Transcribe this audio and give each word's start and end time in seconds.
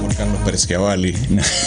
Por 0.00 0.14
Carlos 0.14 0.40
Perschiavalli. 0.44 1.14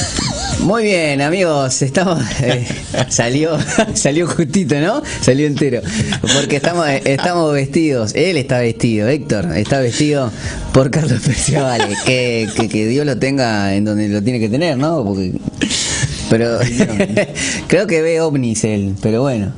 Muy 0.61 0.83
bien, 0.83 1.21
amigos, 1.21 1.81
estamos 1.81 2.23
eh, 2.41 2.65
salió 3.09 3.57
salió 3.93 4.27
justito, 4.27 4.79
¿no? 4.79 5.03
Salió 5.21 5.47
entero. 5.47 5.81
Porque 6.21 6.55
estamos 6.55 6.87
eh, 6.87 7.01
estamos 7.05 7.53
vestidos, 7.53 8.15
él 8.15 8.37
está 8.37 8.59
vestido, 8.59 9.07
Héctor 9.07 9.55
está 9.55 9.79
vestido 9.79 10.31
por 10.73 10.91
Carlos 10.91 11.21
Perciavale, 11.21 11.95
que, 12.05 12.47
que, 12.55 12.69
que 12.69 12.87
Dios 12.87 13.05
lo 13.05 13.17
tenga 13.17 13.75
en 13.75 13.85
donde 13.85 14.07
lo 14.07 14.23
tiene 14.23 14.39
que 14.39 14.49
tener, 14.49 14.77
¿no? 14.77 15.03
Porque 15.03 15.33
pero 16.29 16.57
creo 17.67 17.87
que 17.87 18.01
ve 18.01 18.21
ovnis 18.21 18.63
él, 18.63 18.95
pero 19.01 19.21
bueno. 19.21 19.53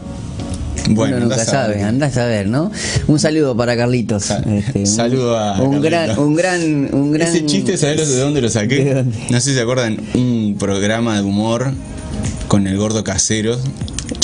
Bueno, 0.89 1.17
Uno 1.17 1.25
nunca 1.27 1.43
sabe, 1.43 1.83
andás 1.83 2.17
a 2.17 2.25
ver, 2.25 2.47
¿no? 2.47 2.71
Un 3.07 3.20
saludo 3.20 3.55
para 3.55 3.75
Carlitos. 3.75 4.29
este, 4.31 4.79
un- 4.79 4.88
Saludo 4.88 5.38
a 5.38 5.61
un 5.61 5.81
gran, 5.81 6.17
un 6.17 6.35
gran, 6.35 6.89
un 6.93 7.11
gran. 7.11 7.27
Ese 7.27 7.45
chiste, 7.45 7.77
¿sabés 7.77 8.07
de 8.09 8.20
dónde 8.20 8.41
lo 8.41 8.49
saqué? 8.49 9.03
No 9.29 9.39
sé 9.39 9.49
si 9.49 9.55
se 9.55 9.61
acuerdan, 9.61 9.98
un 10.13 10.55
programa 10.59 11.17
de 11.17 11.23
humor 11.23 11.71
con 12.48 12.67
el 12.67 12.77
gordo 12.77 13.03
casero. 13.03 13.57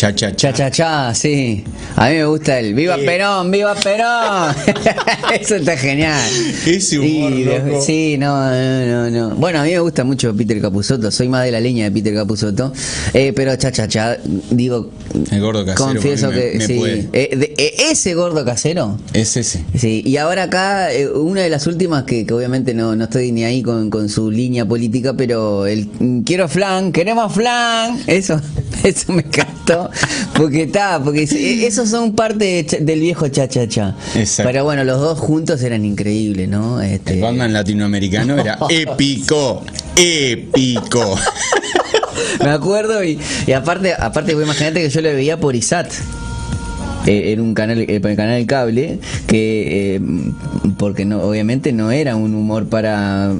Cha 0.04 0.14
cha 0.14 0.36
Cha 0.36 0.52
cha 0.52 0.70
cha, 0.70 1.14
sí. 1.16 1.64
A 1.96 2.10
mí 2.10 2.16
me 2.16 2.26
gusta 2.26 2.60
el 2.60 2.74
Viva. 2.74 2.98
Perón, 2.98 3.50
Viva 3.52 3.74
Perón. 3.74 4.54
Eso 5.40 5.56
está 5.56 5.78
genial. 5.78 6.20
Ese 6.66 7.00
humor, 7.00 7.32
Y 7.32 7.44
de- 7.44 7.60
loco. 7.60 7.82
Sí, 7.82 8.18
no, 8.18 8.52
no, 8.52 9.10
no, 9.10 9.30
no. 9.30 9.36
Bueno, 9.38 9.60
a 9.62 9.64
mí 9.64 9.72
me 9.72 9.80
gusta 9.80 10.04
mucho 10.04 10.36
Peter 10.36 10.60
Capusotto. 10.60 11.10
Soy 11.10 11.30
más 11.30 11.46
de 11.46 11.52
la 11.54 11.62
leña 11.62 11.86
de 11.86 11.92
Peter 11.92 12.14
Capusotto. 12.14 12.74
Eh, 13.14 13.32
pero 13.34 13.56
cha 13.56 13.72
cha 13.72 13.88
cha, 13.88 14.18
digo. 14.52 14.90
El 15.32 15.40
gordo 15.40 15.66
casero, 15.66 15.86
Confieso 15.94 16.30
me- 16.32 16.36
que 16.52 16.58
me 16.58 16.68
sí. 16.68 17.08
Eh, 17.14 17.30
de- 17.38 17.54
eh, 17.58 17.74
ese 17.92 18.14
gordo 18.14 18.44
casero. 18.44 18.98
Es 19.14 19.38
ese. 19.38 19.64
Sí, 19.78 20.04
y 20.06 20.18
ahora 20.18 20.44
acá, 20.44 20.92
eh, 20.92 21.08
una 21.08 21.44
de 21.44 21.50
las 21.50 21.66
últimas 21.66 22.04
que, 22.04 22.26
que 22.26 22.34
obviamente 22.34 22.74
no, 22.74 22.94
no 22.98 23.06
estoy 23.06 23.32
ni 23.32 23.46
ahí 23.46 23.64
con, 23.64 23.90
con 23.90 24.10
su 24.10 24.30
línea 24.30 24.66
política, 24.66 25.14
pero 25.16 25.66
el 25.66 25.88
mm, 25.98 26.24
quiero 26.24 26.50
flan, 26.50 26.92
queremos 26.92 27.34
flan, 27.34 28.00
eso, 28.08 28.42
eso 28.84 29.14
me 29.14 29.22
encantó, 29.22 29.90
porque 30.36 30.64
está, 30.64 31.02
porque 31.04 31.28
se- 31.28 31.66
esos 31.68 31.90
son 31.90 32.14
parte 32.14 32.46
de 32.64 32.80
del 32.82 33.00
viejo 33.00 33.28
cha 33.28 33.48
cha 33.48 33.68
cha. 33.68 33.96
Exacto. 34.16 34.50
Pero 34.52 34.64
bueno, 34.64 34.84
los 34.84 35.00
dos 35.00 35.20
juntos 35.20 35.62
eran 35.64 35.86
increíbles, 35.86 36.48
¿no? 36.50 36.82
Este, 36.82 37.14
El 37.16 37.22
Batman 37.22 37.54
latinoamericano 37.54 38.38
era 38.38 38.58
épico. 38.70 39.64
Épico. 39.96 41.16
me 42.44 42.50
acuerdo 42.50 43.04
y, 43.04 43.20
y 43.48 43.52
aparte, 43.54 43.94
aparte, 43.94 44.34
vos 44.36 44.44
imaginate 44.44 44.82
que 44.82 44.90
yo 44.90 45.02
lo 45.02 45.10
veía 45.10 45.40
por 45.40 45.56
ISAT. 45.56 45.92
Eh, 47.06 47.34
Era 47.34 47.42
un 47.42 47.54
canal, 47.54 47.80
eh, 47.80 48.00
por 48.00 48.12
el 48.12 48.16
canal 48.18 48.36
del 48.38 48.48
cable, 48.48 49.00
que 49.28 49.96
eh, 49.96 50.02
porque 50.78 51.04
no, 51.04 51.22
obviamente 51.22 51.74
no 51.74 51.92
era 51.92 52.16
un 52.16 52.34
humor 52.34 52.68
para 52.68 53.34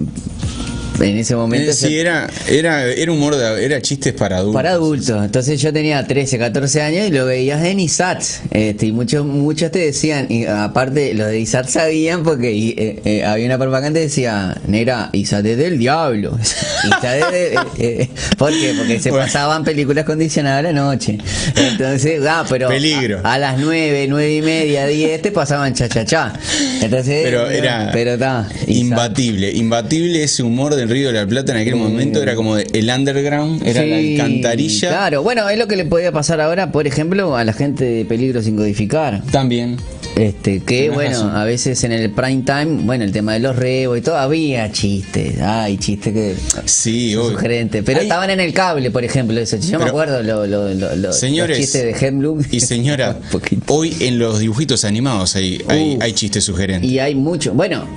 en 1.00 1.18
ese 1.18 1.36
momento 1.36 1.72
Eh, 1.72 1.74
Sí, 1.74 1.98
era, 1.98 2.30
era, 2.48 2.86
era 2.86 3.12
humor, 3.12 3.36
de, 3.36 3.66
era 3.66 3.82
chistes 3.82 4.14
para 4.14 4.38
adultos. 4.38 4.56
para 4.60 4.72
adultos. 4.72 5.24
Entonces 5.26 5.60
yo 5.62 5.74
tenía 5.74 6.06
13, 6.06 6.38
14 6.38 6.82
años 6.82 7.08
y 7.08 7.12
lo 7.12 7.26
veías 7.26 7.64
en 7.66 7.80
ISAT. 7.80 8.22
Este, 8.52 8.86
y 8.88 8.92
muchos, 8.92 9.26
muchos 9.26 9.72
te 9.72 9.80
decían, 9.80 10.28
y 10.30 10.46
aparte 10.46 11.14
los 11.14 11.28
de 11.28 11.40
ISAT 11.40 11.68
sabían 11.68 12.24
porque 12.24 12.52
y, 12.54 12.70
eh, 12.78 13.00
eh, 13.06 13.24
había 13.26 13.46
una 13.48 13.58
propaganda 13.58 14.00
que 14.00 14.06
decía, 14.06 14.56
negra, 14.68 15.10
ISAT 15.14 15.46
es 15.46 15.58
del 15.58 15.78
diablo. 15.80 16.38
ISAT 16.88 17.16
es 17.16 17.32
de- 17.32 17.58
eh, 17.80 18.10
¿Por 18.38 18.52
qué? 18.52 18.74
Porque 18.78 19.00
se 19.00 19.10
Bueno. 19.10 19.26
pasaban 19.26 19.64
películas 19.64 20.06
condicionadas 20.06 20.60
a 20.60 20.62
la 20.64 20.74
noche. 20.74 21.18
Entonces, 21.56 22.22
ah, 22.28 22.46
pero 22.50 22.70
Peligro. 22.70 23.20
A, 23.24 23.34
a 23.34 23.38
las 23.38 23.60
9, 23.60 24.06
9 24.10 24.36
y 24.36 24.42
media, 24.42 24.86
10 24.88 25.22
te 25.22 25.32
pasaban 25.32 25.74
cha 25.74 25.88
cha 25.90 26.06
cha. 26.06 26.34
Entonces, 26.82 27.22
Pero 27.24 27.50
era 27.50 27.90
pero 27.92 28.14
está. 28.14 28.48
ISAT. 28.68 28.70
imbatible, 28.70 29.52
imbatible 29.52 30.24
ese 30.24 30.44
humor 30.44 30.76
del 30.84 30.90
Río 30.90 31.08
de 31.08 31.14
la 31.20 31.28
Plata 31.28 31.52
en 31.54 31.60
aquel 31.60 31.76
momento 31.76 32.22
era 32.22 32.36
como 32.36 32.56
de- 32.56 32.68
el 32.74 32.90
underground, 32.90 33.66
era 33.66 33.86
la 33.86 33.98
alcantarilla. 33.98 34.90
Claro, 34.90 35.24
bueno, 35.24 35.48
es 35.50 35.58
lo 35.58 35.68
que 35.68 35.76
le 35.76 35.86
podía 35.86 36.12
pasar 36.12 36.40
ahora, 36.42 36.72
por 36.72 36.88
ejemplo, 36.88 37.36
a 37.36 37.44
la 37.44 37.54
gente 37.54 37.84
de 37.86 38.06
Peligro 38.06 38.42
sin 38.42 38.56
codificar. 38.56 39.22
También. 39.32 39.78
Este, 40.16 40.60
que 40.60 40.82
Tenés 40.82 40.94
bueno, 40.94 41.10
razón. 41.12 41.36
a 41.36 41.44
veces 41.44 41.84
en 41.84 41.92
el 41.92 42.12
prime 42.12 42.44
time, 42.46 42.84
bueno, 42.84 43.04
el 43.04 43.12
tema 43.12 43.34
de 43.34 43.40
los 43.40 43.56
rebos 43.56 43.98
y 43.98 44.02
todo, 44.02 44.16
había 44.18 44.72
chistes, 44.72 45.42
ay, 45.42 45.78
chistes 45.78 46.14
que 46.14 46.36
Sí, 46.66 47.16
obvio. 47.16 47.32
sugerentes, 47.32 47.82
pero 47.84 48.00
estaban 48.00 48.30
en 48.30 48.40
el 48.40 48.54
cable, 48.54 48.92
por 48.92 49.04
ejemplo, 49.04 49.40
eso. 49.40 49.58
Yo 49.58 49.80
me 49.80 49.86
acuerdo 49.86 50.22
lo, 50.22 50.46
lo- 50.46 50.72
lo- 50.74 51.14
Señores 51.14 51.58
los 51.58 51.66
chistes 51.66 52.00
de 52.00 52.08
Hemlock. 52.08 52.46
y 52.52 52.60
señora, 52.60 53.18
hoy 53.68 53.96
en 54.02 54.20
los 54.20 54.38
dibujitos 54.40 54.86
animados 54.86 55.36
hay, 55.36 55.60
hay, 55.68 55.96
Uh. 55.96 56.04
hay 56.04 56.14
chistes 56.14 56.44
sugerentes. 56.44 56.88
Y 56.92 57.00
hay 57.00 57.16
mucho, 57.16 57.54
bueno, 57.56 57.88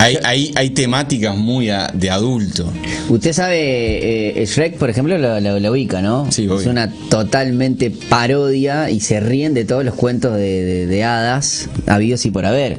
Hay, 0.00 0.16
hay, 0.24 0.52
hay 0.56 0.70
temáticas 0.70 1.36
muy 1.36 1.68
a- 1.70 1.90
de 1.92 2.10
adulto. 2.10 2.72
Usted 3.10 3.32
sabe, 3.34 4.40
eh, 4.40 4.46
Shrek, 4.46 4.76
por 4.78 4.88
ejemplo, 4.88 5.18
lo, 5.18 5.40
lo- 5.40 5.60
lo 5.60 5.70
ubica, 5.72 6.00
¿no? 6.00 6.30
Sí, 6.32 6.48
es 6.60 6.66
una 6.66 6.90
totalmente 7.10 7.90
parodia 7.90 8.88
y 8.90 9.00
se 9.00 9.20
ríen 9.20 9.52
de 9.52 9.64
todos 9.64 9.84
los 9.84 9.94
cuentos 9.94 10.34
de, 10.36 10.64
de- 10.64 10.86
de 10.86 11.04
hadas 11.04 11.68
habidos 11.86 12.24
y 12.24 12.30
por 12.30 12.46
haber. 12.46 12.78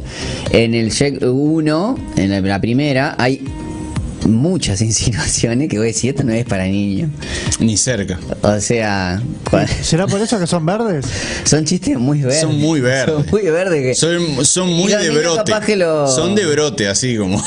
En 0.52 0.74
el 0.74 0.90
Shrek 0.90 1.22
1, 1.24 1.96
en 2.18 2.30
la, 2.32 2.42
la 2.42 2.60
primera, 2.60 3.16
hay 3.20 3.44
muchas 4.26 4.82
insinuaciones 4.82 5.70
que 5.70 5.78
voy 5.78 5.88
a 5.88 5.92
decir, 5.92 6.12
esto 6.12 6.24
no 6.24 6.34
es 6.34 6.46
para 6.46 6.66
niños. 6.66 7.10
Ni 7.60 7.78
cerca. 7.78 8.20
O 8.42 8.60
sea, 8.60 9.22
¿Será 9.82 10.08
por 10.08 10.22
eso 10.22 10.40
que 10.40 10.48
son 10.48 10.66
verdes? 10.66 11.06
son 11.44 11.66
chistes 11.66 11.98
muy 11.98 12.22
verdes. 12.22 12.42
Son 12.42 12.58
muy 12.60 12.80
verdes. 12.82 13.16
Son 13.16 13.26
muy 13.32 13.42
verdes 13.50 13.82
que... 13.82 13.96
Son, 14.46 14.70
muy 14.70 14.92
de 14.92 15.10
brote. 15.10 15.52
capaz 15.52 15.66
que 15.66 15.76
lo- 15.76 16.08
Son 16.08 16.36
de 16.36 16.46
brote, 16.46 16.88
así 16.88 17.18
como. 17.18 17.44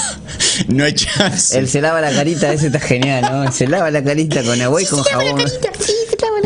no 0.68 0.84
hay 0.84 0.92
chance. 0.94 1.58
Él 1.58 1.68
se 1.68 1.80
lava 1.80 2.00
la 2.00 2.10
carita, 2.12 2.52
ese 2.52 2.66
está 2.66 2.80
genial, 2.80 3.22
¿no? 3.30 3.52
Se 3.52 3.66
lava 3.66 3.90
la 3.90 4.02
carita 4.02 4.42
con 4.42 4.60
agua 4.60 4.82
y 4.82 4.86
con 4.86 5.02
jabón. 5.02 5.42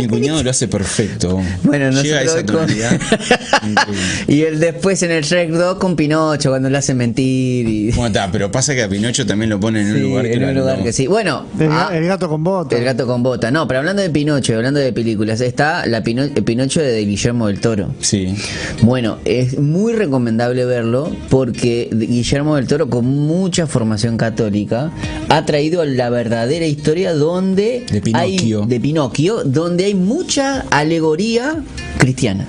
Mi 0.02 0.08
cuñado 0.08 0.42
lo 0.42 0.50
hace 0.50 0.68
perfecto. 0.68 1.40
Bueno, 1.62 1.90
no 1.90 2.02
Llega 2.02 2.18
a 2.18 2.22
esa. 2.22 2.40
Increíble. 2.40 2.88
Y 4.28 4.42
el 4.42 4.60
después 4.60 5.02
en 5.02 5.10
el 5.10 5.24
Shrek 5.24 5.50
2 5.50 5.78
con 5.78 5.96
Pinocho 5.96 6.50
cuando 6.50 6.68
le 6.70 6.78
hacen 6.78 6.96
mentir 6.96 7.68
y 7.68 7.90
Bueno, 7.92 8.06
está, 8.08 8.30
pero 8.30 8.50
pasa 8.52 8.74
que 8.74 8.82
a 8.82 8.88
Pinocho 8.88 9.26
también 9.26 9.50
lo 9.50 9.58
ponen 9.58 9.86
en 9.88 9.96
un 9.96 10.02
lugar 10.02 10.24
que 10.26 10.34
en 10.34 10.44
un 10.44 10.54
lugar 10.54 10.78
no. 10.78 10.84
que 10.84 10.92
sí. 10.92 11.06
Bueno, 11.06 11.46
El, 11.58 11.68
ah, 11.72 11.90
el 11.92 12.04
gato 12.06 12.28
con 12.28 12.44
bota. 12.44 12.76
el 12.76 12.84
gato 12.84 13.06
con 13.06 13.22
bota. 13.22 13.50
No, 13.50 13.66
pero 13.66 13.80
hablando 13.80 14.02
de 14.02 14.10
Pinocho, 14.10 14.52
y 14.52 14.56
hablando 14.56 14.80
de 14.80 14.92
películas, 14.92 15.40
está 15.40 15.86
la 15.86 16.02
Pino- 16.02 16.22
el 16.34 16.44
Pinocho 16.44 16.80
de 16.80 17.04
Guillermo 17.04 17.46
del 17.48 17.60
Toro. 17.60 17.94
Sí. 18.00 18.34
Bueno, 18.82 19.18
es 19.24 19.58
muy 19.58 19.92
recomendable 19.94 20.64
verlo 20.64 21.10
porque 21.30 21.88
Guillermo 21.92 22.56
del 22.56 22.66
Toro, 22.66 22.88
con 22.90 23.06
mucha 23.06 23.66
formación 23.66 24.16
católica, 24.16 24.90
ha 25.28 25.44
traído 25.46 25.84
la 25.84 26.10
verdadera 26.10 26.66
historia 26.66 27.12
donde 27.14 27.84
De 27.90 28.00
Pinocchio. 28.00 28.62
hay 28.62 28.68
de 28.68 28.80
Pinocchio, 28.80 29.42
donde 29.44 29.84
hay 29.88 29.94
mucha 29.94 30.60
alegoría 30.70 31.62
cristiana, 31.98 32.46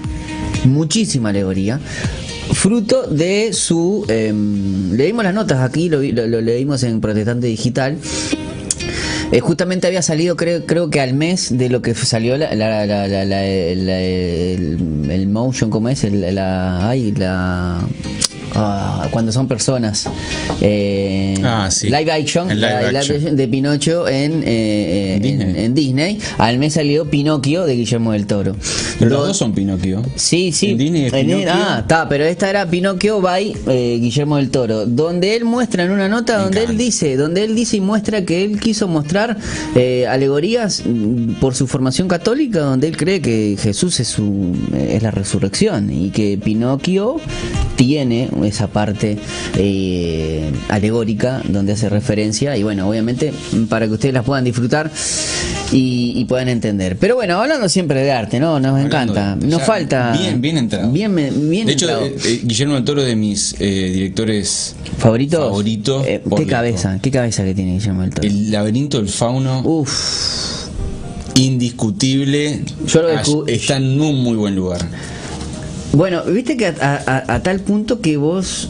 muchísima 0.66 1.30
alegoría. 1.30 1.80
Fruto 2.54 3.04
de 3.08 3.54
su. 3.54 4.06
em, 4.10 4.92
leímos 4.94 5.24
las 5.24 5.34
notas 5.34 5.60
aquí, 5.62 5.88
lo, 5.88 6.02
lo- 6.02 6.28
lo 6.28 6.42
leímos 6.42 6.84
en 6.84 7.00
Protestante 7.00 7.48
Digital. 7.48 7.98
Eh, 9.32 9.40
justamente 9.42 9.86
había 9.86 10.02
salido, 10.02 10.36
creo, 10.36 10.66
creo 10.66 10.90
que 10.90 11.00
al 11.00 11.14
mes 11.14 11.56
de 11.56 11.70
lo 11.70 11.82
que 11.84 11.94
salió 11.94 12.36
la- 12.38 12.56
la- 12.56 12.86
la- 12.88 13.08
la- 13.08 13.46
el, 13.46 15.08
el 15.10 15.28
motion, 15.28 15.70
¿cómo 15.70 15.90
es? 15.90 16.04
El- 16.04 16.34
la, 16.36 16.90
ay, 16.90 17.12
la. 17.12 17.80
Cuando 19.12 19.32
son 19.32 19.48
personas. 19.48 20.08
Eh, 20.62 21.36
Ah, 21.44 21.70
sí. 21.72 21.88
Live 21.90 22.12
action, 22.12 22.48
live 22.50 22.92
la- 22.92 23.00
action. 23.00 23.36
de 23.36 23.48
Pinocho 23.48 24.08
en, 24.08 24.44
eh, 24.46 25.16
en- 25.16 25.22
Disney. 25.22 25.66
en 25.66 25.74
Disney. 25.74 26.20
Al 26.38 26.58
mes 26.58 26.74
salió 26.74 27.10
Pinocchio 27.10 27.66
de 27.66 27.76
Guillermo 27.76 28.12
del 28.12 28.26
Toro. 28.28 28.56
Pero 28.98 29.10
los 29.12 29.20
Do- 29.22 29.28
dos 29.28 29.38
son 29.38 29.54
Pinocchio. 29.54 30.02
Sí, 30.16 30.52
sí. 30.52 30.72
En 30.72 30.78
Disney 30.78 31.06
es 31.06 31.14
En- 31.14 31.26
Pinocchio. 31.28 31.50
ah, 31.54 31.78
está, 31.82 32.10
pero 32.10 32.26
esta 32.26 32.50
era 32.50 32.66
Pinocchio 32.70 33.22
by 33.22 33.56
eh, 33.68 33.98
Guillermo 34.02 34.36
del 34.38 34.50
Toro, 34.50 34.86
donde 34.86 35.36
él 35.36 35.46
muestra 35.46 35.84
en 35.84 35.92
una 35.92 36.10
nota 36.10 36.38
donde 36.40 36.64
él 36.64 36.78
dice, 36.78 37.16
donde 37.16 37.44
él 37.44 37.56
dice 37.56 37.78
y 37.78 37.82
muestra 37.82 38.26
que 38.26 38.44
él 38.44 38.60
quiso 38.60 38.88
mostrar 38.88 39.38
eh, 39.76 40.06
alegorías 40.08 40.84
mm, 40.86 41.34
por 41.40 41.56
su 41.56 41.68
formación 41.68 42.08
católica, 42.08 42.60
donde 42.62 42.88
él 42.88 42.98
cree 42.98 43.22
que 43.22 43.56
Jesús 43.62 44.00
es 44.00 44.08
su 44.10 44.54
eh, 44.74 44.94
es 44.96 45.04
la 45.04 45.12
resurrección 45.12 45.90
y 45.92 46.10
que 46.10 46.38
Pinocchio 46.38 47.18
tiene 47.76 48.28
esa 48.46 48.68
parte 48.68 49.18
eh, 49.58 50.52
alegórica 50.70 51.42
donde 51.48 51.74
hace 51.74 51.90
referencia 51.90 52.56
y 52.58 52.64
bueno, 52.64 52.88
obviamente 52.90 53.34
para 53.70 53.88
que 53.88 53.94
ustedes 53.94 54.14
las 54.14 54.24
puedan 54.26 54.44
disfrutar 54.44 54.92
y, 55.72 56.14
y 56.16 56.26
puedan 56.26 56.50
entender. 56.50 56.98
Pero 56.98 57.16
bueno, 57.16 57.40
hablando 57.42 57.70
siempre 57.70 58.02
de 58.02 58.12
arte, 58.12 58.40
¿no? 58.40 58.60
Nos 58.60 58.72
Hablando 58.72 58.88
encanta. 59.14 59.36
de- 59.36 59.48
Nos 59.48 59.62
falta. 59.64 60.12
bien- 60.18 60.42
bien 60.42 60.58
entrado. 60.58 60.92
Bien, 60.92 61.14
me- 61.14 61.30
bien 61.32 61.68
De 61.68 61.74
hecho, 61.74 61.90
eh, 62.06 62.16
eh, 62.26 62.42
Guillermo 62.44 62.76
del 62.76 62.84
Toro 62.84 63.02
es 63.02 63.08
de 63.08 63.16
mis 63.16 63.56
eh, 63.60 63.92
directores 63.94 64.76
¿Favoritos? 64.98 65.40
favoritos. 65.40 66.06
Eh, 66.08 66.22
¿Qué 66.36 66.46
cabeza? 66.48 67.00
¿Qué 67.02 67.12
cabeza 67.12 67.44
que 67.44 67.54
tiene 67.54 67.74
Guillermo 67.74 68.02
del 68.02 68.10
Toro? 68.12 68.28
El 68.28 68.52
laberinto 68.52 68.98
del 68.98 69.10
fauno, 69.10 69.62
Uf. 69.64 70.68
indiscutible. 71.36 72.62
Yo 72.88 73.02
lo 73.02 73.46
Está 73.48 73.78
en 73.78 74.00
un 74.02 74.24
muy 74.24 74.36
buen 74.36 74.56
lugar. 74.56 74.86
Bueno, 75.94 76.24
viste 76.24 76.56
que 76.58 76.68
a, 76.68 76.74
a- 76.82 76.96
a- 77.18 77.34
a 77.36 77.44
tal 77.44 77.60
punto 77.60 78.02
que 78.02 78.18
vos. 78.18 78.70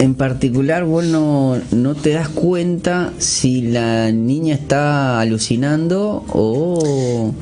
en 0.00 0.14
particular 0.16 0.84
vos 0.84 1.04
no, 1.04 1.56
no 1.70 1.94
te 1.94 2.10
das 2.10 2.28
cuenta 2.28 3.12
si 3.18 3.62
la 3.62 4.10
niña 4.10 4.54
está 4.56 5.20
alucinando 5.20 6.24
o... 6.30 7.32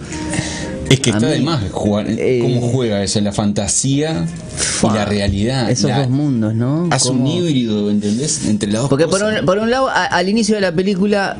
Es 0.91 1.01
que 1.01 1.11
está 1.11 1.27
de 1.29 1.39
mí, 1.39 1.45
más 1.47 1.63
jugar. 1.73 2.05
eh, 2.09 2.41
¿Cómo 2.43 2.61
juega 2.73 3.03
eso? 3.03 3.19
La 3.23 3.33
fantasía 3.33 4.27
y 4.83 4.87
la 4.95 5.07
realidad. 5.07 5.71
Esos 5.71 5.89
La- 5.89 6.01
dos 6.01 6.11
mundos, 6.11 6.55
¿no? 6.55 6.89
Hace 6.91 7.09
un 7.11 7.27
híbrido, 7.27 7.91
¿entendés? 7.91 8.45
Entre 8.47 8.71
las 8.71 8.83
dos 8.83 8.91
Porque 8.91 9.05
por 9.09 9.21
cosas. 9.21 9.41
un, 9.41 9.47
por 9.47 9.57
un 9.59 9.71
lado, 9.71 9.89
a- 9.89 10.05
al 10.05 10.29
inicio 10.29 10.55
de 10.57 10.61
la 10.61 10.73
película, 10.73 11.39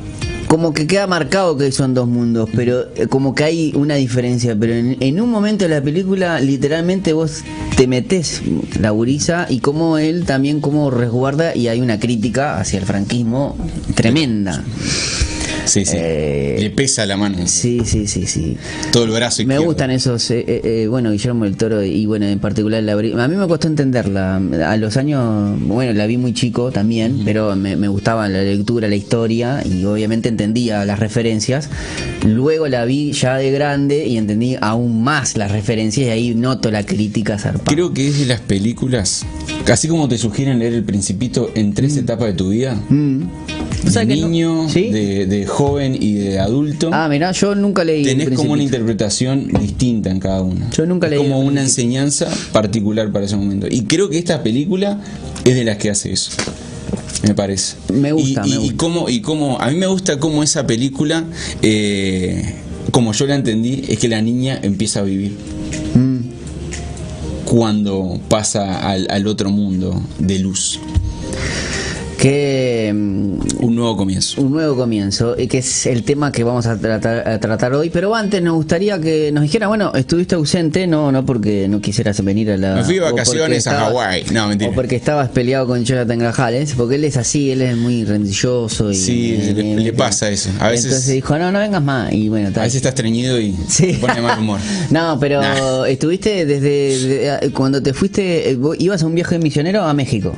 como 0.53 0.71
que 0.71 0.85
queda 0.85 1.07
marcado 1.07 1.57
que 1.57 1.71
son 1.71 1.95
dos 1.95 2.07
mundos, 2.07 2.47
pero 2.55 2.85
eh, 2.95 3.07
como 3.07 3.33
que 3.33 3.43
hay 3.43 3.73
una 3.75 3.95
diferencia. 3.95 4.55
Pero 4.55 4.73
en, 4.73 4.97
en 4.99 5.19
un 5.19 5.31
momento 5.31 5.65
de 5.67 5.69
la 5.71 5.81
película, 5.81 6.39
literalmente 6.39 7.11
vos 7.11 7.43
te 7.75 7.87
metes 7.87 8.43
la 8.79 8.91
gurisa 8.91 9.47
y 9.49 9.61
como 9.61 9.97
él 9.97 10.25
también 10.25 10.61
como 10.61 10.91
resguarda 10.91 11.55
y 11.55 11.69
hay 11.69 11.81
una 11.81 11.99
crítica 11.99 12.59
hacia 12.59 12.77
el 12.77 12.85
franquismo 12.85 13.57
tremenda. 13.95 14.63
Sí, 15.65 15.85
sí. 15.85 15.95
eh, 15.97 16.57
Le 16.59 16.69
pesa 16.69 17.05
la 17.05 17.17
mano. 17.17 17.37
Sí, 17.47 17.81
sí, 17.85 18.07
sí, 18.07 18.25
sí. 18.25 18.57
Todo 18.91 19.05
el 19.05 19.11
brazo 19.11 19.37
Me 19.39 19.43
izquierdo. 19.53 19.65
gustan 19.65 19.91
esos, 19.91 20.29
eh, 20.31 20.43
eh, 20.47 20.61
eh, 20.63 20.87
bueno, 20.87 21.11
Guillermo 21.11 21.45
del 21.45 21.55
Toro 21.57 21.83
y 21.83 22.05
bueno, 22.05 22.25
en 22.25 22.39
particular 22.39 22.83
la 22.83 22.93
A 22.93 23.27
mí 23.27 23.35
me 23.35 23.47
costó 23.47 23.67
entenderla. 23.67 24.35
A 24.67 24.77
los 24.77 24.97
años, 24.97 25.57
bueno, 25.61 25.93
la 25.93 26.05
vi 26.05 26.17
muy 26.17 26.33
chico 26.33 26.71
también, 26.71 27.21
pero 27.25 27.55
me, 27.55 27.75
me 27.75 27.87
gustaba 27.87 28.27
la 28.29 28.41
lectura, 28.41 28.87
la 28.87 28.95
historia 28.95 29.61
y 29.65 29.85
obviamente 29.85 30.29
entendía 30.29 30.83
las 30.85 30.99
referencias. 30.99 31.69
Luego 32.23 32.67
la 32.67 32.85
vi 32.85 33.11
ya 33.11 33.35
de 33.35 33.51
grande 33.51 34.07
y 34.07 34.17
entendí 34.17 34.55
aún 34.61 35.03
más 35.03 35.35
las 35.35 35.51
referencias 35.51 36.07
y 36.07 36.09
ahí 36.09 36.33
noto 36.35 36.71
la 36.71 36.85
crítica 36.85 37.37
zarpada. 37.37 37.65
Creo 37.65 37.93
que 37.93 38.07
es 38.07 38.19
de 38.19 38.25
las 38.25 38.39
películas, 38.39 39.25
así 39.71 39.87
como 39.89 40.07
te 40.07 40.17
sugieren 40.17 40.59
leer 40.59 40.73
El 40.73 40.83
Principito 40.83 41.51
en 41.55 41.73
tres 41.73 41.97
etapas 41.97 42.27
de 42.27 42.33
tu 42.33 42.49
vida. 42.49 42.75
Mm. 42.89 43.23
O 43.85 43.89
sea 43.89 44.05
de 44.05 44.15
no- 44.15 44.27
niño, 44.29 44.69
¿Sí? 44.69 44.89
de, 44.89 45.25
de 45.25 45.45
joven 45.45 45.97
y 45.99 46.13
de 46.13 46.39
adulto. 46.39 46.89
Ah, 46.93 47.09
mirá, 47.09 47.33
yo 47.33 47.53
nunca 47.55 47.83
leí. 47.83 48.03
Tenés 48.05 48.27
El 48.27 48.35
como 48.35 48.53
una 48.53 48.63
interpretación 48.63 49.49
distinta 49.59 50.09
en 50.09 50.19
cada 50.21 50.41
una. 50.41 50.69
Yo 50.69 50.85
nunca 50.85 51.07
Es 51.07 51.11
leí 51.11 51.19
como 51.21 51.41
El 51.41 51.47
una 51.49 51.61
enseñanza 51.61 52.27
particular 52.53 53.11
para 53.11 53.25
ese 53.25 53.35
momento. 53.35 53.67
Y 53.69 53.81
creo 53.83 54.09
que 54.09 54.17
esta 54.17 54.41
película 54.41 55.01
es 55.43 55.55
de 55.55 55.65
las 55.65 55.75
que 55.75 55.89
hace 55.89 56.13
eso. 56.13 56.31
Me 57.23 57.33
parece. 57.33 57.75
Me 57.93 58.11
gusta, 58.11 58.43
Y, 58.45 58.49
y- 58.49 58.49
me 58.49 58.55
y 58.55 58.59
gusta. 58.59 58.77
cómo, 58.77 59.09
y 59.09 59.21
cómo, 59.21 59.59
a 59.59 59.69
mí 59.69 59.77
me 59.77 59.87
gusta 59.87 60.19
cómo 60.19 60.43
esa 60.43 60.67
película, 60.67 61.23
eh, 61.61 62.55
como 62.91 63.13
yo 63.13 63.25
la 63.27 63.35
entendí, 63.35 63.83
es 63.87 63.97
que 63.99 64.07
la 64.09 64.21
niña 64.21 64.59
empieza 64.61 64.99
a 64.99 65.03
vivir 65.03 65.31
Mm. 65.95 66.19
cuando 67.45 68.19
pasa 68.29 68.79
al, 68.89 69.07
al 69.09 69.27
otro 69.27 69.49
mundo 69.49 70.01
de 70.19 70.39
luz. 70.39 70.79
Que. 72.23 72.89
mm, 72.95 73.63
Un 73.65 73.75
nuevo 73.75 73.97
comienzo. 73.97 74.41
un 74.41 74.53
nuevo 74.53 74.77
comienzo, 74.77 75.37
eh, 75.37 75.45
que 75.49 75.57
es 75.57 75.85
el 75.87 76.03
tema 76.03 76.31
que 76.31 76.45
vamos 76.45 76.65
a 76.67 76.77
tratar, 76.77 77.27
a 77.27 77.37
tratar 77.39 77.73
hoy. 77.73 77.89
Pero 77.89 78.15
antes 78.15 78.41
nos 78.41 78.55
gustaría 78.55 78.97
que 79.01 79.29
nos 79.33 79.43
dijera, 79.43 79.67
bueno, 79.67 79.91
estuviste 79.93 80.35
ausente, 80.35 80.87
no, 80.87 81.11
no 81.11 81.25
porque 81.25 81.67
no 81.67 81.81
quisieras 81.81 82.23
venir 82.23 82.49
a 82.51 82.57
la. 82.57 82.75
Me 82.75 82.83
fui 82.85 82.95
de 82.95 83.01
vacaciones 83.01 83.67
a 83.67 83.77
Hawái. 83.77 84.23
No, 84.31 84.47
mentira. 84.47 84.71
O 84.71 84.73
porque 84.73 84.95
estabas 84.95 85.29
peleado 85.31 85.67
con 85.67 85.83
Jonathan 85.83 86.17
Grajales, 86.17 86.73
porque 86.77 86.95
él 86.95 87.03
es 87.03 87.17
así, 87.17 87.51
él 87.51 87.61
es 87.61 87.75
muy 87.75 88.05
rendilloso 88.05 88.89
y. 88.91 88.95
Sí, 88.95 89.35
eh, 89.41 89.53
le- 89.53 89.75
le 89.83 89.91
pasa 89.93 90.29
eso. 90.29 90.49
A 90.61 90.69
veces- 90.69 90.85
Entonces 90.85 91.13
dijo, 91.13 91.37
no, 91.37 91.51
no 91.51 91.59
vengas 91.59 91.83
más. 91.83 92.13
Y 92.13 92.29
bueno, 92.29 92.47
A 92.55 92.61
veces 92.61 92.75
está 92.75 92.89
estreñido 92.89 93.37
y 93.37 93.53
Sí. 93.67 93.97
pone 93.99 94.21
mal 94.21 94.39
humor. 94.39 94.61
No, 94.91 95.17
pero 95.19 95.41
Nah. 95.41 95.85
estuviste 95.87 96.45
desde, 96.45 97.39
de- 97.41 97.51
cuando 97.51 97.83
te 97.83 97.93
fuiste, 97.93 98.51
eh, 98.51 98.57
ibas 98.79 99.03
a 99.03 99.07
un 99.07 99.15
viaje 99.15 99.37
misionero 99.39 99.83
a 99.83 99.93
México. 99.93 100.33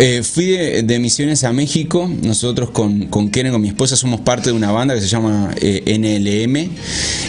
Eh, 0.00 0.22
fui 0.22 0.46
de, 0.46 0.98
misiones 1.00 1.42
a 1.42 1.52
México. 1.52 2.08
Nosotros 2.22 2.70
con, 2.70 3.08
con 3.08 3.30
Keren, 3.30 3.50
con 3.50 3.60
mi 3.60 3.66
esposa, 3.66 3.96
somos 3.96 4.20
parte 4.20 4.50
de 4.50 4.56
una 4.56 4.70
banda 4.70 4.94
que 4.94 5.00
se 5.00 5.08
llama 5.08 5.52
eh, 5.60 5.82
NLM. 5.98 6.70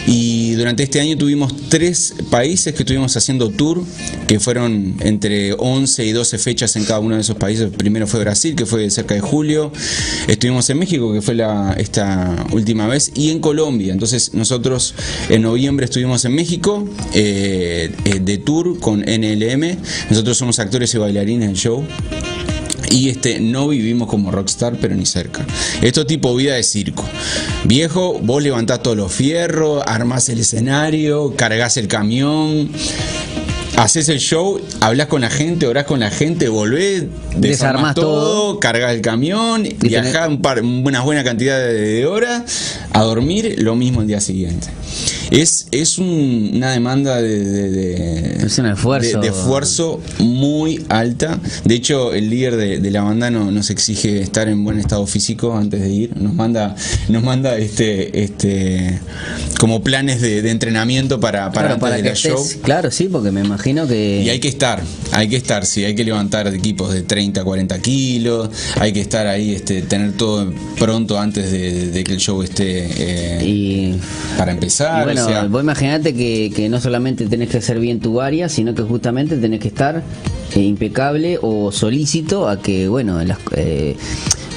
Y 0.06 0.52
durante 0.52 0.84
este 0.84 1.00
año 1.00 1.18
tuvimos 1.18 1.52
tres 1.68 2.14
países 2.30 2.72
que 2.72 2.84
estuvimos 2.84 3.16
haciendo 3.16 3.50
tour, 3.50 3.82
que 4.28 4.38
fueron 4.38 4.94
entre 5.00 5.52
11 5.54 6.06
y 6.06 6.12
12 6.12 6.38
fechas 6.38 6.76
en 6.76 6.84
cada 6.84 7.00
uno 7.00 7.16
de 7.16 7.22
esos 7.22 7.34
países. 7.34 7.70
Primero 7.76 8.06
fue 8.06 8.20
Brasil, 8.20 8.54
que 8.54 8.66
fue 8.66 8.88
cerca 8.90 9.14
de 9.14 9.20
julio. 9.20 9.72
Estuvimos 10.28 10.70
en 10.70 10.78
México, 10.78 11.12
que 11.12 11.22
fue 11.22 11.34
la, 11.34 11.74
esta 11.76 12.46
última 12.52 12.86
vez, 12.86 13.10
y 13.16 13.30
en 13.30 13.40
Colombia. 13.40 13.92
Entonces 13.92 14.32
nosotros 14.34 14.94
en 15.28 15.42
noviembre 15.42 15.86
estuvimos 15.86 16.24
en 16.24 16.36
México 16.36 16.88
eh, 17.14 17.90
de 18.20 18.38
tour 18.38 18.78
con 18.78 19.00
NLM. 19.00 19.76
Nosotros 20.08 20.38
somos 20.38 20.60
actores 20.60 20.94
y 20.94 20.98
bailarines 20.98 21.48
del 21.48 21.56
show. 21.56 21.84
Y 22.90 23.08
este, 23.08 23.40
no 23.40 23.68
vivimos 23.68 24.08
como 24.08 24.30
rockstar, 24.30 24.76
pero 24.80 24.94
ni 24.94 25.06
cerca. 25.06 25.46
Esto 25.80 26.06
tipo 26.06 26.34
vida 26.34 26.54
de 26.54 26.62
circo. 26.64 27.04
Viejo, 27.64 28.18
vos 28.20 28.42
levantás 28.42 28.82
todos 28.82 28.96
los 28.96 29.12
fierros, 29.12 29.82
armás 29.86 30.28
el 30.28 30.40
escenario, 30.40 31.34
cargas 31.36 31.76
el 31.76 31.86
camión, 31.86 32.68
haces 33.76 34.08
el 34.08 34.18
show, 34.18 34.60
hablas 34.80 35.06
con 35.06 35.20
la 35.20 35.30
gente, 35.30 35.66
orás 35.66 35.84
con 35.84 36.00
la 36.00 36.10
gente, 36.10 36.48
volvés, 36.48 37.04
desarmás 37.36 37.40
Desarmás 37.40 37.94
todo, 37.94 38.60
cargas 38.60 38.92
el 38.92 39.00
camión, 39.00 39.68
viajás 39.80 40.28
un 40.28 40.42
par, 40.42 40.62
una 40.62 41.00
buena 41.02 41.22
cantidad 41.22 41.58
de, 41.58 41.72
de 41.72 42.06
horas 42.06 42.78
a 42.92 43.02
dormir, 43.02 43.54
lo 43.58 43.76
mismo 43.76 44.02
el 44.02 44.08
día 44.08 44.20
siguiente. 44.20 44.68
Es, 45.30 45.68
es 45.70 45.98
un- 45.98 46.50
una 46.54 46.72
demanda 46.72 47.20
de, 47.22 47.38
de- 47.44 47.70
de- 47.70 48.46
Es 48.46 48.58
un 48.58 48.66
esfuerzo. 48.66 49.20
de- 49.20 49.30
de 49.30 49.36
esfuerzo 49.36 50.00
muy 50.18 50.84
alta. 50.88 51.38
De 51.64 51.74
hecho, 51.76 52.12
el 52.14 52.30
líder 52.30 52.56
de, 52.56 52.90
la 52.90 53.02
banda 53.02 53.30
no- 53.30 53.50
nos 53.52 53.70
exige 53.70 54.20
estar 54.20 54.48
en 54.48 54.64
buen 54.64 54.78
estado 54.80 55.06
físico 55.06 55.56
antes 55.56 55.80
de 55.80 55.88
ir. 55.90 56.16
Nos 56.16 56.34
manda, 56.34 56.74
nos 57.08 57.22
manda 57.22 57.56
este, 57.58 58.22
este, 58.24 58.98
como 59.60 59.82
planes 59.82 60.20
de, 60.20 60.50
entrenamiento 60.50 61.20
para, 61.20 61.52
para 61.52 61.68
Claro, 61.68 61.74
antes 61.74 61.80
para 61.80 61.96
de 61.96 62.02
que 62.02 62.08
la 62.08 62.14
show. 62.16 62.44
claro, 62.62 62.90
sí, 62.90 63.04
porque 63.10 63.30
me 63.30 63.40
imagino 63.42 63.86
que... 63.86 64.22
Y 64.24 64.30
hay 64.30 64.40
que 64.40 64.48
estar, 64.48 64.82
hay 65.12 65.28
que 65.28 65.36
estar, 65.36 65.64
sí, 65.64 65.84
hay 65.84 65.94
que 65.94 66.04
levantar 66.04 66.48
equipos 66.52 66.92
de 66.92 67.02
30, 67.02 67.44
40 67.44 67.78
kilos, 67.80 68.48
hay 68.80 68.92
que 68.92 69.00
estar 69.00 69.28
ahí, 69.28 69.54
este, 69.54 69.82
tener 69.82 70.12
todo 70.16 70.52
pronto 70.78 71.18
antes 71.20 71.52
de, 71.52 71.86
de 71.90 72.02
que 72.04 72.14
el 72.14 72.18
show 72.18 72.42
esté 72.42 72.88
eh, 72.98 73.44
y 73.46 73.94
para 74.36 74.50
empezar. 74.50 75.02
Y 75.02 75.04
bueno, 75.04 75.19
o 75.24 75.28
sea, 75.28 75.44
vos 75.44 75.62
imaginate 75.62 76.14
que, 76.14 76.52
que 76.54 76.68
no 76.68 76.80
solamente 76.80 77.26
tenés 77.26 77.48
que 77.50 77.58
hacer 77.58 77.78
bien 77.80 78.00
tu 78.00 78.20
área, 78.20 78.48
sino 78.48 78.74
que 78.74 78.82
justamente 78.82 79.36
tenés 79.36 79.60
que 79.60 79.68
estar 79.68 80.02
eh, 80.54 80.60
impecable 80.60 81.38
o 81.42 81.70
solícito 81.72 82.48
a 82.48 82.60
que, 82.60 82.88
bueno, 82.88 83.22
las- 83.24 83.38
eh, 83.56 83.96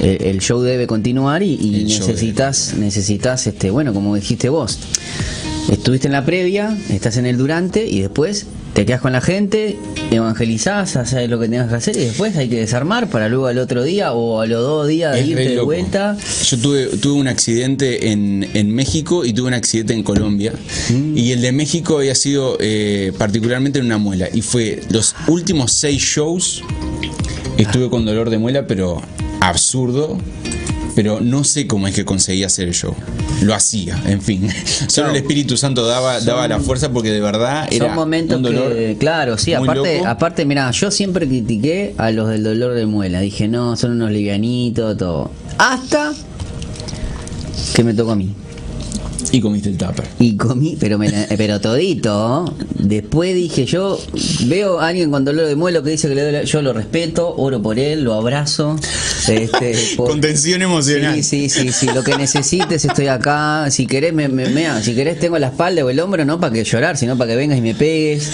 el, 0.02 0.22
el 0.24 0.40
show 0.40 0.62
debe 0.62 0.88
continuar 0.88 1.44
y, 1.44 1.54
y 1.54 1.84
necesitas, 2.00 2.74
necesitas, 2.78 3.46
este, 3.48 3.70
bueno, 3.72 3.94
como 3.94 4.16
dijiste 4.16 4.50
vos, 4.50 4.80
estuviste 5.72 6.08
en 6.08 6.14
la 6.14 6.26
previa, 6.26 6.78
estás 6.90 7.18
en 7.18 7.26
el 7.26 7.38
durante 7.38 7.88
y 7.88 8.02
después 8.02 8.48
te 8.74 8.86
quedas 8.86 9.02
con 9.02 9.12
la 9.12 9.22
gente, 9.22 9.78
evangelizás, 10.10 10.96
haces 10.96 11.30
lo 11.30 11.40
que 11.40 11.48
tengas 11.48 11.70
que 11.70 11.76
hacer 11.76 11.96
y 11.96 12.06
después 12.06 12.36
hay 12.38 12.50
que 12.50 12.60
desarmar 12.60 13.08
para 13.08 13.30
luego 13.30 13.46
al 13.46 13.60
otro 13.60 13.84
día 13.84 14.14
o 14.14 14.42
a 14.42 14.48
los 14.48 14.62
dos 14.62 14.88
días 14.88 15.16
Es 15.16 15.28
irte 15.28 15.50
de 15.50 15.62
vuelta. 15.62 16.18
Yo 16.44 16.58
tuve, 16.58 16.86
tuve 16.98 17.20
un 17.20 17.28
accidente 17.28 18.12
en, 18.12 18.48
en 18.54 18.74
México 18.74 19.26
y 19.26 19.34
tuve 19.34 19.50
un 19.50 19.54
accidente 19.54 19.94
en 19.94 20.02
Colombia. 20.02 20.54
Y 20.90 21.32
el 21.32 21.42
de 21.42 21.52
México 21.52 21.98
había 21.98 22.16
sido 22.16 22.58
eh, 22.60 23.14
particularmente 23.18 23.80
en 23.80 23.86
una 23.86 24.00
muela. 24.00 24.28
Y 24.34 24.42
fue 24.42 24.82
los 24.90 25.16
últimos 25.28 25.72
seis 25.72 26.02
shows. 26.02 26.64
Estuve 27.58 27.90
con 27.90 28.06
dolor 28.06 28.32
de 28.32 28.40
muela, 28.40 28.66
pero 28.66 29.02
absurdo. 29.40 30.18
Pero 30.96 31.20
no 31.22 31.44
sé 31.44 31.66
cómo 31.68 31.88
es 31.88 31.96
que 31.96 32.06
conseguía 32.06 32.48
hacer 32.48 32.68
el 32.68 32.74
show. 32.74 32.96
Lo 33.42 33.54
hacía, 33.56 34.00
en 34.06 34.22
fin. 34.22 34.48
Solo 34.88 35.10
el 35.10 35.16
Espíritu 35.16 35.58
Santo 35.58 35.86
daba, 35.86 36.20
daba 36.22 36.48
la 36.48 36.60
fuerza 36.60 36.92
porque 36.92 37.10
de 37.12 37.20
verdad 37.20 37.68
era 37.72 37.88
Son 37.88 37.96
momentos 37.96 38.38
un 38.38 38.44
dolor. 38.44 38.74
que, 38.74 38.98
claro, 39.00 39.38
sí, 39.38 39.54
aparte, 39.54 39.98
loco. 39.98 40.08
aparte, 40.10 40.46
mira, 40.46 40.70
yo 40.72 40.92
siempre 40.92 41.28
critiqué 41.28 41.96
a 41.98 42.12
los 42.12 42.30
del 42.30 42.44
dolor 42.44 42.74
de 42.74 42.86
muela. 42.86 43.20
Dije, 43.22 43.48
no, 43.48 43.76
son 43.76 43.92
unos 43.94 44.12
livianitos, 44.12 44.98
todo. 44.98 45.32
Hasta 45.58 46.14
que 47.76 47.84
me 47.84 47.94
tocó 47.94 48.12
a 48.12 48.16
mí. 48.16 48.34
Y 49.36 49.42
comiste 49.42 49.68
el 49.70 49.78
tupper. 49.80 50.06
Y 50.20 50.38
comí, 50.38 50.78
pero 50.80 51.00
me 51.00 51.10
la- 51.10 51.26
pero 51.36 51.60
todito. 51.60 52.54
Después 52.78 53.34
dije, 53.34 53.66
yo 53.66 54.00
veo 54.46 54.80
a 54.80 54.90
alguien 54.90 55.10
con 55.10 55.26
dolor 55.26 55.48
de 55.48 55.56
muela 55.56 55.82
que 55.82 55.90
dice 55.90 56.08
que 56.08 56.14
le 56.14 56.22
duele, 56.22 56.46
yo 56.46 56.62
lo 56.62 56.72
respeto, 56.72 57.34
oro 57.38 57.60
por 57.60 57.80
él, 57.80 58.04
lo 58.04 58.14
abrazo. 58.14 58.76
Este, 59.28 59.76
por- 59.98 60.12
Contención 60.12 60.62
emocional. 60.62 61.16
Sí, 61.16 61.24
sí, 61.24 61.50
sí, 61.50 61.72
sí, 61.72 61.88
lo 61.96 62.04
que 62.04 62.16
necesites 62.16 62.86
estoy 62.86 63.08
acá. 63.08 63.72
Si 63.72 63.88
querés, 63.88 64.14
me, 64.14 64.28
me- 64.28 64.50
me- 64.50 64.84
si 64.84 64.94
querés 64.94 65.20
tengo 65.20 65.40
la 65.40 65.48
espalda 65.48 65.84
o 65.84 65.90
el 65.90 66.00
hombro, 66.00 66.24
no 66.26 66.40
para 66.40 66.54
que 66.54 66.64
llorar, 66.64 66.96
sino 66.96 67.18
para 67.18 67.32
que 67.32 67.36
vengas 67.36 67.58
y 67.58 67.62
me 67.62 67.74
pegues. 67.74 68.30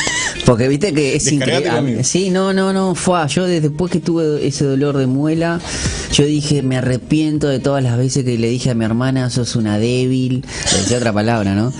Porque 0.46 0.68
viste 0.68 0.94
que 0.94 1.16
es 1.16 1.24
increíble. 1.32 2.04
Sí, 2.04 2.30
no, 2.30 2.52
no, 2.52 2.74
no, 2.74 2.94
fue. 2.94 3.20
Yo 3.30 3.46
desde- 3.46 3.70
después 3.70 3.90
que 3.90 4.02
tuve 4.02 4.46
ese 4.46 4.66
dolor 4.66 4.98
de 4.98 5.08
muela, 5.08 5.62
yo 6.12 6.26
dije, 6.26 6.62
me 6.62 6.76
arrepiento 6.76 7.48
de 7.48 7.60
todas 7.60 7.82
las 7.84 7.98
veces 7.98 8.26
que 8.26 8.38
le 8.38 8.50
dije 8.50 8.72
a 8.72 8.74
mi 8.76 8.84
hermana, 8.84 9.30
sos 9.30 9.56
una 9.56 9.78
débil. 9.80 10.44
Otra 10.96 11.14
palabra, 11.14 11.54
¿no? 11.56 11.72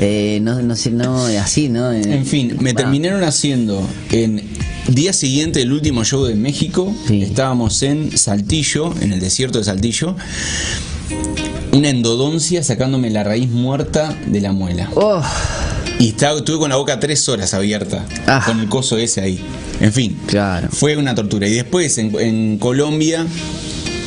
Eh, 0.00 0.38
no, 0.42 0.60
no 0.62 0.74
sé, 0.76 0.90
no, 0.90 1.26
así, 1.26 1.68
¿no? 1.68 1.92
En 1.92 2.26
fin, 2.26 2.56
me 2.60 2.74
terminaron 2.74 3.22
haciendo 3.24 3.86
en 4.10 4.42
día 4.88 5.12
siguiente, 5.12 5.62
el 5.62 5.72
último 5.72 6.04
show 6.04 6.24
de 6.24 6.34
México, 6.34 6.92
Sí. 7.06 7.22
estábamos 7.22 7.82
en 7.82 8.16
Saltillo, 8.16 8.92
en 9.00 9.12
el 9.12 9.20
desierto 9.20 9.58
de 9.58 9.64
Saltillo. 9.64 10.16
Una 11.72 11.88
endodoncia 11.90 12.62
sacándome 12.62 13.10
la 13.10 13.24
raíz 13.24 13.48
muerta 13.50 14.16
de 14.26 14.40
la 14.40 14.52
muela. 14.52 14.88
Oh, 14.94 15.22
Y 15.98 16.08
estaba, 16.08 16.38
estuve 16.38 16.58
con 16.58 16.70
la 16.70 16.76
boca 16.76 16.98
tres 17.00 17.28
horas 17.28 17.54
abierta, 17.54 18.04
Ah. 18.26 18.42
con 18.44 18.60
el 18.60 18.68
coso 18.68 18.96
ese 18.98 19.20
ahí. 19.20 19.40
En 19.80 19.92
fin, 19.92 20.16
claro. 20.26 20.68
fue 20.70 20.96
una 20.96 21.14
tortura. 21.14 21.46
Y 21.48 21.54
después 21.54 21.98
en, 21.98 22.14
en 22.18 22.58
Colombia, 22.58 23.26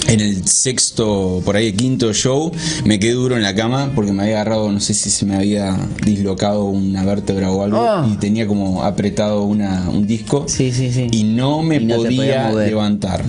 en 0.07 0.21
el 0.21 0.47
sexto, 0.47 1.41
por 1.43 1.55
ahí 1.55 1.73
quinto 1.73 2.13
show, 2.13 2.51
me 2.85 2.99
quedé 2.99 3.11
duro 3.13 3.35
en 3.35 3.43
la 3.43 3.53
cama 3.53 3.91
porque 3.93 4.11
me 4.13 4.23
había 4.23 4.35
agarrado, 4.41 4.71
no 4.71 4.79
sé 4.79 4.93
si 4.93 5.09
se 5.09 5.25
me 5.25 5.35
había 5.35 5.77
dislocado 6.05 6.65
una 6.65 7.03
vértebra 7.03 7.51
o 7.51 7.63
algo, 7.63 7.77
Oh. 7.79 8.07
y 8.11 8.17
tenía 8.17 8.47
como 8.47 8.83
apretado 8.83 9.43
una, 9.43 9.89
un 9.89 10.07
disco. 10.07 10.45
Sí, 10.47 10.71
sí, 10.71 10.91
sí. 10.91 11.07
Y 11.11 11.23
no 11.23 11.61
me 11.61 11.75
Y 11.77 11.85
no 11.85 11.97
podía 11.97 12.51
levantar. 12.51 13.23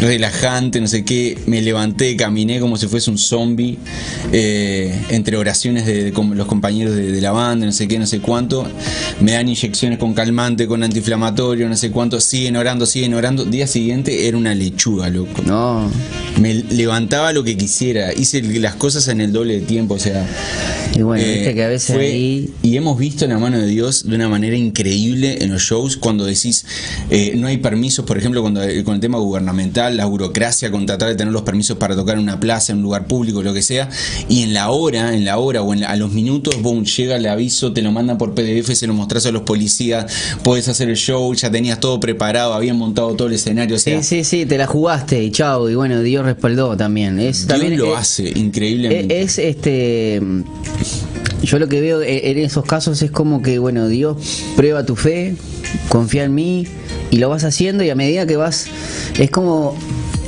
Relajante, 0.00 0.80
no 0.80 0.86
sé 0.86 1.04
qué. 1.04 1.38
Me 1.46 1.60
levanté, 1.60 2.16
caminé 2.16 2.58
como 2.58 2.76
si 2.76 2.86
fuese 2.86 3.10
un 3.10 3.18
zombie. 3.18 3.76
eh, 4.32 4.98
entre 5.10 5.36
oraciones 5.36 5.84
de, 5.86 6.10
los 6.12 6.46
compañeros 6.46 6.94
de, 6.96 7.12
de 7.12 7.20
la 7.20 7.32
banda, 7.32 7.66
no 7.66 7.72
sé 7.72 7.86
qué, 7.86 7.98
no 7.98 8.06
sé 8.06 8.20
cuánto. 8.20 8.66
Me 9.20 9.32
dan 9.32 9.48
inyecciones 9.48 9.98
con 9.98 10.14
calmante, 10.14 10.66
con 10.66 10.82
antiinflamatorio, 10.82 11.68
no 11.68 11.76
sé 11.76 11.90
cuánto. 11.90 12.20
Siguen 12.20 12.56
orando, 12.56 12.86
siguen 12.86 13.14
orando. 13.14 13.44
Día 13.44 13.66
siguiente 13.66 14.26
era 14.26 14.36
una 14.36 14.54
lechuga, 14.54 15.08
loco. 15.10 15.42
No. 15.42 15.90
Me 16.40 16.54
levantaba 16.54 17.32
lo 17.32 17.44
que 17.44 17.56
quisiera. 17.56 18.12
Hice 18.14 18.40
las 18.42 18.74
cosas 18.76 19.08
en 19.08 19.20
el 19.20 19.32
doble 19.32 19.60
de 19.60 19.66
tiempo, 19.66 19.94
o 19.94 19.98
sea. 19.98 20.26
Y 20.96 21.02
bueno, 21.02 21.22
Eh, 21.22 21.34
viste 21.34 21.54
que 21.54 21.62
a 21.62 21.68
veces 21.68 21.94
fue- 21.94 22.06
ahí. 22.06 22.50
Y 22.62 22.76
hemos 22.76 22.98
visto 22.98 23.26
la 23.26 23.38
mano 23.38 23.58
de 23.58 23.66
Dios 23.66 24.08
de 24.08 24.14
una 24.16 24.28
manera 24.28 24.56
increíble 24.56 25.38
en 25.42 25.52
los 25.52 25.62
shows 25.62 25.96
cuando 25.96 26.24
decís, 26.24 26.64
eh, 27.10 27.34
no 27.36 27.46
hay 27.46 27.58
permisos, 27.58 28.04
por 28.04 28.18
ejemplo, 28.18 28.40
cuando, 28.42 28.60
con 28.84 28.94
el 28.94 29.00
tema 29.00 29.18
gubernamental, 29.18 29.89
la 29.96 30.04
burocracia, 30.06 30.70
con 30.70 30.86
tratar 30.86 31.08
de 31.08 31.14
tener 31.14 31.32
los 31.32 31.42
permisos 31.42 31.76
para 31.76 31.94
tocar 31.96 32.16
en 32.16 32.22
una 32.22 32.38
plaza, 32.40 32.72
en 32.72 32.78
un 32.78 32.84
lugar 32.84 33.06
público, 33.06 33.42
lo 33.42 33.52
que 33.54 33.62
sea, 33.62 33.88
y 34.28 34.42
en 34.42 34.54
la 34.54 34.70
hora, 34.70 35.14
en 35.14 35.24
la 35.24 35.38
hora 35.38 35.62
o 35.62 35.72
en 35.72 35.80
la- 35.80 35.88
a 35.90 35.96
los 35.96 36.12
minutos, 36.12 36.60
boom, 36.62 36.84
llega 36.84 37.16
el 37.16 37.26
aviso, 37.26 37.72
te 37.72 37.82
lo 37.82 37.92
mandan 37.92 38.18
por 38.18 38.34
PDF, 38.34 38.74
se 38.74 38.86
lo 38.86 38.94
mostrás 38.94 39.26
a 39.26 39.30
los 39.32 39.42
policías, 39.42 40.12
podés 40.42 40.68
hacer 40.68 40.88
el 40.88 40.96
show, 40.96 41.32
ya 41.34 41.50
tenías 41.50 41.80
todo 41.80 41.98
preparado, 42.00 42.54
habían 42.54 42.76
montado 42.76 43.14
todo 43.14 43.28
el 43.28 43.34
escenario, 43.34 43.76
o 43.76 43.78
sea, 43.78 44.02
Sí, 44.02 44.08
sí, 44.18 44.24
sí, 44.24 44.46
te 44.46 44.56
la 44.58 44.66
jugaste 44.66 45.22
y 45.22 45.30
chao. 45.30 45.68
Y 45.70 45.74
bueno, 45.74 46.00
Dios 46.02 46.24
respaldó 46.24 46.76
también. 46.76 47.18
Es, 47.18 47.38
Dios 47.46 47.48
también 47.48 47.76
lo 47.78 47.92
es- 47.94 47.98
hace 48.00 48.32
increíblemente. 48.36 49.20
Es, 49.22 49.38
es, 49.38 49.44
este. 49.50 50.20
Yo 51.42 51.58
lo 51.58 51.68
que 51.68 51.80
veo 51.80 52.02
e- 52.02 52.30
en 52.30 52.38
esos 52.38 52.64
casos 52.64 53.00
es 53.02 53.10
como 53.10 53.40
que, 53.42 53.58
bueno, 53.58 53.88
Dios 53.88 54.16
prueba 54.56 54.84
tu 54.84 54.94
fe, 54.94 55.36
confía 55.88 56.24
en 56.24 56.34
mí 56.34 56.66
y 57.10 57.18
lo 57.18 57.28
vas 57.28 57.44
haciendo 57.44 57.84
y 57.84 57.90
a 57.90 57.94
medida 57.94 58.26
que 58.26 58.36
vas. 58.36 58.66
Es 59.18 59.30
como 59.30 59.76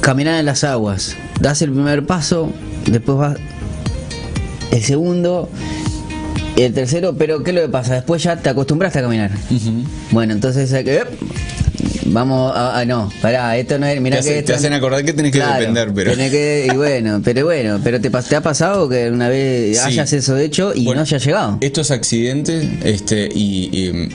caminar 0.00 0.38
en 0.38 0.46
las 0.46 0.64
aguas. 0.64 1.16
Das 1.40 1.62
el 1.62 1.72
primer 1.72 2.06
paso, 2.06 2.50
después 2.86 3.18
vas. 3.18 3.36
El 4.70 4.82
segundo. 4.82 5.48
El 6.56 6.74
tercero, 6.74 7.14
pero 7.16 7.42
¿qué 7.42 7.50
es 7.50 7.56
lo 7.56 7.62
que 7.62 7.68
pasa? 7.68 7.94
Después 7.94 8.22
ya 8.22 8.36
te 8.36 8.50
acostumbraste 8.50 8.98
a 8.98 9.02
caminar. 9.02 9.30
Bueno, 10.10 10.34
entonces 10.34 10.72
hay 10.72 10.84
que. 10.84 11.02
Vamos 12.06 12.52
a, 12.54 12.78
a- 12.80 12.84
no, 12.84 13.10
pará, 13.20 13.56
esto 13.56 13.78
no 13.78 13.86
es, 13.86 14.00
mirá 14.00 14.16
Te 14.18 14.22
que 14.22 14.28
hace- 14.30 14.38
esto 14.40 14.52
te 14.52 14.54
hacen 14.58 14.70
no- 14.70 14.76
acordar 14.76 15.04
que 15.04 15.12
tenés 15.12 15.32
que 15.32 15.38
depender, 15.40 15.92
pero- 15.94 16.10
tenés 16.12 16.30
que- 16.30 16.68
y 16.72 16.76
bueno, 16.76 17.20
pero 17.24 17.44
bueno, 17.44 17.80
pero 17.82 18.00
te, 18.00 18.10
te 18.10 18.36
ha 18.36 18.40
pasado 18.40 18.88
que 18.88 19.10
una 19.10 19.28
vez 19.28 19.78
Sí. 19.78 19.84
hayas 19.84 20.12
eso 20.12 20.36
hecho 20.36 20.72
y 20.74 20.84
Bueno, 20.84 21.00
no 21.00 21.02
hayas 21.02 21.24
llegado. 21.24 21.58
Estos 21.60 21.90
accidentes 21.90 22.66
este, 22.84 23.28
y, 23.32 23.70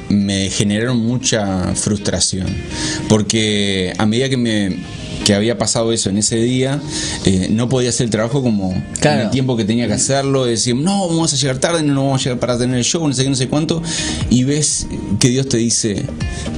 y 0.09 0.13
me 0.13 0.49
generaron 0.49 0.97
mucha 0.97 1.73
frustración. 1.75 2.47
Porque 3.07 3.93
a 3.97 4.05
medida 4.05 4.29
que 4.29 4.37
me 4.37 4.77
que 5.27 5.35
había 5.35 5.57
pasado 5.57 5.91
eso 5.91 6.09
en 6.09 6.17
ese 6.19 6.37
día, 6.37 6.79
eh, 7.25 7.49
no 7.51 7.67
podía 7.67 7.89
hacer 7.89 8.05
el 8.05 8.11
trabajo 8.11 8.41
como 8.41 8.73
Claro. 9.01 9.19
en 9.19 9.25
el 9.25 9.29
tiempo 9.29 9.57
que 9.57 9.65
tenía 9.65 9.85
que 9.85 9.91
hacerlo, 9.91 10.45
decir, 10.45 10.73
no, 10.73 11.05
vamos 11.09 11.33
a 11.33 11.35
llegar 11.35 11.57
tarde, 11.57 11.83
no 11.83 12.05
vamos 12.05 12.21
a 12.21 12.23
llegar 12.23 12.39
para 12.39 12.57
tener 12.57 12.77
el 12.77 12.85
show, 12.85 13.05
no 13.05 13.13
sé 13.13 13.23
qué, 13.23 13.29
no 13.29 13.35
sé 13.35 13.49
cuánto, 13.49 13.83
y 14.29 14.45
ves 14.45 14.87
que 15.19 15.27
Dios 15.27 15.49
te 15.49 15.57
dice, 15.57 16.05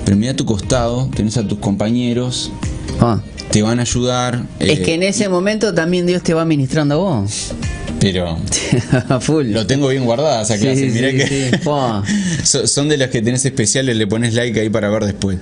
pero 0.06 0.16
mira 0.18 0.34
a 0.34 0.36
tu 0.36 0.46
costado, 0.46 1.10
tenés 1.16 1.36
a 1.38 1.48
tus 1.48 1.58
compañeros, 1.58 2.52
Ah. 3.00 3.20
te 3.50 3.64
van 3.64 3.80
a 3.80 3.82
ayudar. 3.82 4.44
es 4.60 4.78
eh, 4.78 4.82
que 4.84 4.94
en 4.94 5.02
ese 5.02 5.30
momento 5.30 5.74
también 5.74 6.06
Dios 6.06 6.22
te 6.22 6.36
va 6.36 6.46
ministrando 6.46 6.94
a 6.94 6.98
vos. 7.22 7.54
Pero 8.00 8.38
full. 9.22 9.52
lo 9.52 9.68
tengo 9.68 9.90
bien 9.90 10.06
guardada 10.06 10.42
esa 10.42 10.58
clase, 10.58 10.90
sí, 10.90 10.96
mirá 10.96 11.12
que... 11.12 11.28
sí. 11.28 12.68
Son 12.68 12.90
de 12.90 12.98
las 12.98 13.10
que 13.10 13.22
tenés 13.22 13.46
especiales, 13.46 13.98
le 13.98 14.08
pones 14.08 14.34
like 14.34 14.60
ahí 14.60 14.70
para 14.70 14.90
ver 14.90 15.06
después. 15.06 15.38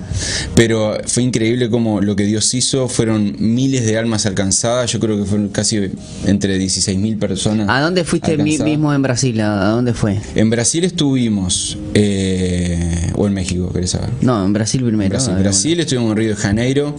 Pero 0.54 0.98
fue 1.06 1.22
increíble 1.22 1.70
como 1.70 2.00
lo 2.00 2.16
que 2.16 2.24
Dios 2.24 2.52
hizo, 2.54 2.88
fueron 2.88 3.36
miles 3.38 3.86
de 3.86 3.98
almas 3.98 4.26
alcanzadas, 4.26 4.92
yo 4.92 5.00
creo 5.00 5.18
que 5.18 5.24
fueron 5.24 5.48
casi 5.48 5.90
entre 6.26 6.58
16 6.58 6.98
mil 6.98 7.16
personas. 7.16 7.68
¿A 7.68 7.80
dónde 7.80 8.04
fuiste 8.04 8.32
alcanzadas. 8.32 8.64
mismo 8.64 8.92
en 8.92 9.02
Brasil? 9.02 9.40
¿A 9.40 9.68
a 9.68 9.70
dónde 9.70 9.94
fue? 9.94 10.18
En 10.34 10.50
Brasil 10.50 10.84
estuvimos, 10.84 11.78
eh, 11.94 12.97
o 13.20 13.26
en 13.26 13.34
México, 13.34 13.68
querés 13.72 13.90
saber. 13.90 14.10
No, 14.20 14.44
en 14.44 14.52
Brasil 14.52 14.80
primero. 14.84 15.10
Brasil, 15.10 15.34
ver, 15.34 15.42
Brasil, 15.42 15.80
estuvimos 15.80 16.12
en 16.12 16.16
Río 16.16 16.28
de 16.30 16.36
Janeiro, 16.36 16.94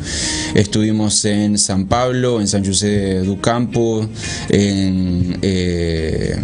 estuvimos 0.53 1.23
en 1.23 1.57
San 1.57 1.85
Pablo, 1.88 2.41
en 2.41 2.47
San 2.49 2.65
José 2.65 3.19
do 3.23 3.39
Campo, 3.39 4.05
en 4.49 5.38
eh, 5.41 6.35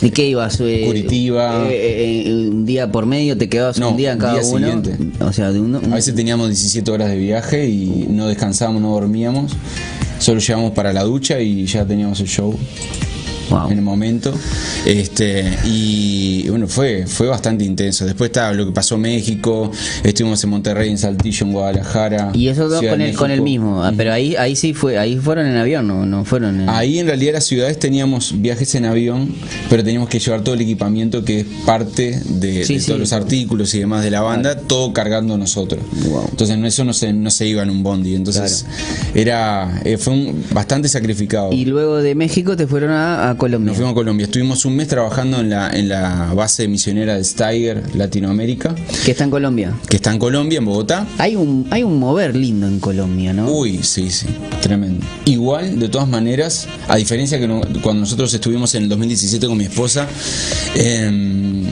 ¿Y 0.00 0.10
qué 0.10 0.28
ibas? 0.28 0.60
Eh, 0.60 0.84
Curitiba. 0.86 1.66
eh, 1.68 2.24
eh, 2.28 2.48
un 2.52 2.64
día 2.64 2.90
por 2.92 3.04
medio, 3.04 3.36
te 3.36 3.48
quedabas 3.48 3.80
No, 3.80 3.90
un 3.90 3.96
día 3.96 4.12
en 4.12 4.18
cada 4.20 4.34
día 4.34 4.42
uno. 4.48 4.58
siguiente. 4.58 4.96
O 5.24 5.32
sea, 5.32 5.50
de 5.50 5.58
uno. 5.60 5.80
A 5.90 5.94
veces 5.96 6.14
teníamos 6.14 6.46
17 6.48 6.88
horas 6.92 7.08
de 7.10 7.16
viaje 7.16 7.66
y 7.68 8.06
no 8.08 8.28
descansábamos, 8.28 8.80
no 8.80 8.92
dormíamos. 8.92 9.56
Solo 10.20 10.38
llegábamos 10.40 10.72
para 10.72 10.92
la 10.92 11.02
ducha 11.02 11.40
y 11.40 11.66
ya 11.66 11.84
teníamos 11.84 12.20
el 12.20 12.28
show 12.28 12.56
Wow. 13.50 13.70
en 13.70 13.78
el 13.78 13.84
momento. 13.84 14.32
Este, 14.86 15.44
y 15.64 16.48
bueno, 16.48 16.66
fue, 16.68 17.06
fue 17.06 17.26
bastante 17.26 17.64
intenso. 17.64 18.04
Después 18.06 18.28
está 18.30 18.52
lo 18.52 18.66
que 18.66 18.72
pasó 18.72 18.94
en 18.96 19.02
México, 19.02 19.70
estuvimos 20.02 20.42
en 20.44 20.50
Monterrey, 20.50 20.90
en 20.90 20.98
Saltillo, 20.98 21.46
en 21.46 21.52
Guadalajara. 21.52 22.30
Y 22.34 22.48
esos 22.48 22.70
dos 22.70 22.84
con 22.84 23.00
el, 23.00 23.14
con 23.16 23.30
el 23.30 23.42
mismo. 23.42 23.82
Ah, 23.84 23.92
pero 23.96 24.12
ahí, 24.12 24.36
ahí 24.36 24.56
sí 24.56 24.74
fue, 24.74 24.98
ahí 24.98 25.16
fueron 25.16 25.46
en 25.46 25.56
avión, 25.56 25.86
no, 25.86 26.06
no 26.06 26.24
fueron 26.24 26.60
en. 26.60 26.68
Ahí 26.68 26.98
en 26.98 27.06
realidad 27.06 27.34
las 27.34 27.44
ciudades 27.44 27.78
teníamos 27.78 28.40
viajes 28.40 28.74
en 28.74 28.84
avión, 28.84 29.34
pero 29.70 29.82
teníamos 29.84 30.08
que 30.08 30.18
llevar 30.18 30.42
todo 30.42 30.54
el 30.54 30.60
equipamiento 30.60 31.24
que 31.24 31.40
es 31.40 31.46
parte 31.66 32.20
de, 32.24 32.64
Sí, 32.64 32.74
de 32.74 32.80
sí. 32.80 32.86
todos 32.86 33.00
los 33.00 33.12
artículos 33.12 33.74
y 33.74 33.78
demás 33.80 34.02
de 34.04 34.10
la 34.10 34.20
banda, 34.20 34.56
todo 34.58 34.92
cargando 34.92 35.36
nosotros. 35.38 35.80
Wow. 36.08 36.28
Entonces 36.30 36.58
eso 36.64 36.84
no 36.84 36.92
se, 36.92 37.12
no 37.12 37.30
se 37.30 37.46
iba 37.46 37.62
en 37.62 37.70
un 37.70 37.82
bondi, 37.82 38.14
entonces 38.14 38.66
era 39.14 39.80
eh, 39.84 39.96
fue 39.96 40.12
un- 40.14 40.44
bastante 40.52 40.88
sacrificado. 40.88 41.52
Y 41.52 41.64
luego 41.64 41.96
de 41.98 42.14
México 42.14 42.56
te 42.56 42.66
fueron 42.66 42.90
a, 42.90 43.30
a 43.30 43.37
Colombia. 43.38 43.68
Nos 43.68 43.76
fuimos 43.76 43.92
a 43.92 43.94
Colombia, 43.94 44.24
estuvimos 44.24 44.64
un 44.66 44.76
mes 44.76 44.88
trabajando 44.88 45.40
en 45.40 45.48
la, 45.50 45.70
en 45.70 45.88
la 45.88 46.34
base 46.34 46.68
misionera 46.68 47.16
de 47.16 47.24
Steiger, 47.24 47.82
Latinoamérica, 47.96 48.74
Que 49.04 49.12
está 49.12 49.24
en 49.24 49.30
Colombia. 49.30 49.74
que 49.88 49.96
está 49.96 50.12
en 50.12 50.18
Colombia, 50.18 50.58
en 50.58 50.64
Bogotá. 50.66 51.06
Hay 51.18 51.36
un, 51.36 51.66
hay 51.70 51.82
un 51.84 51.98
mover 51.98 52.36
lindo 52.36 52.66
en 52.66 52.78
Colombia, 52.80 53.32
¿no? 53.32 53.50
Uy, 53.50 53.80
sí, 53.82 54.10
sí, 54.10 54.26
tremendo. 54.60 55.06
Igual, 55.24 55.78
de 55.78 55.88
todas 55.88 56.08
maneras, 56.08 56.66
a 56.88 56.96
diferencia 56.96 57.38
que 57.38 57.48
no- 57.48 57.62
cuando 57.82 58.00
nosotros 58.00 58.32
estuvimos 58.34 58.74
en 58.74 58.82
el 58.82 58.88
2017 58.90 59.46
con 59.46 59.56
mi 59.56 59.64
esposa, 59.64 60.06
eh, 60.74 61.64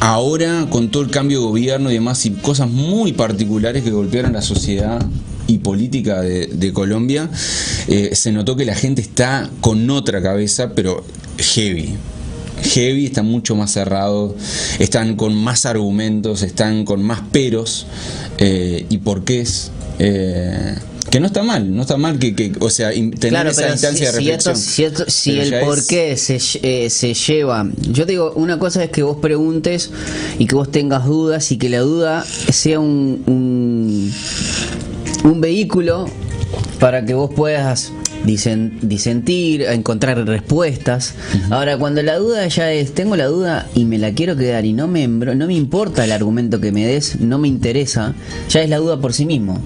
ahora 0.00 0.66
con 0.68 0.90
todo 0.90 1.02
el 1.02 1.10
cambio 1.10 1.38
de 1.40 1.44
gobierno 1.46 1.90
y 1.90 1.94
demás 1.94 2.24
y 2.26 2.30
cosas 2.30 2.68
muy 2.68 3.12
particulares 3.12 3.82
que 3.82 3.90
golpearon 3.90 4.32
la 4.32 4.42
sociedad 4.42 5.04
y 5.46 5.58
política 5.58 6.20
de, 6.22 6.46
de 6.46 6.72
Colombia, 6.72 7.28
eh, 7.88 8.10
se 8.14 8.32
notó 8.32 8.56
que 8.56 8.64
la 8.64 8.74
gente 8.74 9.02
está 9.02 9.50
con 9.60 9.88
otra 9.90 10.22
cabeza, 10.22 10.72
pero 10.74 11.04
heavy. 11.38 11.94
Heavy, 12.62 13.06
están 13.06 13.26
mucho 13.26 13.54
más 13.56 13.72
cerrados, 13.72 14.34
están 14.78 15.16
con 15.16 15.34
más 15.34 15.66
argumentos, 15.66 16.42
están 16.42 16.84
con 16.84 17.02
más 17.02 17.20
peros 17.32 17.86
eh, 18.38 18.86
y 18.88 18.98
porqués. 18.98 19.70
eh, 19.98 20.74
que 21.10 21.20
no 21.20 21.26
está 21.26 21.42
mal, 21.44 21.72
no 21.76 21.82
está 21.82 21.96
mal 21.98 22.18
que, 22.18 22.34
que 22.34 22.52
o 22.60 22.70
sea, 22.70 22.88
tener 22.90 23.18
Claro, 23.18 23.50
esa 23.50 23.68
instancia 23.68 24.10
si, 24.10 24.16
de 24.16 24.20
si 24.22 24.30
esto- 24.30 24.50
reflexión. 24.50 24.56
si, 24.56 24.84
esto- 24.84 25.04
si 25.08 25.30
Pero 25.32 25.42
el 25.42 25.50
ya 25.50 25.60
por 25.60 25.78
es- 25.78 25.86
qué 25.86 26.16
se, 26.16 26.38
eh, 26.62 26.90
se 26.90 27.14
lleva. 27.14 27.68
Yo 27.92 28.06
te 28.06 28.12
digo, 28.12 28.32
una 28.34 28.58
cosa 28.58 28.82
es 28.82 28.90
que 28.90 29.02
vos 29.02 29.18
preguntes 29.20 29.90
y 30.38 30.46
que 30.46 30.54
vos 30.56 30.72
tengas 30.72 31.04
dudas 31.04 31.52
y 31.52 31.58
que 31.58 31.68
la 31.68 31.80
duda 31.80 32.24
sea 32.50 32.80
un, 32.80 33.22
un, 33.26 34.12
un 35.24 35.40
vehículo 35.40 36.04
para 36.78 37.04
que 37.04 37.14
vos 37.14 37.30
puedas 37.34 37.92
disen- 38.24 38.78
disentir, 38.80 39.62
encontrar 39.62 40.26
respuestas. 40.26 41.14
Ahora, 41.50 41.76
cuando 41.78 42.02
la 42.02 42.16
duda 42.16 42.46
ya 42.48 42.72
es, 42.72 42.92
tengo 42.94 43.16
la 43.16 43.26
duda 43.26 43.66
y 43.74 43.84
me 43.84 43.98
la 43.98 44.12
quiero 44.12 44.36
quedar 44.36 44.64
y 44.64 44.72
no 44.72 44.88
me, 44.88 45.04
embro- 45.04 45.34
no 45.34 45.46
me 45.46 45.54
importa 45.54 46.04
el 46.04 46.12
argumento 46.12 46.60
que 46.60 46.72
me 46.72 46.86
des, 46.86 47.20
no 47.20 47.38
me 47.38 47.48
interesa, 47.48 48.14
ya 48.50 48.62
es 48.62 48.70
la 48.70 48.78
duda 48.78 49.00
por 49.00 49.12
sí 49.12 49.26
mismo. 49.26 49.60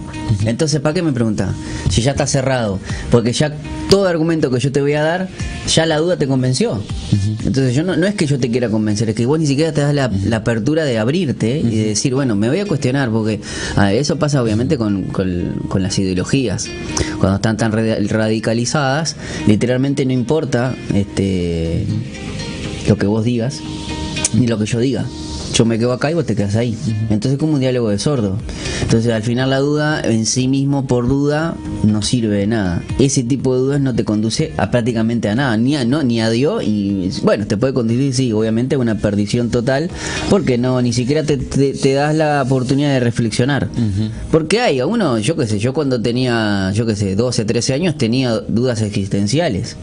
Entonces, 0.44 0.80
¿para 0.80 0.94
qué 0.94 1.02
me 1.02 1.12
preguntas? 1.12 1.50
Si 1.90 2.02
ya 2.02 2.12
está 2.12 2.26
cerrado. 2.26 2.78
Porque 3.10 3.32
ya 3.32 3.52
todo 3.90 4.06
argumento 4.06 4.50
que 4.50 4.60
yo 4.60 4.70
te 4.70 4.80
voy 4.82 4.92
a 4.92 5.02
dar 5.02 5.28
ya 5.74 5.86
la 5.86 5.98
duda 5.98 6.16
te 6.16 6.26
convenció. 6.26 6.82
Entonces 7.44 7.74
yo 7.74 7.82
no, 7.82 7.96
no 7.96 8.06
es 8.06 8.14
que 8.14 8.26
yo 8.26 8.38
te 8.38 8.50
quiera 8.50 8.68
convencer, 8.68 9.08
es 9.10 9.14
que 9.14 9.24
vos 9.26 9.38
ni 9.38 9.46
siquiera 9.46 9.72
te 9.72 9.80
das 9.80 9.94
la, 9.94 10.10
la 10.24 10.36
apertura 10.38 10.84
de 10.84 10.98
abrirte 10.98 11.58
y 11.58 11.76
de 11.76 11.84
decir, 11.88 12.14
bueno, 12.14 12.34
me 12.36 12.48
voy 12.48 12.58
a 12.60 12.66
cuestionar, 12.66 13.10
porque 13.10 13.40
ah, 13.76 13.92
eso 13.92 14.18
pasa 14.18 14.42
obviamente 14.42 14.76
con, 14.78 15.04
con- 15.04 15.54
con 15.68 15.82
las 15.82 15.98
ideologías. 15.98 16.68
Cuando 17.18 17.36
están 17.36 17.56
tan 17.56 17.72
radi- 17.72 18.06
literalmente 19.46 20.04
no 20.04 20.12
importa 20.12 20.74
este 20.94 21.84
lo 22.88 22.96
que 22.96 23.06
vos 23.06 23.24
digas, 23.24 23.60
ni 24.34 24.46
lo 24.46 24.58
que 24.58 24.66
yo 24.66 24.78
diga. 24.78 25.04
Yo 25.54 25.64
me 25.64 25.78
quedo 25.78 25.92
acá 25.92 26.10
y 26.10 26.14
vos 26.14 26.24
te 26.26 26.36
quedas 26.36 26.54
ahí. 26.56 26.76
Entonces 27.10 27.32
es 27.32 27.38
como 27.38 27.54
un 27.54 27.60
diálogo 27.60 27.88
de 27.90 27.98
sordo. 27.98 28.36
Entonces 28.82 29.12
al 29.12 29.22
final 29.22 29.50
la 29.50 29.58
duda 29.58 30.00
en 30.02 30.24
sí 30.26 30.46
mismo 30.46 30.86
por 30.86 31.08
duda 31.08 31.54
no 31.82 32.02
sirve 32.02 32.36
de 32.36 32.46
nada. 32.46 32.82
Ese 32.98 33.24
tipo 33.24 33.54
de 33.54 33.60
dudas 33.60 33.80
no 33.80 33.94
te 33.94 34.04
conduce 34.04 34.52
a 34.56 34.70
prácticamente 34.70 35.28
a 35.28 35.34
nada, 35.34 35.56
ni 35.56 35.74
a 35.76 35.84
no, 35.84 36.02
ni 36.02 36.20
a 36.20 36.30
Dios 36.30 36.62
y 36.64 37.10
bueno, 37.22 37.46
te 37.46 37.56
puede 37.56 37.72
conducir 37.74 38.14
sí, 38.14 38.32
obviamente 38.32 38.76
a 38.76 38.78
una 38.78 38.96
perdición 38.96 39.50
total, 39.50 39.90
porque 40.30 40.58
no 40.58 40.80
ni 40.82 40.92
siquiera 40.92 41.24
te, 41.24 41.36
te- 41.38 41.72
te 41.72 41.92
das 41.94 42.14
la 42.14 42.42
oportunidad 42.42 42.90
de 42.92 43.00
reflexionar. 43.00 43.68
Porque 44.30 44.60
hay 44.60 44.78
a 44.80 44.86
uno, 44.86 45.18
yo 45.18 45.34
qué 45.36 45.46
sé, 45.46 45.58
yo 45.58 45.72
cuando 45.72 46.00
tenía, 46.00 46.70
yo 46.72 46.86
qué 46.86 46.94
sé, 46.94 47.16
12, 47.16 47.44
13 47.44 47.74
años 47.74 47.96
tenía 47.98 48.38
dudas 48.38 48.80
existenciales. 48.82 49.76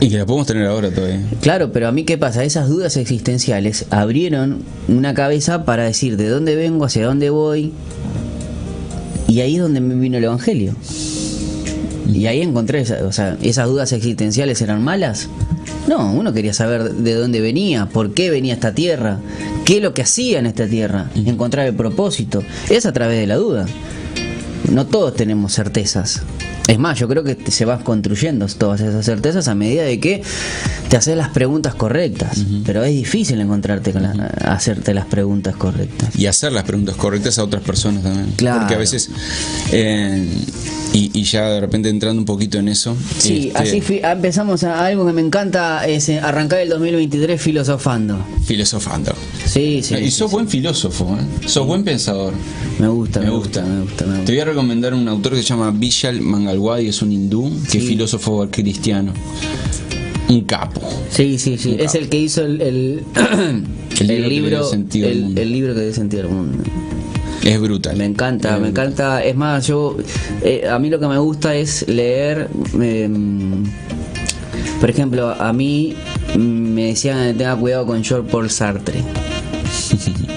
Y 0.00 0.10
que 0.10 0.18
la 0.18 0.26
podemos 0.26 0.46
tener 0.46 0.66
ahora 0.66 0.90
todavía. 0.90 1.20
Claro, 1.40 1.72
pero 1.72 1.88
a 1.88 1.92
mí 1.92 2.04
qué 2.04 2.18
pasa, 2.18 2.44
esas 2.44 2.68
dudas 2.68 2.96
existenciales 2.96 3.86
abrieron 3.90 4.62
una 4.88 5.14
cabeza 5.14 5.64
para 5.64 5.84
decir 5.84 6.16
de 6.16 6.28
dónde 6.28 6.56
vengo, 6.56 6.84
hacia 6.84 7.06
dónde 7.06 7.30
voy. 7.30 7.72
Y 9.28 9.40
ahí 9.40 9.56
es 9.56 9.62
donde 9.62 9.80
me 9.80 9.94
vino 9.94 10.18
el 10.18 10.24
Evangelio. 10.24 10.74
Y 12.12 12.26
ahí 12.26 12.42
encontré, 12.42 12.82
o 13.02 13.12
sea, 13.12 13.36
esas 13.42 13.68
dudas 13.68 13.92
existenciales 13.92 14.60
eran 14.60 14.82
malas. 14.84 15.28
No, 15.88 16.12
uno 16.12 16.32
quería 16.32 16.54
saber 16.54 16.92
de 16.92 17.14
dónde 17.14 17.40
venía, 17.40 17.86
por 17.86 18.14
qué 18.14 18.30
venía 18.30 18.54
a 18.54 18.56
esta 18.56 18.74
tierra, 18.74 19.20
qué 19.64 19.78
es 19.78 19.82
lo 19.82 19.94
que 19.94 20.02
hacía 20.02 20.38
en 20.38 20.46
esta 20.46 20.66
tierra, 20.66 21.10
encontrar 21.14 21.66
el 21.66 21.74
propósito. 21.74 22.42
Es 22.70 22.86
a 22.86 22.92
través 22.92 23.18
de 23.18 23.26
la 23.26 23.36
duda. 23.36 23.66
No 24.70 24.86
todos 24.86 25.14
tenemos 25.14 25.54
certezas. 25.54 26.22
Es 26.66 26.78
más, 26.78 26.98
yo 26.98 27.06
creo 27.08 27.22
que 27.22 27.34
te- 27.34 27.50
se 27.50 27.64
van 27.66 27.82
construyendo 27.82 28.46
todas 28.46 28.80
esas 28.80 29.04
certezas 29.04 29.48
a 29.48 29.54
medida 29.54 29.82
de 29.82 30.00
que 30.00 30.22
te 30.88 30.96
haces 30.96 31.16
las 31.16 31.28
preguntas 31.28 31.74
correctas. 31.74 32.42
Pero 32.64 32.82
es 32.84 32.92
difícil 32.92 33.38
encontrarte 33.40 33.92
con 33.92 34.02
la- 34.02 34.12
hacerte 34.46 34.94
las 34.94 35.04
preguntas 35.06 35.56
correctas. 35.56 36.16
y 36.18 36.26
hacer 36.26 36.52
las 36.52 36.64
preguntas 36.64 36.96
correctas 36.96 37.38
a 37.38 37.44
otras 37.44 37.62
personas 37.62 38.02
también. 38.02 38.32
Claro. 38.36 38.60
Porque 38.60 38.74
a 38.74 38.78
veces, 38.78 39.10
eh, 39.72 40.26
y, 40.92 41.10
y 41.12 41.24
ya 41.24 41.48
de 41.50 41.60
repente 41.60 41.88
entrando 41.88 42.20
un 42.20 42.24
poquito 42.26 42.58
en 42.58 42.68
eso. 42.68 42.96
Sí, 43.18 43.48
este, 43.48 43.58
así 43.58 43.80
fi- 43.80 44.00
empezamos 44.02 44.62
a 44.64 44.86
algo 44.86 45.04
que 45.06 45.12
me 45.12 45.20
encanta, 45.20 45.86
es 45.86 46.08
eh, 46.08 46.18
arrancar 46.20 46.60
el 46.60 46.68
2023 46.70 47.40
filosofando. 47.40 48.16
Filosofando. 48.44 49.12
Sí, 49.46 49.80
sí. 49.82 49.96
y 49.96 50.10
sos 50.10 50.30
sí. 50.30 50.34
buen 50.34 50.48
filósofo, 50.48 51.16
¿eh? 51.20 51.48
sos 51.48 51.66
buen 51.66 51.84
pensador. 51.84 52.32
Me 52.78 52.88
gusta, 52.88 53.20
Me 53.20 53.30
gusta. 53.30 53.62
me 53.62 53.80
gusta, 53.82 54.04
me 54.06 54.12
Te 54.12 54.16
gusta. 54.18 54.32
voy 54.32 54.40
a 54.40 54.44
recomendar 54.46 54.94
un 54.94 55.06
autor 55.08 55.32
que 55.34 55.42
se 55.42 55.48
llama 55.48 55.70
Vishal 55.72 56.20
Mangalwadi, 56.54 56.88
es 56.88 57.02
un 57.02 57.12
hindú, 57.12 57.50
que 57.70 57.78
es 57.78 57.84
filósofo 57.84 58.46
cristiano. 58.50 59.12
Un 60.28 60.42
capo. 60.42 60.80
Sí, 61.10 61.38
sí, 61.38 61.58
sí. 61.58 61.72
Un 61.74 61.80
Es 61.80 61.94
el 61.94 62.08
que 62.08 62.18
hizo 62.18 62.42
el, 62.44 62.60
el, 62.60 63.02
El 64.00 64.06
libro 64.06 64.24
el 64.24 64.28
libro, 64.28 64.70
el, 65.36 65.52
libro 65.52 65.74
que 65.74 65.82
dio 65.82 65.94
sentido 65.94 66.22
al 66.24 66.28
mundo. 66.30 66.64
Es 67.44 67.60
brutal. 67.60 67.96
Me 67.96 68.06
encanta, 68.06 68.54
Es 68.54 68.60
me 68.60 68.66
brutal. 68.68 68.86
encanta. 68.86 69.24
Es 69.24 69.36
más, 69.36 69.66
yo, 69.66 69.96
eh, 70.42 70.66
a 70.68 70.78
mí 70.78 70.88
lo 70.88 70.98
que 70.98 71.06
me 71.06 71.18
gusta 71.18 71.54
es 71.54 71.86
leer. 71.88 72.48
eh, 72.80 73.08
por 74.80 74.90
ejemplo, 74.90 75.30
a 75.30 75.52
mí 75.52 75.94
me 76.36 76.86
decían 76.86 77.32
que 77.32 77.38
tenga 77.38 77.56
cuidado 77.56 77.86
con 77.86 78.02
George 78.02 78.30
Paul 78.30 78.50
Sartre. 78.50 79.00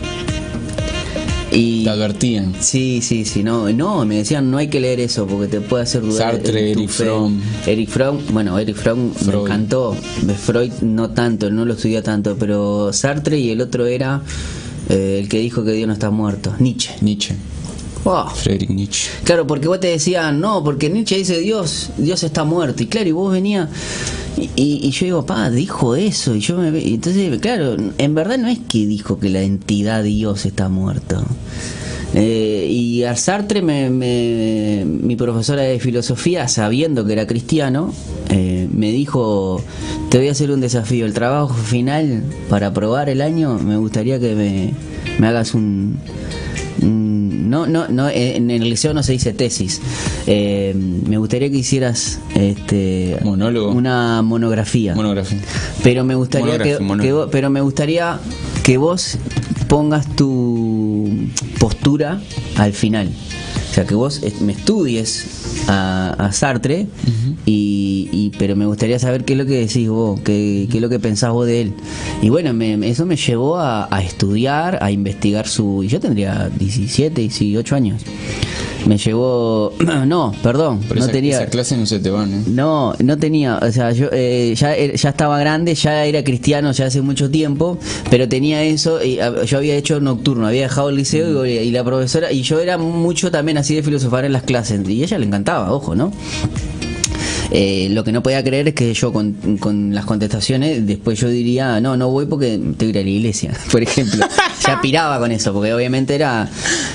y 1.51 1.83
Te 1.83 1.89
advertían. 1.89 2.53
Sí, 2.59 2.99
sí, 3.01 3.25
sí, 3.25 3.43
no, 3.43 3.71
no, 3.71 4.05
me 4.05 4.15
decían 4.17 4.51
no 4.51 4.57
hay 4.57 4.67
que 4.67 4.79
leer 4.79 4.99
eso 4.99 5.25
porque 5.27 5.47
te 5.47 5.61
puede 5.61 5.83
hacer 5.83 6.01
dudar. 6.01 6.33
Sartre, 6.33 6.75
fe". 6.75 6.87
Fromm. 6.87 7.41
Erich 7.65 7.89
Fromm, 7.89 8.19
bueno, 8.31 8.57
Erich 8.59 8.75
Fromm 8.75 9.09
me 9.09 9.13
Freud. 9.13 9.45
encantó. 9.45 9.95
De 10.23 10.33
Freud 10.33 10.71
no 10.81 11.09
tanto, 11.11 11.49
no 11.49 11.65
lo 11.65 11.73
estudié 11.73 12.01
tanto, 12.01 12.35
pero 12.37 12.91
Sartre 12.91 13.39
y 13.39 13.49
el 13.51 13.61
otro 13.61 13.85
era 13.85 14.21
eh, 14.89 15.19
el 15.21 15.29
que 15.29 15.39
dijo 15.39 15.63
que 15.63 15.71
Dios 15.71 15.87
no 15.87 15.93
está 15.93 16.09
muerto, 16.11 16.53
Nietzsche. 16.59 16.91
Nietzsche. 17.01 17.35
Wow. 18.03 18.29
Friedrich 18.29 18.69
Nietzsche. 18.69 19.09
Claro, 19.23 19.45
porque 19.45 19.67
vos 19.67 19.79
te 19.81 19.87
decían, 19.87 20.39
no, 20.39 20.63
porque 20.63 20.89
Nietzsche 20.89 21.17
dice 21.17 21.39
Dios, 21.39 21.89
Dios 21.97 22.23
está 22.23 22.45
muerto. 22.45 22.83
Y 22.83 22.85
claro, 22.85 23.09
y 23.09 23.11
vos 23.11 23.33
venías, 23.33 23.69
y, 24.37 24.79
y- 24.87 24.91
yo 24.91 25.05
digo, 25.05 25.25
pa, 25.25 25.49
dijo 25.49 25.95
eso. 25.95 26.35
Y 26.35 26.39
yo 26.39 26.57
me. 26.57 26.67
entonces, 26.87 27.39
claro, 27.39 27.75
en 27.97 28.15
verdad 28.15 28.37
no 28.37 28.47
es 28.47 28.59
que 28.59 28.85
dijo 28.85 29.19
que 29.19 29.29
la 29.29 29.41
entidad 29.41 30.03
Dios 30.03 30.45
está 30.45 30.69
muerto. 30.69 31.23
Eh, 32.13 32.67
y 32.71 33.03
a 33.03 33.15
me, 33.61 33.89
me- 33.89 34.85
mi 34.85 35.15
profesora 35.15 35.63
de 35.63 35.79
filosofía, 35.79 36.47
sabiendo 36.47 37.05
que 37.05 37.13
era 37.13 37.27
cristiano, 37.27 37.93
eh, 38.29 38.67
me 38.71 38.91
dijo: 38.91 39.61
Te 40.09 40.17
voy 40.17 40.29
a 40.29 40.31
hacer 40.31 40.51
un 40.51 40.61
desafío. 40.61 41.05
El 41.05 41.13
trabajo 41.13 41.53
final 41.53 42.23
para 42.49 42.67
aprobar 42.67 43.09
el 43.09 43.21
año, 43.21 43.59
me 43.59 43.75
gustaría 43.77 44.19
que 44.19 44.35
me, 44.35 44.73
me 45.19 45.27
hagas 45.27 45.53
un, 45.53 45.97
No, 46.81 47.65
no, 47.65 47.87
no, 47.87 48.09
en 48.09 48.51
el 48.51 48.63
liceo 48.69 48.93
no 48.93 49.03
se 49.03 49.13
dice 49.13 49.33
tesis. 49.33 49.81
Eh, 50.27 50.73
me 50.75 51.17
gustaría 51.17 51.49
que 51.49 51.57
hicieras 51.57 52.19
este 52.35 53.17
Monólogo. 53.23 53.71
una 53.71 54.21
monografía. 54.21 54.93
Monografía. 54.95 55.39
pero 55.83 56.03
me 56.03 56.15
gustaría 56.15 56.57
que, 56.59 56.77
vos- 57.13 57.29
pero 57.31 57.49
me 57.49 57.61
gustaría 57.61 58.19
que 58.63 58.77
vos 58.77 59.17
pongas 59.67 60.13
tu 60.15 61.09
postura 61.59 62.21
al 62.57 62.73
final. 62.73 63.09
O 63.71 63.73
sea, 63.73 63.85
que 63.85 63.95
vos 63.95 64.21
me 64.41 64.53
estudies 64.53 65.25
a, 65.67 66.15
a 66.17 66.31
Sartre, 66.31 66.87
y, 67.45 67.66
y- 68.11 68.31
pero 68.37 68.55
me 68.55 68.65
gustaría 68.65 68.99
saber 68.99 69.23
qué 69.25 69.33
es 69.33 69.39
lo 69.39 69.45
que 69.45 69.59
decís 69.59 69.89
vos, 69.89 70.19
qué, 70.21 70.67
qué 70.69 70.77
es 70.77 70.81
lo 70.81 70.89
que 70.89 70.99
pensás 70.99 71.31
vos 71.31 71.45
de 71.45 71.61
él. 71.61 71.73
Y 72.21 72.29
bueno, 72.29 72.53
me- 72.53 72.87
eso 72.89 73.05
me 73.05 73.15
llevó 73.15 73.57
a, 73.57 73.87
a 73.95 74.01
estudiar, 74.03 74.79
a 74.81 74.91
investigar 74.91 75.47
su... 75.47 75.83
Y 75.83 75.87
yo 75.87 75.99
tendría 75.99 76.49
17, 76.57 77.21
18 77.21 77.75
años. 77.75 78.01
Me 78.85 78.97
llevó... 78.97 79.73
No, 80.07 80.33
perdón, 80.43 80.79
Pero 80.87 80.99
no 80.99 81.05
esa, 81.05 81.11
tenía... 81.11 81.37
esa 81.41 81.47
clase 81.49 81.75
no 81.77 81.85
se 81.85 81.99
te 81.99 82.09
van, 82.09 82.33
¿eh? 82.33 82.43
No, 82.47 82.93
no 83.03 83.17
tenía, 83.17 83.57
o 83.61 83.71
sea, 83.71 83.91
yo 83.91 84.07
eh, 84.11 84.53
ya, 84.55 84.75
er- 84.77 84.95
ya 84.95 85.09
estaba 85.09 85.39
grande, 85.39 85.73
ya 85.75 86.05
era 86.05 86.23
cristiano 86.23 86.71
ya 86.71 86.85
hace 86.85 87.01
mucho 87.01 87.29
tiempo, 87.29 87.77
pero 88.09 88.27
tenía 88.29 88.63
eso, 88.63 89.03
y, 89.03 89.17
yo 89.45 89.57
había 89.57 89.75
hecho 89.75 89.99
nocturno, 89.99 90.47
había 90.47 90.63
dejado 90.63 90.89
el 90.89 90.95
liceo 90.95 91.45
y, 91.45 91.51
y 91.53 91.71
la 91.71 91.83
profesora, 91.83 92.31
y 92.31 92.43
yo 92.43 92.59
era 92.59 92.77
mucho 92.77 93.31
también 93.31 93.57
así 93.57 93.75
de 93.75 93.83
filosofar 93.83 94.23
en 94.25 94.33
las 94.33 94.43
clases, 94.43 94.87
y 94.87 95.01
a 95.01 95.05
ella 95.05 95.17
le 95.17 95.25
encantaba, 95.25 95.73
ojo, 95.73 95.95
¿no? 95.95 96.11
Eh, 97.51 97.87
lo 97.91 98.03
que 98.03 98.11
no 98.11 98.21
podía 98.21 98.43
creer 98.43 98.69
es 98.69 98.73
que 98.73 98.93
yo 98.93 99.13
con, 99.13 99.57
con 99.59 99.93
las 99.93 100.05
contestaciones, 100.05 100.85
después 100.85 101.19
yo 101.19 101.29
diría, 101.29 101.79
no, 101.79 101.97
no 101.97 102.09
voy 102.09 102.25
porque 102.25 102.57
tengo 102.57 102.77
que 102.77 102.85
ir 102.85 102.97
a 102.97 103.03
la 103.03 103.09
iglesia, 103.09 103.53
por 103.71 103.81
ejemplo. 103.81 104.25
ya 104.65 104.81
piraba 104.81 105.19
con 105.19 105.31
eso, 105.31 105.53
porque 105.53 105.73
obviamente 105.73 106.15
era 106.15 106.49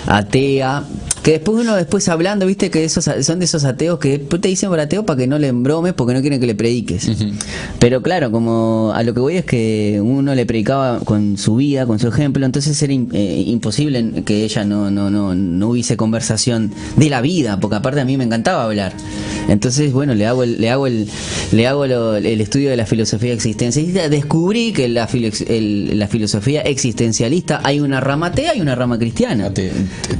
atea. 0.06 0.84
Que 1.22 1.32
después 1.32 1.56
uno 1.60 1.76
después 1.76 2.08
hablando, 2.08 2.46
viste, 2.46 2.68
que 2.68 2.82
esos 2.82 3.04
son 3.04 3.38
de 3.38 3.44
esos 3.44 3.62
ateos 3.62 4.00
que 4.00 4.18
después 4.18 4.42
te 4.42 4.48
dicen 4.48 4.68
por 4.70 4.80
ateo 4.80 5.06
para 5.06 5.18
que 5.18 5.28
no 5.28 5.38
le 5.38 5.46
embromes 5.46 5.92
porque 5.92 6.14
no 6.14 6.20
quieren 6.20 6.40
que 6.40 6.48
le 6.48 6.56
prediques. 6.56 7.08
Pero 7.78 8.02
claro, 8.02 8.32
como 8.32 8.90
a 8.92 9.04
lo 9.04 9.14
que 9.14 9.20
voy 9.20 9.36
es 9.36 9.44
que 9.44 10.00
uno 10.02 10.34
le 10.34 10.44
predicaba 10.46 10.98
con 10.98 11.38
su 11.38 11.54
vida, 11.54 11.86
con 11.86 12.00
su 12.00 12.08
ejemplo, 12.08 12.44
entonces 12.44 12.82
era 12.82 12.92
eh, 12.92 13.44
imposible 13.46 14.24
que 14.24 14.42
ella 14.42 14.64
no, 14.64 14.90
no, 14.90 15.10
no, 15.10 15.32
no 15.36 15.68
hubiese 15.68 15.96
conversación 15.96 16.72
de 16.96 17.08
la 17.08 17.20
vida, 17.20 17.60
porque 17.60 17.76
aparte 17.76 18.00
a 18.00 18.04
mí 18.04 18.16
me 18.16 18.24
encantaba 18.24 18.64
hablar. 18.64 18.92
Entonces, 19.48 19.92
bueno, 19.92 20.14
le 20.14 20.26
hago 20.26 20.42
el, 20.44 20.60
le 20.60 20.70
hago 20.70 20.86
el, 20.86 21.08
le 21.52 21.66
hago 21.66 21.86
lo- 21.86 22.16
el 22.16 22.40
estudio 22.40 22.70
de 22.70 22.76
la 22.76 22.86
filosofía 22.86 23.32
existencialista. 23.32 24.08
Descubrí 24.08 24.72
que 24.72 24.88
la, 24.88 25.06
filo- 25.08 25.30
el- 25.48 25.98
la 25.98 26.08
filosofía 26.08 26.62
existencialista 26.62 27.60
hay 27.64 27.80
una 27.80 28.00
rama 28.00 28.26
atea 28.28 28.54
y 28.56 28.60
una 28.60 28.74
rama 28.74 28.98
cristiana. 28.98 29.46
Ah, 29.46 29.54
te- 29.54 29.70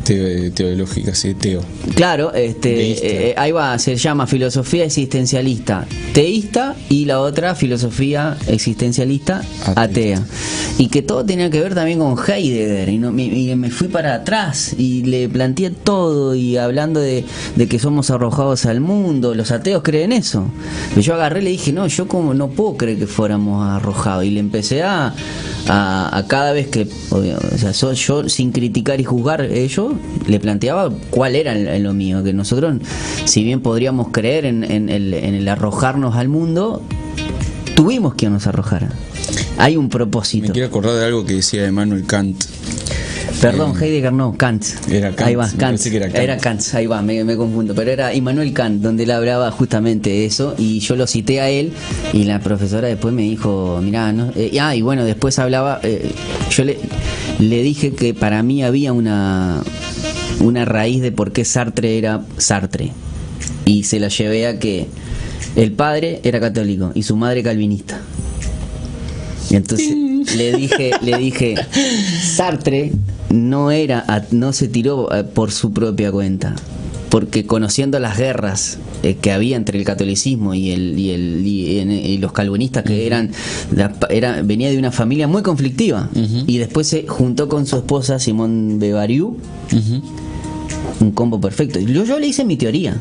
te- 0.05 0.51
teológica, 0.51 1.15
sí, 1.15 1.35
teo. 1.35 1.63
Claro, 1.95 2.35
este, 2.35 2.75
Teísta. 2.75 3.07
eh, 3.07 3.35
ahí 3.37 3.53
va, 3.53 3.79
se 3.79 3.97
llama 3.97 4.27
filosofía 4.27 4.85
existencialista 4.85 5.87
teísta 6.13 6.77
y 6.91 7.07
la 7.07 7.21
otra 7.21 7.55
filosofía 7.55 8.37
existencialista 8.49 9.43
Atea. 9.77 9.83
atea. 10.19 10.27
Y 10.79 10.89
que 10.89 11.01
todo 11.03 11.25
tenía 11.25 11.49
que 11.51 11.61
ver 11.61 11.75
también 11.75 11.99
con 12.01 12.17
Heidegger. 12.19 12.89
Y, 12.89 12.99
no, 12.99 13.13
me, 13.13 13.25
y 13.25 13.55
me 13.57 13.71
fui 13.71 13.89
para 13.89 14.15
atrás 14.15 14.75
y 14.77 15.03
le 15.05 15.29
planteé 15.29 15.71
todo 15.71 16.35
y 16.35 16.57
hablando 16.57 17.01
de, 17.01 17.25
de 17.57 17.69
que 17.69 17.79
somos 17.79 18.11
arrojados 18.11 18.67
al 18.67 18.81
mundo. 18.81 19.12
Los 19.21 19.51
ateos 19.51 19.83
creen 19.83 20.13
eso. 20.13 20.45
Y 20.97 21.01
yo 21.03 21.15
agarré 21.15 21.41
y 21.41 21.45
le 21.45 21.51
dije, 21.51 21.73
no, 21.73 21.87
yo 21.87 22.09
como 22.09 22.33
no 22.35 22.49
puedo 22.49 22.77
creer 22.77 22.99
que 22.99 23.07
fuéramos 23.07 23.67
arrojados. 23.67 24.25
Y 24.25 24.31
le 24.31 24.41
empecé 24.41 24.83
a, 24.83 25.15
a, 25.69 26.25
cada 26.29 26.53
vez 26.53 26.69
que, 26.69 26.89
obvio, 27.11 27.39
o 27.39 27.59
sea, 27.59 27.73
yo 27.93 28.29
sin 28.29 28.53
criticar 28.53 29.01
y 29.01 29.05
juzgar 29.05 29.43
ello, 29.43 29.93
le 30.27 30.41
planteaba 30.41 30.91
cuál 31.11 31.35
era 31.37 31.53
el- 31.53 31.83
lo 31.83 31.93
mío, 31.95 32.23
que 32.23 32.33
nosotros, 32.33 32.77
si 33.25 33.45
bien 33.45 33.61
podríamos 33.61 34.09
creer 34.13 34.45
en, 34.47 34.65
en 34.65 34.89
el, 34.89 35.15
en 35.15 35.35
el 35.35 35.49
arrojarnos 35.49 36.17
al 36.17 36.29
mundo, 36.29 36.83
tuvimos 37.75 38.15
quien 38.15 38.33
nos 38.33 38.47
arrojara. 38.47 38.89
Hay 39.59 39.77
un 39.77 39.85
Me 39.85 39.91
propósito. 39.91 40.53
quiero 40.53 40.69
acordar 40.69 40.95
de 40.97 41.05
algo 41.07 41.25
que 41.25 41.35
decía 41.35 41.67
Emmanuel 41.67 42.05
Kant. 42.07 42.45
Perdón, 43.43 43.73
Eh, 43.77 43.85
Heidegger 43.85 44.13
no, 44.13 44.35
Kant. 44.37 44.65
Era 44.89 45.11
Kant, 45.11 45.29
Ahí 45.29 45.35
va, 45.35 45.51
Kant. 45.59 45.81
que 45.83 45.97
era 45.97 46.37
Kant. 46.39 46.63
ahí 46.75 46.87
va, 46.87 47.03
me, 47.03 47.25
me 47.25 47.37
confundo. 47.37 47.75
Pero 47.75 47.91
era 47.91 48.15
Immanuel 48.15 48.53
Kant, 48.53 48.81
donde 48.81 49.03
él 49.03 49.11
hablaba 49.11 49.51
justamente 49.51 50.11
de 50.11 50.25
eso. 50.27 50.55
Y 50.57 50.79
yo 50.79 50.95
lo 50.95 51.07
cité 51.09 51.41
a 51.41 51.51
él. 51.51 51.73
Y 52.13 52.23
la 52.25 52.39
profesora 52.39 52.87
después 52.89 53.13
me 53.13 53.23
dijo, 53.23 53.81
mirá, 53.83 54.13
no. 54.13 54.31
eh, 54.37 54.57
ah, 54.61 54.77
y 54.77 54.81
bueno, 54.83 55.05
después 55.05 55.39
hablaba. 55.41 55.81
eh, 55.83 56.11
yo 56.51 56.65
le, 56.65 56.79
le 57.41 57.63
dije 57.63 57.93
que 57.95 58.15
para 58.15 58.43
mí 58.45 58.63
había 58.63 58.93
una, 58.93 59.61
una 60.41 60.65
raíz 60.65 61.03
de 61.03 61.11
por 61.11 61.33
qué 61.33 61.45
Sartre 61.45 61.99
era 61.99 62.23
Sartre. 62.39 62.93
Y 63.65 63.83
se 63.85 63.99
la 63.99 64.07
llevé 64.09 64.47
a 64.47 64.59
que 64.61 64.87
el 65.57 65.73
padre 65.73 66.21
era 66.23 66.39
católico 66.39 66.93
y 66.95 67.03
su 67.03 67.17
madre 67.17 67.43
calvinista. 67.43 68.01
Y 69.51 69.57
entonces 69.57 69.89
le 70.37 70.53
dije, 70.57 70.91
le 71.03 71.19
dije, 71.19 71.55
Sartre 72.23 72.93
no 73.31 73.71
era, 73.71 74.27
no 74.31 74.53
se 74.53 74.69
tiró 74.69 75.13
eh, 75.15 75.25
por 75.25 75.51
su 75.53 75.73
propia 75.73 76.13
cuenta, 76.13 76.55
porque 77.11 77.47
conociendo 77.47 77.99
las 77.99 78.19
guerras 78.19 78.79
eh, 79.03 79.17
que 79.21 79.33
había 79.33 79.57
entre 79.57 79.79
el 79.79 79.85
catolicismo 79.85 80.55
y 80.55 80.71
el 80.71 80.99
y, 80.99 81.11
el, 81.11 81.47
y, 81.47 82.19
los 82.19 82.33
calvinistas 82.33 82.85
que 82.85 83.07
eran, 83.07 83.31
era, 84.11 84.43
venía 84.43 84.71
de 84.71 84.79
una 84.79 84.93
familia 84.93 85.27
muy 85.29 85.43
conflictiva 85.43 86.09
y 86.47 86.59
después 86.59 86.87
se 86.87 87.07
juntó 87.07 87.49
con 87.49 87.67
su 87.67 87.77
esposa 87.77 88.19
Simón 88.19 88.79
Bevariu, 88.79 89.37
un 91.01 91.13
combo 91.13 91.41
perfecto. 91.41 91.81
Yo, 91.81 92.05
yo 92.05 92.19
le 92.19 92.29
hice 92.29 92.45
mi 92.45 92.57
teoría. 92.57 93.01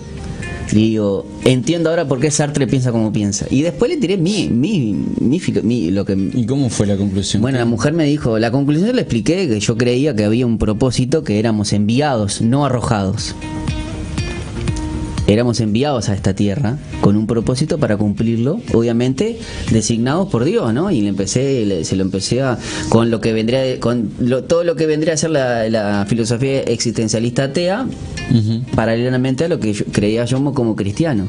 Digo, 0.72 1.26
entiendo 1.44 1.90
ahora 1.90 2.08
por 2.08 2.20
qué 2.20 2.32
Sartre 2.32 2.66
piensa 2.68 2.92
como 2.92 3.12
piensa. 3.12 3.46
Y 3.50 3.62
después 3.62 3.92
le 3.92 3.98
tiré 3.98 4.18
mi, 4.18 4.48
mi, 4.50 4.94
mi, 5.20 5.42
mi- 5.64 5.92
lo 5.92 6.06
que 6.06 6.14
¿Y 6.34 6.46
cómo 6.46 6.70
fue 6.70 6.88
la 6.88 6.96
conclusión? 6.96 7.42
bueno, 7.42 7.58
la 7.58 7.66
mujer 7.66 7.94
me 7.94 8.06
dijo, 8.06 8.40
la 8.40 8.52
conclusión 8.52 8.96
le 8.96 9.02
expliqué 9.02 9.48
que 9.50 9.60
yo 9.60 9.78
creía 9.78 10.16
que 10.16 10.24
había 10.24 10.46
un 10.46 10.58
propósito, 10.58 11.24
que 11.24 11.40
éramos 11.40 11.74
enviados, 11.74 12.42
no 12.42 12.66
arrojados. 12.66 13.36
Éramos 15.32 15.62
enviados 15.62 16.10
a 16.10 16.14
esta 16.14 16.34
tierra 16.34 16.78
con 17.00 17.16
un 17.16 17.26
propósito 17.26 17.78
para 17.78 17.96
cumplirlo, 17.96 18.60
obviamente 18.74 19.40
designados 19.72 20.28
por 20.28 20.44
Dios, 20.44 20.74
¿no? 20.74 20.92
Y 20.92 21.00
le 21.00 21.08
empecé, 21.08 21.66
le- 21.66 21.86
se 21.86 21.96
lo 21.96 22.04
empecé 22.04 22.42
a 22.42 22.58
con 22.90 23.10
lo 23.10 23.22
que 23.22 23.32
vendría, 23.32 23.62
de- 23.62 23.80
con 23.80 24.10
lo- 24.20 24.44
todo 24.44 24.66
lo 24.66 24.76
que 24.76 24.86
vendría 24.88 25.14
a 25.14 25.18
ser 25.18 25.30
la, 25.30 25.70
la 25.70 26.06
filosofía 26.06 26.60
existencialista 26.64 27.46
atea, 27.46 27.88
paralelamente 28.76 29.46
a 29.46 29.48
lo 29.48 29.60
que 29.62 29.72
yo 29.72 29.86
creía 29.86 30.26
yo 30.26 30.44
como 30.54 30.76
cristiano. 30.76 31.28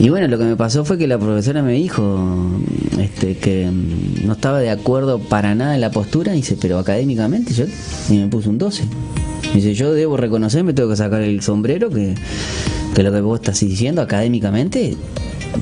Y 0.00 0.08
bueno, 0.08 0.26
lo 0.26 0.36
que 0.36 0.44
me 0.44 0.56
pasó 0.56 0.84
fue 0.84 0.98
que 0.98 1.06
la 1.06 1.18
profesora 1.18 1.62
me 1.62 1.74
dijo 1.74 2.18
este, 2.98 3.36
que 3.36 3.70
mm, 3.70 4.26
no 4.26 4.32
estaba 4.32 4.58
de 4.58 4.70
acuerdo 4.70 5.20
para 5.20 5.54
nada 5.54 5.76
en 5.76 5.80
la 5.82 5.92
postura, 5.92 6.32
y 6.34 6.38
dice, 6.38 6.56
pero 6.60 6.78
académicamente 6.80 7.54
yo, 7.54 7.64
y 8.08 8.14
me 8.18 8.26
puso 8.26 8.50
un 8.50 8.58
12. 8.58 8.82
Dice, 9.54 9.74
yo 9.74 9.92
debo 9.92 10.16
reconocer, 10.16 10.62
me 10.64 10.72
tengo 10.72 10.90
que 10.90 10.96
sacar 10.96 11.22
el 11.22 11.42
sombrero, 11.42 11.90
que, 11.90 12.14
que 12.94 13.02
lo 13.02 13.12
que 13.12 13.20
vos 13.20 13.40
estás 13.40 13.60
diciendo 13.60 14.00
académicamente 14.02 14.96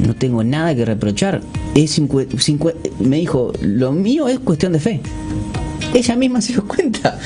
no 0.06 0.14
tengo 0.14 0.44
nada 0.44 0.74
que 0.74 0.84
reprochar. 0.84 1.40
Es 1.74 2.00
me 2.98 3.16
dijo, 3.16 3.52
lo 3.62 3.92
mío 3.92 4.28
es 4.28 4.38
cuestión 4.40 4.72
de 4.72 4.80
fe. 4.80 5.00
Ella 5.94 6.16
misma 6.16 6.40
se 6.40 6.52
dio 6.52 6.66
cuenta. 6.66 7.18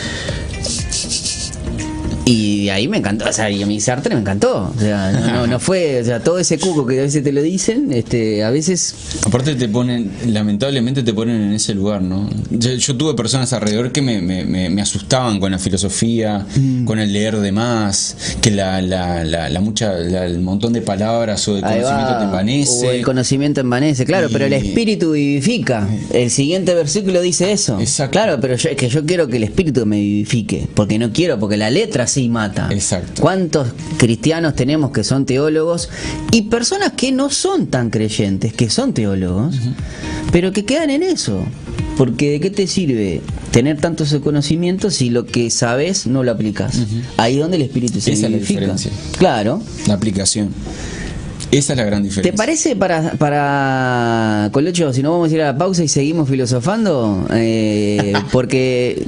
Y 2.24 2.66
de 2.66 2.70
ahí 2.70 2.86
me 2.86 2.98
encantó, 2.98 3.28
o 3.28 3.32
sea, 3.32 3.50
y 3.50 3.62
a 3.62 3.66
mi 3.66 3.80
Sartre 3.80 4.14
me 4.14 4.20
encantó. 4.20 4.72
O 4.76 4.80
sea, 4.80 5.10
no, 5.10 5.26
no, 5.32 5.46
no 5.48 5.58
fue, 5.58 6.00
o 6.00 6.04
sea, 6.04 6.20
todo 6.20 6.38
ese 6.38 6.56
cuco 6.58 6.86
que 6.86 7.00
a 7.00 7.02
veces 7.02 7.24
te 7.24 7.32
lo 7.32 7.42
dicen, 7.42 7.92
este, 7.92 8.44
a 8.44 8.50
veces 8.50 8.94
Aparte 9.26 9.56
te 9.56 9.68
ponen, 9.68 10.10
lamentablemente 10.28 11.02
te 11.02 11.12
ponen 11.12 11.40
en 11.42 11.52
ese 11.52 11.74
lugar, 11.74 12.00
¿no? 12.00 12.30
Yo, 12.50 12.74
yo 12.74 12.96
tuve 12.96 13.14
personas 13.14 13.52
alrededor 13.52 13.90
que 13.90 14.02
me, 14.02 14.20
me- 14.22 14.44
me- 14.44 14.70
me 14.70 14.82
asustaban 14.82 15.40
con 15.40 15.50
la 15.50 15.58
filosofía, 15.58 16.46
Mm. 16.56 16.84
con 16.84 17.00
el 17.00 17.12
leer 17.12 17.38
de 17.38 17.50
más, 17.50 18.16
que 18.40 18.52
la, 18.52 18.80
la, 18.82 19.24
la, 19.24 19.48
la 19.50 19.60
mucha, 19.60 19.92
la- 19.94 20.24
el 20.26 20.40
montón 20.40 20.72
de 20.72 20.80
palabras 20.82 21.46
o 21.48 21.54
de 21.56 21.64
Ahí 21.64 21.80
conocimiento 21.80 22.12
va. 22.12 22.18
te 22.18 22.24
envanece. 22.24 22.86
O 22.86 22.90
el 22.92 23.04
conocimiento 23.04 23.60
envanece, 23.62 24.04
claro, 24.04 24.28
Y- 24.30 24.32
pero 24.32 24.44
el 24.46 24.52
espíritu 24.52 25.12
vivifica. 25.12 25.88
El 26.12 26.30
siguiente 26.30 26.72
versículo 26.74 27.20
dice 27.20 27.50
eso. 27.50 27.80
Exacto. 27.80 28.12
Claro, 28.12 28.38
pero 28.40 28.54
yo, 28.56 28.68
es 28.70 28.76
que 28.76 28.88
yo 28.88 29.04
quiero 29.04 29.26
que 29.26 29.38
el 29.38 29.44
espíritu 29.44 29.84
me 29.86 29.96
vivifique, 29.96 30.68
porque 30.74 30.98
no 31.00 31.12
quiero, 31.12 31.38
porque 31.40 31.56
la 31.56 31.68
letra 31.70 32.06
sí 32.12 32.28
mata. 32.28 32.68
Exacto. 32.70 33.22
¿Cuántos 33.22 33.68
cristianos 33.96 34.54
tenemos 34.54 34.90
que 34.92 35.02
son 35.02 35.26
teólogos 35.26 35.88
y 36.30 36.42
personas 36.42 36.92
que 36.92 37.10
no 37.12 37.30
son 37.30 37.66
tan 37.66 37.90
creyentes, 37.90 38.52
que 38.52 38.70
son 38.70 38.92
teólogos, 38.92 39.56
pero 40.30 40.52
que 40.52 40.64
quedan 40.64 40.90
en 40.90 41.02
eso? 41.02 41.44
Porque 41.96 42.30
¿de 42.30 42.40
qué 42.40 42.50
te 42.50 42.66
sirve 42.66 43.20
tener 43.50 43.78
tantos 43.78 44.14
conocimientos 44.22 44.94
si 44.94 45.10
lo 45.10 45.26
que 45.26 45.50
sabes 45.50 46.06
no 46.06 46.22
lo 46.22 46.32
aplicas? 46.32 46.78
Ahí 47.16 47.34
es 47.34 47.40
donde 47.40 47.56
el 47.56 47.62
espíritu 47.62 48.00
se 48.00 48.12
Esa 48.12 48.26
es 48.26 48.32
la 48.32 48.38
diferencia. 48.38 48.90
Claro. 49.18 49.62
La 49.86 49.94
aplicación. 49.94 50.50
Esa 51.52 51.74
es 51.74 51.76
la 51.76 51.84
gran 51.84 52.02
diferencia. 52.02 52.32
¿Te 52.32 52.36
parece 52.36 52.76
para, 52.76 53.12
para 53.12 54.48
Colocho, 54.52 54.90
si 54.94 55.02
no 55.02 55.12
vamos 55.12 55.30
a 55.30 55.34
ir 55.34 55.42
a 55.42 55.52
la 55.52 55.58
pausa 55.58 55.84
y 55.84 55.88
seguimos 55.88 56.26
filosofando? 56.26 57.26
Eh, 57.30 58.14
porque, 58.32 59.04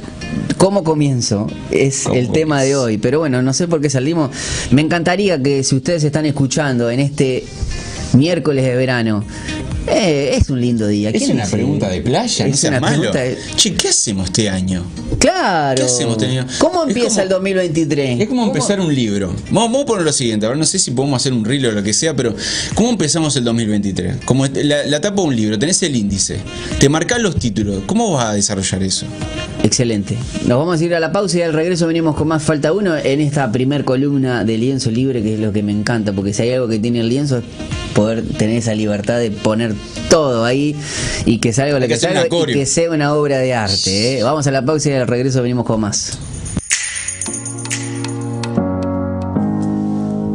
¿cómo 0.57 0.83
comienzo? 0.83 1.47
Es 1.71 2.03
¿Cómo 2.03 2.15
el 2.15 2.31
tema 2.31 2.61
de 2.63 2.75
hoy. 2.75 2.97
Pero 2.97 3.19
bueno, 3.19 3.41
no 3.41 3.53
sé 3.53 3.67
por 3.67 3.81
qué 3.81 3.89
salimos. 3.89 4.31
Me 4.71 4.81
encantaría 4.81 5.41
que 5.41 5.63
si 5.63 5.75
ustedes 5.75 6.03
están 6.03 6.25
escuchando 6.25 6.89
en 6.89 6.99
este 6.99 7.45
miércoles 8.13 8.63
de 8.63 8.75
verano, 8.75 9.23
eh, 9.87 10.35
es 10.39 10.49
un 10.49 10.59
lindo 10.61 10.87
día. 10.87 11.09
Es 11.11 11.17
¿Quién 11.21 11.33
una 11.33 11.43
dice? 11.43 11.55
pregunta 11.57 11.89
de 11.89 12.01
playa, 12.01 12.47
Es 12.47 12.63
una 12.63 12.79
malo. 12.79 12.97
pregunta 12.97 13.19
de- 13.21 13.37
Che, 13.55 13.73
¿qué 13.75 13.89
hacemos 13.89 14.25
este 14.25 14.49
año? 14.49 14.83
Claro. 15.19 15.75
¿Qué 15.75 15.83
hacemos 15.83 16.13
este 16.13 16.25
año? 16.27 16.47
¿Cómo 16.57 16.83
empieza 16.83 17.09
como- 17.09 17.21
el 17.23 17.29
2023? 17.29 18.19
Es 18.21 18.27
como 18.27 18.41
¿Cómo- 18.41 18.53
empezar 18.53 18.79
un 18.79 18.93
libro. 18.95 19.27
Vamos, 19.51 19.63
vamos 19.71 19.81
a 19.83 19.85
poner 19.85 20.05
lo 20.05 20.11
siguiente, 20.13 20.45
ahora 20.45 20.57
no 20.57 20.65
sé 20.65 20.79
si 20.79 20.91
podemos 20.91 21.21
hacer 21.21 21.33
un 21.33 21.45
reel 21.45 21.65
o 21.67 21.71
lo 21.71 21.83
que 21.83 21.93
sea, 21.93 22.15
pero 22.15 22.33
¿cómo 22.73 22.89
empezamos 22.89 23.35
el 23.35 23.43
2023? 23.43 24.17
Como 24.25 24.45
la, 24.47 24.85
la 24.85 25.01
tapa 25.01 25.21
de 25.21 25.27
un 25.27 25.35
libro, 25.35 25.59
tenés 25.59 25.81
el 25.83 25.95
índice, 25.95 26.37
te 26.79 26.89
marcás 26.89 27.21
los 27.21 27.37
títulos, 27.37 27.83
¿cómo 27.85 28.11
vas 28.11 28.25
a 28.25 28.33
desarrollar 28.33 28.81
eso? 28.81 29.05
Excelente. 29.65 30.15
Nos 30.45 30.59
vamos 30.59 30.79
a 30.79 30.83
ir 30.83 30.93
a 30.93 30.99
la 30.99 31.11
pausa 31.11 31.39
y 31.39 31.41
al 31.41 31.51
regreso 31.51 31.87
venimos 31.87 32.15
con 32.15 32.27
más 32.27 32.43
falta 32.43 32.71
uno 32.71 32.95
en 32.95 33.19
esta 33.19 33.51
primer 33.51 33.83
columna 33.83 34.43
de 34.43 34.59
lienzo 34.59 34.91
libre, 34.91 35.23
que 35.23 35.33
es 35.33 35.39
lo 35.39 35.51
que 35.51 35.63
me 35.63 35.71
encanta, 35.71 36.13
porque 36.13 36.33
si 36.33 36.43
hay 36.43 36.51
algo 36.51 36.67
que 36.67 36.77
tiene 36.77 36.99
el 36.99 37.09
lienzo 37.09 37.39
es 37.39 37.43
poder 37.95 38.23
tener 38.37 38.57
esa 38.57 38.75
libertad 38.75 39.17
de 39.17 39.31
poner 39.31 39.73
todo 40.07 40.45
ahí 40.45 40.75
y 41.25 41.39
que 41.39 41.51
salga 41.51 41.79
lo 41.79 41.87
que, 41.87 41.93
que 41.93 41.97
salga 41.97 42.27
y 42.27 42.53
que 42.53 42.65
sea 42.67 42.91
una 42.91 43.15
obra 43.15 43.39
de 43.39 43.55
arte. 43.55 44.19
¿eh? 44.19 44.23
Vamos 44.23 44.45
a 44.45 44.51
la 44.51 44.63
pausa 44.63 44.91
y 44.91 44.93
al 44.93 45.07
regreso 45.07 45.41
venimos 45.41 45.65
con 45.65 45.81
más. 45.81 46.19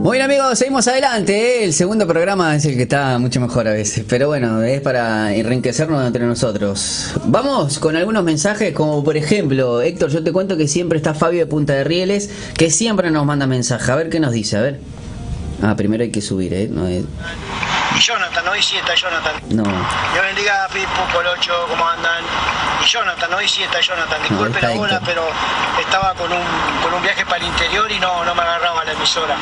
Bien 0.03 0.23
amigos, 0.23 0.59
seguimos 0.59 0.89
adelante. 0.89 1.63
El 1.65 1.73
segundo 1.73 2.07
programa 2.07 2.57
es 2.57 2.65
el 2.65 2.75
que 2.77 2.83
está 2.83 3.19
mucho 3.19 3.41
mejor 3.41 3.69
a 3.69 3.73
veces. 3.73 4.05
Pero 4.09 4.29
bueno, 4.29 4.63
es 4.63 4.81
para 4.81 5.35
enriquecernos 5.35 6.05
entre 6.07 6.25
nosotros. 6.27 7.13
Vamos 7.27 7.79
con 7.79 7.97
algunos 7.97 8.25
mensajes, 8.25 8.73
como 8.73 9.05
por 9.05 9.17
ejemplo, 9.17 9.81
Héctor, 9.83 10.11
yo 10.11 10.25
te 10.25 10.33
cuento 10.33 10.57
que 10.57 10.67
siempre 10.69 10.97
está 10.99 11.15
Fabio 11.15 11.41
de 11.41 11.47
Punta 11.47 11.75
de 11.75 11.85
Rieles, 11.85 12.31
que 12.57 12.71
siempre 12.71 13.11
nos 13.11 13.25
manda 13.27 13.47
mensaje. 13.47 13.91
A 13.93 13.97
ver 13.97 14.09
qué 14.09 14.21
nos 14.21 14.33
dice, 14.33 14.57
a 14.57 14.63
ver. 14.63 14.81
Ah, 15.63 15.77
primero 15.77 16.03
hay 16.03 16.11
que 16.11 16.23
subir, 16.23 16.55
¿eh? 16.55 16.69
No, 16.71 16.87
es- 16.89 17.05
Jonathan, 18.01 18.49
hoy 18.49 18.63
sí 18.63 18.77
está 18.77 18.95
Jonathan. 18.95 19.35
no. 19.51 19.63
Dios 19.63 20.25
bendiga, 20.27 20.67
Pipo, 20.73 21.03
Colocho, 21.13 21.53
¿cómo 21.69 21.87
andan? 21.87 22.25
Y 22.83 22.87
Jonathan, 22.89 23.33
hoy 23.35 23.47
sí 23.47 23.63
está 23.63 23.81
Jonathan. 23.81 24.21
Disculpe 24.23 24.59
está 24.59 24.71
la 24.71 24.77
bola, 24.77 25.01
pero 25.05 25.23
estaba 25.81 26.15
con 26.15 26.33
un, 26.33 26.43
con 26.83 26.95
un 26.95 27.03
viaje 27.03 27.25
para 27.27 27.37
el 27.39 27.45
interior 27.47 27.91
y 27.93 27.99
no, 28.01 28.25
no 28.25 28.35
me 28.35 28.41
agarraba 28.43 28.85
la 28.85 28.93
emisora. 28.93 29.37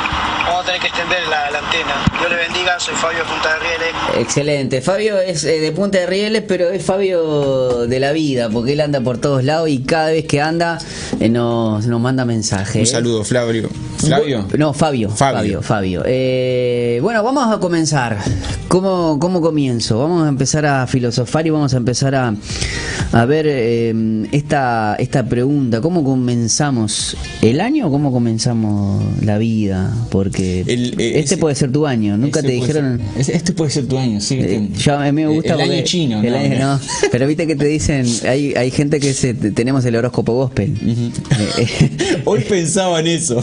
Vamos 0.45 0.63
a 0.63 0.67
tener 0.67 0.81
que 0.81 0.89
extender 0.89 1.23
la, 1.29 1.51
la 1.51 1.59
antena. 1.61 1.95
Dios 2.19 2.31
le 2.31 2.37
bendiga, 2.37 2.79
soy 2.81 2.95
Fabio 2.97 3.19
de 3.21 3.25
Punta 3.25 3.55
de 3.55 3.59
Rieles. 3.61 3.95
Excelente. 4.17 4.81
Fabio 4.83 5.19
es 5.19 5.45
eh, 5.45 5.61
de 5.61 5.73
Punta 5.73 5.99
de 5.99 6.07
Rieles, 6.07 6.43
pero 6.47 6.69
es 6.69 6.85
Fabio 6.85 7.87
de 7.87 8.01
la 8.01 8.13
vida, 8.13 8.49
porque 8.51 8.73
él 8.73 8.81
anda 8.81 9.01
por 9.01 9.19
todos 9.19 9.45
lados 9.45 9.69
y 9.69 9.83
cada 9.85 10.09
vez 10.11 10.27
que 10.27 10.41
anda 10.43 10.79
eh, 11.21 11.29
nos, 11.29 11.87
nos 11.87 12.01
manda 12.01 12.25
mensajes. 12.25 12.77
Un 12.77 12.87
saludo, 12.87 13.25
Flavio. 13.25 13.69
¿Flavio? 13.99 14.47
No, 14.59 14.73
Fabio. 14.75 15.11
Fabio. 15.11 15.39
Fabio. 15.39 15.63
Fabio. 15.63 16.03
Eh, 16.07 16.99
bueno, 17.03 17.23
vamos 17.23 17.55
a 17.55 17.59
comenzar. 17.61 18.19
¿Cómo, 18.69 19.19
¿Cómo 19.19 19.41
comienzo? 19.41 19.99
Vamos 19.99 20.27
a 20.27 20.29
empezar 20.29 20.67
a 20.67 20.87
filosofar 20.87 21.47
y 21.47 21.51
vamos 21.51 21.73
a 21.73 21.79
empezar 21.79 22.15
a, 22.15 22.35
a 23.13 23.25
ver 23.25 23.47
eh, 23.49 24.27
esta, 24.33 24.95
esta 24.99 25.25
pregunta. 25.27 25.81
¿Cómo 25.81 26.05
comenzamos 26.05 27.17
el 27.41 27.61
año 27.61 27.87
o 27.89 27.91
cómo 27.91 28.13
comenzamos 28.13 29.03
la 29.25 29.39
vida? 29.39 29.91
Porque 30.11 30.61
El, 30.67 31.01
eh, 31.01 31.13
este 31.19 31.21
ese- 31.21 31.37
puede 31.39 31.55
ser 31.55 31.73
tu 31.73 31.87
año. 31.87 32.17
Nunca 32.19 32.43
te 32.43 32.49
dijeron... 32.53 33.01
ser- 33.23 33.37
este 33.37 33.53
puede 33.55 33.71
ser 33.71 33.87
tu 33.87 33.97
año. 33.97 34.21
sí. 34.21 34.39
Eh, 34.39 34.69
yo, 34.77 34.97
a 34.99 35.05
mí 35.05 35.13
me 35.13 35.27
gusta 35.29 35.55
El 35.55 35.61
año 35.63 35.83
chino, 35.85 36.23
el 36.23 36.31
¿no? 36.33 36.39
año- 36.39 36.59
no. 36.59 36.81
pero 37.13 37.27
viste 37.27 37.47
que 37.47 37.57
te 37.57 37.65
dicen 37.67 38.07
hay, 38.29 38.53
hay 38.55 38.71
gente 38.71 39.01
que 39.01 39.15
se, 39.15 39.33
tenemos 39.35 39.85
el 39.87 39.97
horóscopo 39.97 40.35
gospel 40.35 40.75
Eh, 40.87 41.11
eh, 41.59 42.21
Hoy 42.27 42.41
pensaba 42.41 43.01
en 43.01 43.07
eso. 43.07 43.43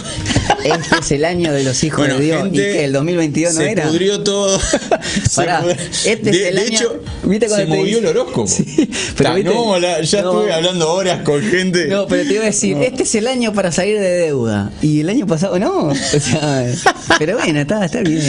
este 0.64 1.00
es 1.00 1.12
el 1.12 1.26
año 1.26 1.52
de 1.52 1.64
los 1.64 1.84
hijos 1.84 2.00
Bueno, 2.00 2.20
de 2.20 2.26
Dios 2.26 2.44
gente, 2.44 2.58
y 2.58 2.60
que 2.74 2.86
el 2.86 2.94
2022 2.94 3.54
no 3.56 3.60
se 3.62 3.72
era 3.72 3.88
pudrió 3.88 4.22
todo. 4.24 4.60
Pará, 5.36 5.64
este 6.06 6.12
es 6.12 6.22
de, 6.24 6.50
el 6.50 6.56
de 6.56 6.62
año- 6.62 6.70
hecho, 6.70 7.02
¿viste 7.24 7.48
cuando 7.48 7.66
se 7.74 7.78
movió 7.80 7.98
el 8.00 8.06
horóscopo. 8.08 8.48
Sí, 8.48 8.90
pero 9.18 9.30
Ta, 9.30 9.36
viste- 9.36 9.54
no, 9.54 9.80
la- 9.80 10.02
ya 10.02 10.22
no. 10.22 10.32
estuve 10.32 10.54
hablando 10.54 10.94
horas 10.94 11.22
con 11.24 11.42
gente. 11.42 11.88
No, 11.88 12.08
pero 12.08 12.28
te 12.28 12.34
iba 12.34 12.44
a 12.44 12.48
decir, 12.48 12.78
este 12.78 13.04
es 13.04 13.16
el 13.16 13.28
año 13.28 13.54
para 13.54 13.72
salir 13.72 14.00
de 14.00 14.10
deuda. 14.10 14.72
Y 14.82 15.02
el 15.02 15.10
año 15.10 15.26
pasado 15.28 15.58
no. 15.60 15.88
O 15.88 15.96
sea, 15.96 16.66
pero 17.20 17.38
bueno, 17.38 17.60
está, 17.60 17.84
está 17.86 18.02
bien. 18.02 18.22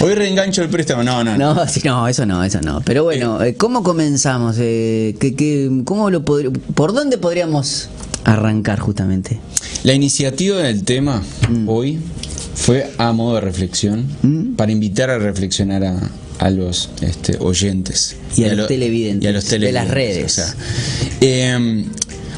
Hoy 0.00 0.14
reengancho 0.14 0.62
el 0.62 0.68
préstamo. 0.68 1.02
No, 1.02 1.22
no, 1.24 1.36
no. 1.36 1.54
No, 1.54 1.66
sí, 1.68 1.80
no, 1.84 2.06
eso 2.08 2.26
no, 2.26 2.42
eso 2.44 2.60
no. 2.60 2.80
Pero 2.84 3.04
bueno, 3.04 3.42
eh, 3.42 3.54
¿cómo 3.54 3.82
comenzamos? 3.82 4.56
Eh, 4.58 5.14
¿qué, 5.20 5.34
qué- 5.34 5.70
cómo 5.84 6.10
lo 6.10 6.24
¿Por 6.24 6.92
dónde 6.92 7.18
podríamos 7.18 7.88
arrancar 8.24 8.78
justamente? 8.80 9.38
La 9.84 9.92
iniciativa 9.94 10.58
del 10.58 10.84
tema 10.84 11.22
Mm. 11.48 11.68
hoy 11.68 11.98
fue 12.60 12.90
a 12.98 13.12
modo 13.12 13.36
de 13.36 13.40
reflexión 13.42 14.54
para 14.56 14.72
invitar 14.72 15.10
a 15.10 15.18
reflexionar 15.18 15.84
a, 15.84 16.10
a 16.38 16.50
los 16.50 16.90
este, 17.00 17.36
oyentes 17.38 18.16
Y 18.36 18.44
a 18.44 18.48
los 18.48 18.56
lo- 18.58 18.66
televidentes 18.66 19.24
y 19.24 19.28
a 19.28 19.32
los 19.32 19.48
de 19.48 19.72
las 19.72 19.88
redes. 19.88 20.24
o 20.24 20.28
sea, 20.28 20.54
eh, 21.20 21.84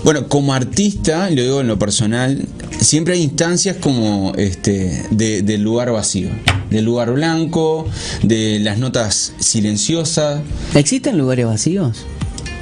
bueno, 0.05 0.29
como 0.29 0.55
artista, 0.55 1.29
lo 1.31 1.43
digo 1.43 1.61
en 1.61 1.67
lo 1.67 1.79
personal, 1.79 2.47
siempre 2.81 3.15
hay 3.15 3.23
instancias 3.23 3.77
como 3.77 4.33
este 4.37 5.05
de- 5.11 5.43
del 5.43 5.63
lugar 5.63 5.91
vacío, 5.93 6.29
del 6.71 6.85
lugar 6.85 7.13
blanco, 7.13 7.87
de 8.23 8.61
las 8.61 8.79
notas 8.79 9.33
silenciosas. 9.39 10.41
¿Existen 10.75 11.19
lugares 11.19 11.47
vacíos? 11.47 11.99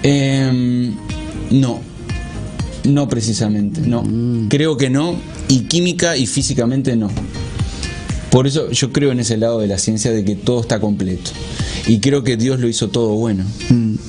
Em, 0.02 0.94
no, 1.50 1.80
no 2.84 3.08
precisamente, 3.08 3.80
no. 3.82 4.02
Creo 4.48 4.76
que 4.76 4.90
no, 4.90 5.16
y 5.48 5.60
química 5.62 6.16
y 6.16 6.26
físicamente 6.26 6.96
no. 6.96 7.10
Por 8.30 8.46
eso 8.46 8.70
yo 8.70 8.92
creo 8.92 9.10
en 9.12 9.20
ese 9.20 9.36
lado 9.36 9.58
de 9.60 9.66
la 9.66 9.78
ciencia 9.78 10.10
de 10.12 10.24
que 10.24 10.34
todo 10.36 10.60
está 10.60 10.80
completo. 10.80 11.30
Y 11.86 12.00
creo 12.00 12.22
que 12.22 12.36
Dios 12.36 12.60
lo 12.60 12.68
hizo 12.68 12.88
todo 12.88 13.14
bueno. 13.14 13.44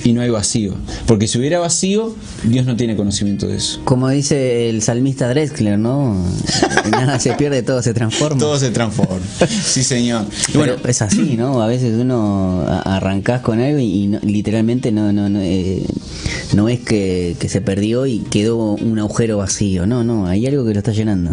Y 0.03 0.11
no 0.11 0.21
hay 0.21 0.29
vacío. 0.29 0.73
Porque 1.07 1.27
si 1.27 1.37
hubiera 1.37 1.59
vacío, 1.59 2.13
Dios 2.43 2.65
no 2.65 2.75
tiene 2.75 2.97
conocimiento 2.97 3.47
de 3.47 3.55
eso. 3.55 3.79
Como 3.85 4.09
dice 4.09 4.69
el 4.69 4.81
salmista 4.81 5.29
Drexler, 5.29 5.79
¿no? 5.79 6.21
Nada 6.91 7.19
se 7.19 7.31
pierde, 7.33 7.63
todo 7.63 7.81
se 7.81 7.93
transforma. 7.93 8.37
Todo 8.39 8.59
se 8.59 8.71
transforma. 8.71 9.25
Sí, 9.47 9.83
señor. 9.83 10.25
Y 10.53 10.57
Bueno, 10.57 10.73
es 10.85 11.01
así, 11.01 11.35
¿no? 11.37 11.61
A 11.61 11.67
veces 11.67 11.93
uno 11.97 12.65
arrancás 12.67 13.41
con 13.41 13.61
algo 13.61 13.79
y, 13.79 14.07
no- 14.07 14.19
literalmente 14.21 14.91
no, 14.91 15.13
no, 15.13 15.29
no, 15.29 15.39
eh, 15.41 15.83
no 16.53 16.67
es 16.67 16.79
que, 16.81 17.37
que 17.39 17.47
se 17.47 17.61
perdió 17.61 18.05
y 18.05 18.19
quedó 18.19 18.73
un 18.73 18.99
agujero 18.99 19.37
vacío. 19.37 19.85
No, 19.85 20.03
no, 20.03 20.27
hay 20.27 20.45
algo 20.47 20.65
que 20.65 20.73
lo 20.73 20.79
está 20.79 20.91
llenando. 20.91 21.31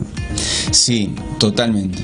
Sí, 0.71 1.11
totalmente. 1.39 1.99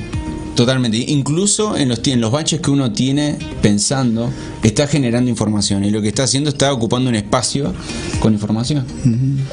Totalmente. 0.55 0.99
Incluso 1.09 1.77
en 1.77 1.89
los, 1.89 2.07
en 2.07 2.21
los 2.21 2.31
baches 2.31 2.61
que 2.61 2.71
uno 2.71 2.93
tiene 2.93 3.39
pensando, 3.63 4.31
está 4.63 4.87
generando 4.87 5.31
información. 5.31 5.85
Y 5.85 5.91
lo 5.91 6.03
que 6.03 6.09
está 6.09 6.25
haciendo 6.25 6.51
está 6.51 6.73
ocupando 6.73 7.09
un 7.09 7.17
espacio 7.17 7.73
con 8.21 8.35
información. 8.35 8.85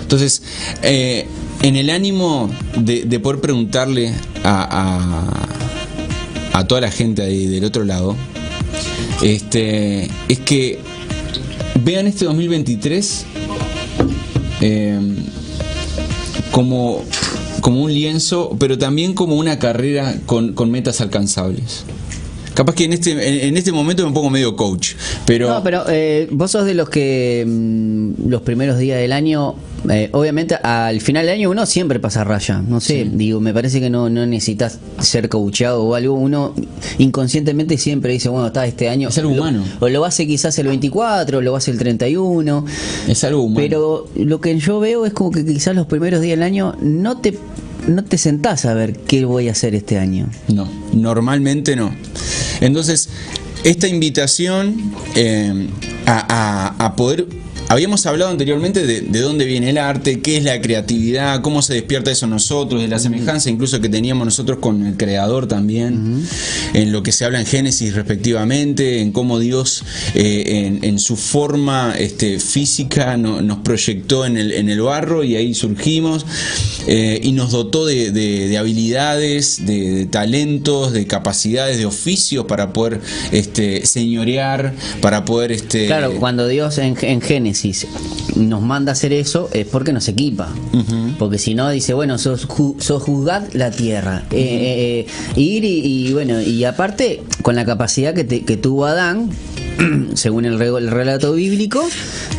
Entonces, 0.01 0.41
eh, 0.83 1.25
en 1.61 1.75
el 1.75 1.89
ánimo 1.89 2.49
de, 2.77 3.03
de 3.03 3.19
poder 3.19 3.39
preguntarle 3.41 4.13
a, 4.43 5.29
a, 6.53 6.59
a 6.59 6.67
toda 6.67 6.81
la 6.81 6.91
gente 6.91 7.21
ahí 7.21 7.47
del 7.47 7.63
otro 7.63 7.85
lado, 7.85 8.15
este, 9.21 10.09
es 10.27 10.39
que 10.39 10.79
vean 11.83 12.07
este 12.07 12.25
2023 12.25 13.25
eh, 14.61 14.99
como, 16.51 17.03
como 17.69 17.83
un 17.83 17.93
lienzo, 17.93 18.57
pero 18.57 18.79
también 18.79 19.13
como 19.13 19.35
una 19.35 19.59
carrera 19.59 20.15
con, 20.25 20.53
con 20.53 20.71
metas 20.71 21.01
alcanzables. 21.01 21.85
Capaz 22.53 22.75
que 22.75 22.83
en 22.85 22.93
este, 22.93 23.11
en, 23.11 23.19
en 23.49 23.57
este 23.57 23.71
momento 23.71 24.05
me 24.05 24.13
pongo 24.13 24.29
medio 24.29 24.55
coach, 24.55 24.93
pero, 25.25 25.47
No, 25.49 25.63
pero 25.63 25.83
eh, 25.87 26.27
vos 26.31 26.51
sos 26.51 26.65
de 26.65 26.73
los 26.73 26.89
que 26.89 27.45
mm, 27.47 28.27
los 28.29 28.41
primeros 28.41 28.77
días 28.77 28.99
del 28.99 29.13
año, 29.13 29.55
eh, 29.89 30.09
obviamente 30.11 30.55
al 30.55 30.99
final 30.99 31.25
del 31.25 31.35
año 31.35 31.49
uno 31.51 31.65
siempre 31.65 31.99
pasa 31.99 32.23
raya. 32.23 32.61
No 32.67 32.79
sé, 32.81 33.07
digo, 33.11 33.39
me 33.39 33.53
parece 33.53 33.79
que 33.79 33.89
no, 33.89 34.09
no 34.09 34.25
necesitas 34.25 34.79
ser 34.99 35.29
coachado 35.29 35.83
o 35.83 35.95
algo. 35.95 36.15
Uno 36.15 36.53
inconscientemente 36.97 37.77
siempre 37.77 38.13
dice, 38.13 38.29
bueno, 38.29 38.47
está 38.47 38.65
este 38.65 38.89
año. 38.89 39.09
Es 39.09 39.17
algo 39.17 39.31
lo- 39.35 39.41
humano. 39.41 39.63
O 39.79 39.87
lo 39.89 40.03
hace 40.05 40.27
quizás 40.27 40.57
el 40.59 40.67
24, 40.67 41.37
o 41.37 41.41
lo 41.41 41.55
hace 41.55 41.71
el 41.71 41.77
31. 41.77 42.65
es 43.07 43.23
algo 43.23 43.43
humano. 43.43 43.59
Pero 43.61 44.07
lo 44.15 44.41
que 44.41 44.57
yo 44.59 44.79
veo 44.79 45.05
es 45.05 45.13
como 45.13 45.31
que 45.31 45.45
quizás 45.45 45.75
los 45.75 45.87
primeros 45.87 46.21
días 46.21 46.37
del 46.37 46.43
año 46.43 46.75
no 46.81 47.17
te, 47.19 47.37
no 47.89 48.03
te 48.03 48.17
sentás 48.17 48.65
a 48.65 48.73
ver 48.73 48.93
qué 48.97 49.25
voy 49.25 49.47
a 49.49 49.51
hacer 49.51 49.75
este 49.75 49.97
año. 49.97 50.27
No, 50.47 50.69
normalmente 50.93 51.75
no. 51.75 51.93
Entonces, 52.61 53.09
esta 53.63 53.87
invitación 53.87 54.93
eh, 55.15 55.67
a, 56.05 56.73
a- 56.77 56.85
a 56.85 56.95
poder... 56.95 57.27
Habíamos 57.71 58.03
hablado 58.07 58.31
anteriormente 58.31 58.85
de, 58.87 59.01
de 59.01 59.19
dónde 59.21 59.45
viene 59.45 59.69
el 59.69 59.77
arte, 59.77 60.21
qué 60.21 60.37
es 60.37 60.43
la 60.43 60.59
creatividad, 60.59 61.41
cómo 61.41 61.61
se 61.61 61.75
despierta 61.75 62.09
eso 62.09 62.25
nosotros, 62.25 62.81
de 62.81 62.87
la 62.87 62.97
semejanza 62.97 63.51
incluso 63.51 63.79
que 63.79 63.89
teníamos 63.89 64.25
nosotros 64.25 64.57
con 64.57 64.87
el 64.87 64.97
Creador 64.97 65.47
también, 65.47 66.25
en 66.73 66.91
lo 66.91 67.03
que 67.03 67.11
se 67.11 67.25
habla 67.25 67.39
en 67.39 67.45
Génesis 67.45 67.93
respectivamente, 67.93 69.01
en 69.01 69.11
cómo 69.11 69.37
Dios 69.37 69.83
eh, 70.15 70.65
en, 70.65 70.83
en 70.83 70.97
su 70.97 71.15
forma 71.15 71.93
este, 71.95 72.39
física 72.39 73.17
no- 73.17 73.41
nos 73.43 73.59
proyectó 73.59 74.25
en 74.25 74.37
el, 74.37 74.51
en 74.51 74.67
el 74.69 74.81
barro 74.81 75.23
y 75.23 75.35
ahí 75.35 75.53
surgimos 75.53 76.25
eh, 76.87 77.19
y 77.21 77.33
nos 77.33 77.51
dotó 77.51 77.85
de, 77.85 78.09
de- 78.11 78.47
de 78.47 78.57
habilidades, 78.57 79.63
de, 79.67 79.91
de 79.91 80.05
talentos, 80.07 80.91
de 80.91 81.05
capacidades, 81.05 81.77
de 81.77 81.85
oficios 81.85 82.45
para 82.45 82.73
poder 82.73 82.99
este, 83.31 83.85
señorear, 83.85 84.73
para 85.01 85.23
poder... 85.23 85.51
Este, 85.51 85.85
Claro, 85.85 86.13
cuando 86.19 86.47
Dios 86.47 86.79
en, 86.79 86.97
en 87.01 87.21
Génesis 87.21 87.58
nos 88.35 88.61
manda 88.61 88.91
a 88.91 88.93
hacer 88.93 89.13
eso 89.13 89.49
es 89.53 89.65
porque 89.67 89.93
nos 89.93 90.07
equipa. 90.07 90.49
Porque 91.17 91.37
si 91.37 91.53
no, 91.55 91.69
dice, 91.69 91.93
bueno, 91.93 92.17
sos, 92.17 92.47
ju- 92.47 92.79
sos 92.79 93.03
juzgad 93.03 93.43
la 93.53 93.71
tierra. 93.71 94.23
Eh, 94.31 94.37
eh, 94.39 95.05
eh, 95.35 95.39
ir 95.39 95.63
y, 95.65 96.07
y, 96.07 96.13
bueno, 96.13 96.41
y 96.41 96.63
aparte, 96.63 97.21
con 97.41 97.55
la 97.55 97.65
capacidad 97.65 98.13
que, 98.13 98.23
te- 98.23 98.41
que 98.45 98.57
tuvo 98.57 98.85
Adán, 98.85 99.29
según 100.13 100.45
el, 100.45 100.57
relato 100.57 101.33
bíblico, 101.33 101.87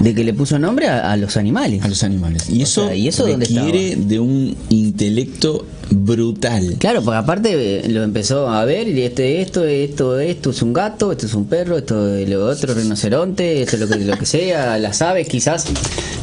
de 0.00 0.14
que 0.14 0.24
le 0.24 0.35
puso 0.35 0.59
nombre 0.59 0.88
a, 0.88 1.11
a 1.12 1.16
los 1.16 1.37
animales. 1.37 1.83
a 1.83 1.88
los 1.88 2.03
animales. 2.03 2.48
Y 2.50 2.61
O 2.61 2.64
eso, 2.64 2.87
sea, 2.87 2.94
¿y 2.94 3.09
eso 3.09 3.26
dónde 3.26 3.46
requiere 3.46 3.96
de 3.96 4.20
un 4.20 4.57
intelecto 4.68 5.66
brutal. 5.90 6.76
Claro, 6.79 7.03
porque 7.03 7.18
aparte 7.18 7.81
eh, 7.85 7.88
lo 7.88 8.03
empezó 8.03 8.48
a 8.48 8.64
ver 8.64 8.88
y 8.88 9.03
este, 9.03 9.42
esto, 9.42 9.64
esto, 9.64 10.18
esto 10.18 10.50
es 10.50 10.62
un 10.62 10.72
gato, 10.72 11.12
esto 11.12 11.26
es 11.26 11.35
un 11.35 11.46
perro, 11.46 11.79
esto 11.79 12.14
es 12.14 12.29
lo 12.29 12.46
otro, 12.46 12.74
rinoceronte, 12.74 13.62
esto 13.62 13.76
es 13.76 13.81
lo 13.83 13.88
que, 13.88 14.05
lo 14.05 14.16
que 14.16 14.26
sea, 14.26 14.79
las 14.79 15.03
aves 15.03 15.29
quizás 15.29 15.66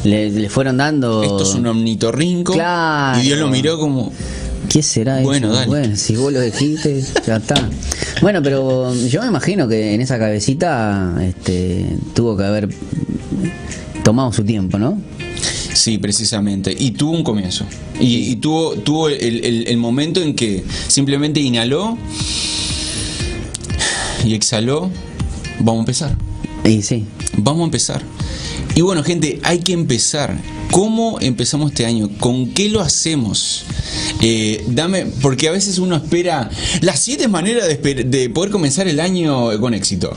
le, 0.04 0.30
le 0.30 0.48
fueron 0.48 0.78
dando... 0.78 1.22
Esto 1.22 1.42
es 1.42 1.54
un 1.54 1.66
omnitorrinco. 1.66 2.54
Claro. 2.54 3.18
Y 3.20 3.22
Dios 3.22 3.38
lo 3.38 3.48
miró 3.48 3.78
como. 3.78 4.12
¿Qué 4.68 4.82
será 4.82 5.20
Bueno, 5.20 5.48
eso? 5.48 5.56
dale. 5.56 5.66
Bueno, 5.68 5.96
si 5.96 6.16
vos 6.16 6.32
lo 6.32 6.40
dijiste, 6.40 7.02
ya 7.26 7.36
está. 7.36 7.54
Bueno, 8.20 8.42
pero 8.42 8.92
yo 8.94 9.22
me 9.22 9.28
imagino 9.28 9.68
que 9.68 9.94
en 9.94 10.00
esa 10.00 10.18
cabecita 10.18 11.16
este, 11.22 11.86
tuvo 12.14 12.36
que 12.36 12.44
haber 12.44 12.68
tomado 14.02 14.32
su 14.32 14.44
tiempo, 14.44 14.78
¿no? 14.78 15.00
Sí, 15.72 15.98
precisamente. 15.98 16.74
Y 16.76 16.92
tuvo 16.92 17.12
un 17.12 17.22
comienzo. 17.22 17.64
Y, 18.00 18.30
y 18.32 18.36
tuvo, 18.36 18.74
tuvo 18.74 19.08
el, 19.08 19.44
el- 19.44 19.66
el 19.68 19.76
momento 19.76 20.20
en 20.20 20.34
que 20.34 20.64
simplemente 20.88 21.40
inhaló 21.40 21.96
y 24.24 24.34
exhaló. 24.34 24.90
Vamos 25.60 25.76
a 25.76 25.80
empezar. 25.80 26.16
Y 26.64 26.82
sí. 26.82 27.04
Vamos 27.36 27.62
a 27.62 27.64
empezar. 27.64 28.02
Y 28.74 28.80
bueno, 28.82 29.02
gente, 29.02 29.40
hay 29.42 29.58
que 29.60 29.72
empezar. 29.72 30.36
¿Cómo 30.70 31.18
empezamos 31.20 31.72
este 31.72 31.86
año? 31.86 32.10
¿Con 32.20 32.50
qué 32.52 32.68
lo 32.68 32.80
hacemos? 32.80 33.64
Eh, 34.22 34.64
dame, 34.68 35.06
porque 35.22 35.48
a 35.48 35.52
veces 35.52 35.78
uno 35.78 35.96
espera 35.96 36.50
las 36.82 37.00
siete 37.00 37.26
maneras 37.28 37.66
de, 37.66 38.30
poder 38.32 38.50
comenzar 38.50 38.86
el 38.86 39.00
año 39.00 39.58
con 39.60 39.74
éxito. 39.74 40.14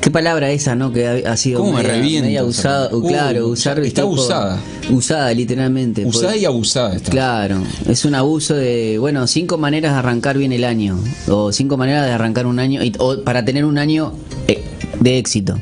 ¿Qué 0.00 0.10
palabra 0.10 0.50
esa, 0.50 0.74
no? 0.74 0.92
Que 0.92 1.06
ha, 1.06 1.32
ha 1.32 1.36
sido 1.36 1.60
¿Cómo 1.60 1.72
me 1.72 1.82
media 1.82 2.44
usada. 2.44 2.90
claro, 3.06 3.46
Uh, 3.48 3.50
usar. 3.52 3.78
está 3.80 4.02
tipo- 4.02 4.12
usada. 4.12 4.60
Usada, 4.90 5.32
literalmente. 5.32 6.04
Usada 6.04 6.32
Por- 6.32 6.40
y 6.42 6.44
abusada 6.44 6.94
está. 6.96 7.10
Claro, 7.10 7.62
es 7.88 8.04
un 8.04 8.14
abuso 8.14 8.54
de, 8.54 8.98
bueno, 8.98 9.26
cinco 9.26 9.56
maneras 9.56 9.92
de 9.92 9.98
arrancar 10.00 10.36
bien 10.36 10.52
el 10.52 10.64
año, 10.64 10.98
o 11.28 11.52
cinco 11.52 11.78
maneras 11.78 12.04
de 12.04 12.12
arrancar 12.12 12.46
un 12.46 12.58
año, 12.58 12.82
y- 12.84 12.92
o 12.98 13.22
para 13.22 13.46
tener 13.46 13.64
un 13.64 13.78
año 13.78 14.12
eh, 14.46 14.62
de 15.00 15.16
éxito. 15.18 15.58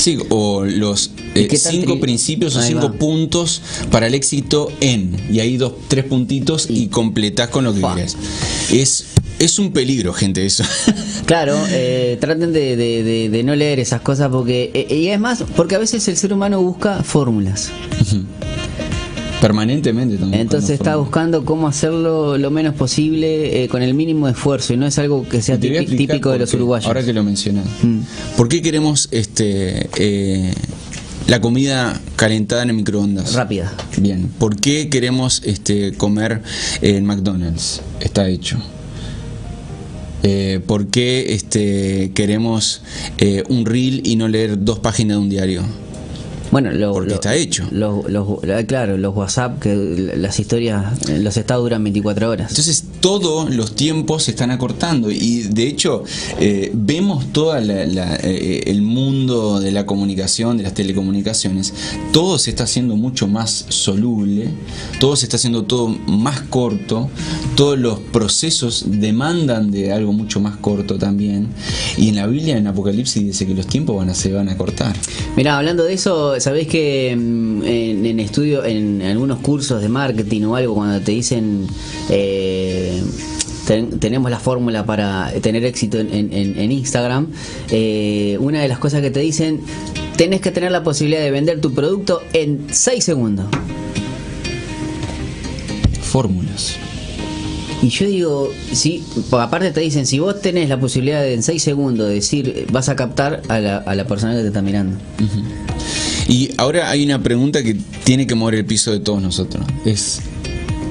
Sí, 0.00 0.18
o 0.30 0.64
los 0.64 1.10
¿Y 1.34 1.40
eh, 1.40 1.56
cinco 1.56 2.00
principios 2.00 2.56
o 2.56 2.60
Ahí 2.60 2.68
cinco 2.68 2.86
va. 2.86 2.92
puntos 2.92 3.60
para 3.90 4.06
el 4.06 4.14
éxito 4.14 4.72
en. 4.80 5.14
Y 5.30 5.40
ahí 5.40 5.56
dos, 5.58 5.74
tres 5.88 6.04
puntitos 6.06 6.66
y 6.70 6.88
completás 6.88 7.48
con 7.50 7.64
lo 7.64 7.74
que 7.74 7.80
querés. 7.82 8.16
Es 8.72 9.06
Es 9.38 9.58
un 9.58 9.72
peligro, 9.72 10.12
gente, 10.12 10.44
eso. 10.44 10.64
Claro, 11.26 11.56
eh, 11.70 12.18
traten 12.20 12.52
de, 12.52 12.74
de- 12.76 13.02
de- 13.04 13.28
de 13.30 13.42
no 13.44 13.54
leer 13.54 13.78
esas 13.78 14.00
cosas 14.00 14.28
porque... 14.30 14.70
eh, 14.74 14.94
y 14.96 15.06
es 15.08 15.20
más, 15.20 15.44
porque 15.54 15.76
a 15.76 15.78
veces 15.78 16.06
el 16.08 16.16
ser 16.16 16.32
humano 16.32 16.60
busca 16.60 17.02
fórmulas. 17.04 17.70
Permanentemente 19.40 20.16
también. 20.16 20.42
Entonces 20.42 20.70
está 20.70 20.96
buscando 20.96 21.44
cómo 21.44 21.66
hacerlo 21.66 22.36
lo 22.36 22.50
menos 22.50 22.74
posible 22.74 23.64
eh, 23.64 23.68
con 23.68 23.82
el 23.82 23.94
mínimo 23.94 24.28
esfuerzo 24.28 24.74
y 24.74 24.76
no 24.76 24.86
es 24.86 24.98
algo 24.98 25.26
que 25.28 25.40
sea 25.40 25.58
típico 25.58 26.30
de 26.30 26.38
los 26.38 26.50
qué, 26.50 26.56
uruguayos. 26.56 26.86
Ahora 26.86 27.04
que 27.04 27.12
lo 27.12 27.24
mencionas. 27.24 27.66
Mm. 27.82 28.00
¿Por 28.36 28.48
qué 28.48 28.60
queremos 28.60 29.08
este 29.10 29.88
eh, 29.96 30.52
la 31.26 31.40
comida 31.40 32.00
calentada 32.16 32.62
en 32.62 32.70
el 32.70 32.76
microondas? 32.76 33.34
Rápida. 33.34 33.72
Bien. 33.96 34.28
¿Por 34.38 34.56
qué 34.56 34.88
queremos 34.88 35.42
este 35.44 35.92
comer 35.92 36.42
en 36.82 37.06
McDonald's? 37.06 37.80
Está 38.00 38.28
hecho. 38.28 38.58
Eh, 40.22 40.60
¿Por 40.66 40.88
qué 40.88 41.32
este, 41.34 42.12
queremos 42.14 42.82
eh, 43.18 43.42
un 43.48 43.64
reel 43.64 44.02
y 44.04 44.16
no 44.16 44.28
leer 44.28 44.62
dos 44.62 44.78
páginas 44.78 45.16
de 45.16 45.22
un 45.22 45.30
diario? 45.30 45.62
Bueno, 46.50 46.72
lo, 46.72 46.92
Porque 46.92 47.10
lo- 47.10 47.14
está 47.14 47.34
hecho. 47.34 47.64
Los, 47.70 48.10
los- 48.10 48.42
eh, 48.44 48.64
claro, 48.66 48.96
los 48.96 49.14
WhatsApp, 49.14 49.60
que 49.60 49.74
las 50.16 50.40
historias, 50.40 51.08
eh, 51.08 51.18
los 51.20 51.36
estados 51.36 51.62
duran 51.62 51.82
24 51.84 52.28
horas. 52.28 52.50
Entonces 52.50 52.84
todos 53.00 53.54
los 53.54 53.74
tiempos 53.74 54.24
se 54.24 54.32
están 54.32 54.50
acortando. 54.50 55.10
Y 55.10 55.42
de 55.42 55.66
hecho 55.66 56.04
eh, 56.38 56.70
vemos 56.74 57.32
todo 57.32 57.56
el 57.56 58.82
mundo 58.82 59.60
de 59.60 59.72
la 59.72 59.86
comunicación, 59.86 60.56
de 60.56 60.62
las 60.62 60.74
telecomunicaciones, 60.74 61.72
todo 62.12 62.38
se 62.38 62.50
está 62.50 62.64
haciendo 62.64 62.96
mucho 62.96 63.26
más 63.26 63.66
soluble, 63.68 64.48
todo 64.98 65.16
se 65.16 65.26
está 65.26 65.36
haciendo 65.36 65.64
todo 65.64 65.88
más 65.88 66.42
corto, 66.42 67.08
todos 67.56 67.78
los 67.78 67.98
procesos 67.98 68.84
demandan 68.86 69.70
de 69.70 69.92
algo 69.92 70.12
mucho 70.12 70.40
más 70.40 70.56
corto 70.56 70.98
también. 70.98 71.48
Y 71.96 72.08
en 72.08 72.16
la 72.16 72.26
Biblia 72.26 72.56
en 72.56 72.66
Apocalipsis 72.66 73.24
dice 73.24 73.46
que 73.46 73.54
los 73.54 73.66
tiempos 73.66 73.96
van 73.96 74.10
a, 74.10 74.14
se 74.14 74.32
van 74.32 74.48
a 74.48 74.56
cortar. 74.56 74.94
Mira, 75.36 75.56
hablando 75.56 75.84
de 75.84 75.94
eso, 75.94 76.38
sabés 76.40 76.66
que 76.66 77.14
mm, 77.16 77.62
en, 77.64 78.06
en 78.06 78.20
estudio, 78.20 78.64
en 78.64 79.02
algunos 79.02 79.40
cursos 79.40 79.80
de 79.80 79.88
marketing 79.88 80.42
o 80.42 80.56
algo, 80.56 80.74
cuando 80.74 81.00
te 81.00 81.12
dicen 81.12 81.66
eh, 82.08 82.89
ten- 83.66 83.98
tenemos 83.98 84.30
la 84.30 84.38
fórmula 84.38 84.84
para 84.84 85.32
tener 85.42 85.64
éxito 85.64 85.98
en, 85.98 86.12
en- 86.12 86.32
en- 86.32 86.58
en 86.58 86.72
Instagram, 86.72 87.28
eh, 87.70 88.36
una 88.40 88.60
de 88.62 88.68
las 88.68 88.78
cosas 88.78 89.00
que 89.02 89.10
te 89.10 89.20
dicen, 89.20 89.60
tenés 90.16 90.40
que 90.40 90.50
tener 90.50 90.70
la 90.72 90.82
posibilidad 90.82 91.22
de 91.22 91.30
vender 91.30 91.60
tu 91.60 91.72
producto 91.72 92.22
en 92.32 92.66
6 92.70 93.02
segundos. 93.04 93.46
Fórmulas. 96.02 96.76
Y 97.82 97.88
yo 97.88 98.06
digo, 98.06 98.52
sí, 98.72 99.02
aparte 99.32 99.70
te 99.70 99.80
dicen, 99.80 100.04
si 100.04 100.18
vos 100.18 100.40
tenés 100.42 100.68
la 100.68 100.78
posibilidad 100.78 101.22
de 101.22 101.32
en 101.32 101.42
6 101.42 101.62
segundos 101.62 102.08
decir, 102.10 102.66
vas 102.70 102.90
a 102.90 102.96
captar 102.96 103.40
a 103.48 103.58
la, 103.58 103.78
a 103.78 103.94
la 103.94 104.06
persona 104.06 104.34
que 104.34 104.42
te 104.42 104.48
está 104.48 104.60
mirando. 104.60 104.98
Y 106.28 106.50
ahora 106.58 106.90
hay 106.90 107.04
una 107.04 107.22
pregunta 107.22 107.62
que 107.62 107.76
tiene 108.04 108.26
que 108.26 108.34
mover 108.34 108.56
el 108.56 108.64
piso 108.66 108.92
de 108.92 109.00
todos 109.00 109.22
nosotros. 109.22 109.64
Es, 109.86 110.20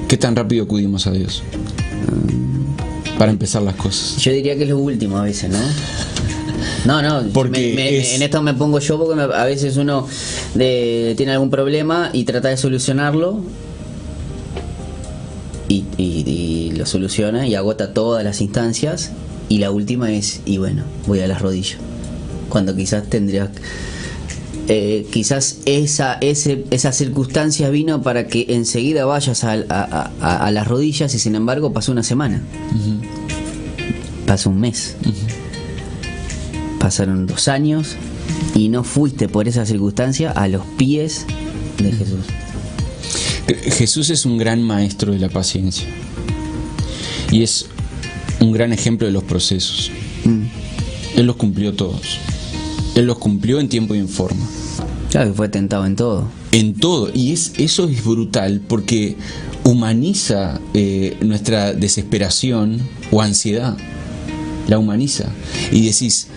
¿qué 0.08 0.16
tan 0.16 0.34
rápido 0.34 0.64
acudimos 0.64 1.06
a 1.06 1.12
Dios? 1.12 1.44
Para 3.18 3.30
empezar 3.32 3.62
las 3.62 3.74
cosas. 3.74 4.16
Yo 4.22 4.32
diría 4.32 4.56
que 4.56 4.62
es 4.62 4.68
lo 4.70 4.78
último 4.78 5.18
a 5.18 5.22
veces, 5.22 5.50
¿no? 5.50 5.58
No, 6.86 7.02
no, 7.02 7.28
Porque 7.32 7.68
me- 7.70 7.74
me- 7.74 7.98
es- 7.98 8.14
en 8.14 8.22
esto 8.22 8.40
me 8.42 8.54
pongo 8.54 8.78
yo 8.78 8.98
porque 8.98 9.14
me- 9.14 9.22
a 9.34 9.44
veces 9.44 9.76
uno 9.76 10.06
de- 10.54 11.12
tiene 11.16 11.32
algún 11.32 11.50
problema 11.50 12.08
y 12.14 12.24
trata 12.24 12.48
de 12.48 12.56
solucionarlo 12.56 13.40
y, 15.68 15.84
y- 15.98 16.24
y 16.26 16.72
lo 16.72 16.86
soluciona 16.86 17.46
y 17.46 17.54
agota 17.54 17.92
todas 17.92 18.24
las 18.24 18.40
instancias 18.40 19.10
y 19.48 19.58
la 19.58 19.70
última 19.70 20.10
es, 20.12 20.40
y 20.46 20.56
bueno, 20.58 20.84
voy 21.06 21.20
a 21.20 21.28
las 21.28 21.42
rodillas. 21.42 21.78
Cuando 22.48 22.74
quizás 22.74 23.04
tendrías... 23.08 23.50
eh, 24.72 25.04
quizás 25.10 25.58
esa, 25.66 26.14
ese, 26.20 26.64
esa 26.70 26.92
circunstancia 26.92 27.70
vino 27.70 28.02
para 28.02 28.28
que 28.28 28.46
enseguida 28.50 29.04
vayas 29.04 29.42
a, 29.42 29.54
a- 29.68 30.12
a- 30.20 30.46
a 30.46 30.50
las 30.52 30.68
rodillas 30.68 31.12
y 31.12 31.18
sin 31.18 31.34
embargo 31.34 31.72
pasó 31.72 31.90
una 31.90 32.04
semana. 32.04 32.40
Pasó 34.26 34.50
un 34.50 34.60
mes. 34.60 34.94
Pasaron 36.78 37.26
dos 37.26 37.48
años 37.48 37.96
y 38.54 38.68
no 38.68 38.84
fuiste 38.84 39.28
por 39.28 39.48
esa 39.48 39.66
circunstancia 39.66 40.30
a 40.30 40.46
los 40.46 40.64
pies 40.78 41.26
de 41.78 41.90
Jesús. 41.92 42.24
Jesús 43.76 44.10
es 44.10 44.24
un 44.24 44.38
gran 44.38 44.62
maestro 44.62 45.12
de 45.12 45.18
la 45.18 45.28
paciencia. 45.28 45.88
Y 47.32 47.42
es 47.42 47.66
un 48.40 48.52
gran 48.52 48.72
ejemplo 48.72 49.06
de 49.06 49.12
los 49.12 49.24
procesos. 49.24 49.90
Mm. 50.24 50.44
Él 51.16 51.26
los 51.26 51.36
cumplió 51.36 51.74
todos. 51.74 52.18
Él 52.94 53.06
los 53.06 53.18
cumplió 53.18 53.60
en 53.60 53.68
tiempo 53.68 53.94
y 53.94 53.98
en 53.98 54.08
forma. 54.08 54.44
Claro 55.10 55.30
que 55.30 55.36
fue 55.36 55.48
tentado 55.48 55.86
en 55.86 55.96
todo. 55.96 56.28
En 56.52 56.74
todo. 56.74 57.10
Y 57.12 57.32
es, 57.32 57.52
eso 57.58 57.88
es 57.88 58.04
brutal 58.04 58.60
porque 58.66 59.16
humaniza 59.64 60.60
eh, 60.74 61.16
nuestra 61.20 61.72
desesperación 61.72 62.80
o 63.10 63.20
ansiedad. 63.22 63.76
La 64.68 64.78
humaniza. 64.78 65.24
Y 65.72 65.86
decís, 65.86 66.28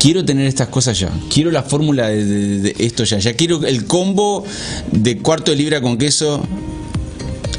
quiero 0.00 0.24
tener 0.24 0.46
estas 0.46 0.68
cosas 0.68 0.98
ya. 0.98 1.10
Quiero 1.32 1.50
la 1.50 1.62
fórmula 1.62 2.08
de, 2.08 2.24
de- 2.24 2.58
de 2.60 2.76
esto 2.78 3.04
ya. 3.04 3.18
Ya 3.18 3.34
quiero 3.34 3.64
el 3.66 3.84
combo 3.84 4.44
de 4.92 5.18
cuarto 5.18 5.50
de 5.50 5.56
libra 5.58 5.80
con 5.80 5.98
queso. 5.98 6.42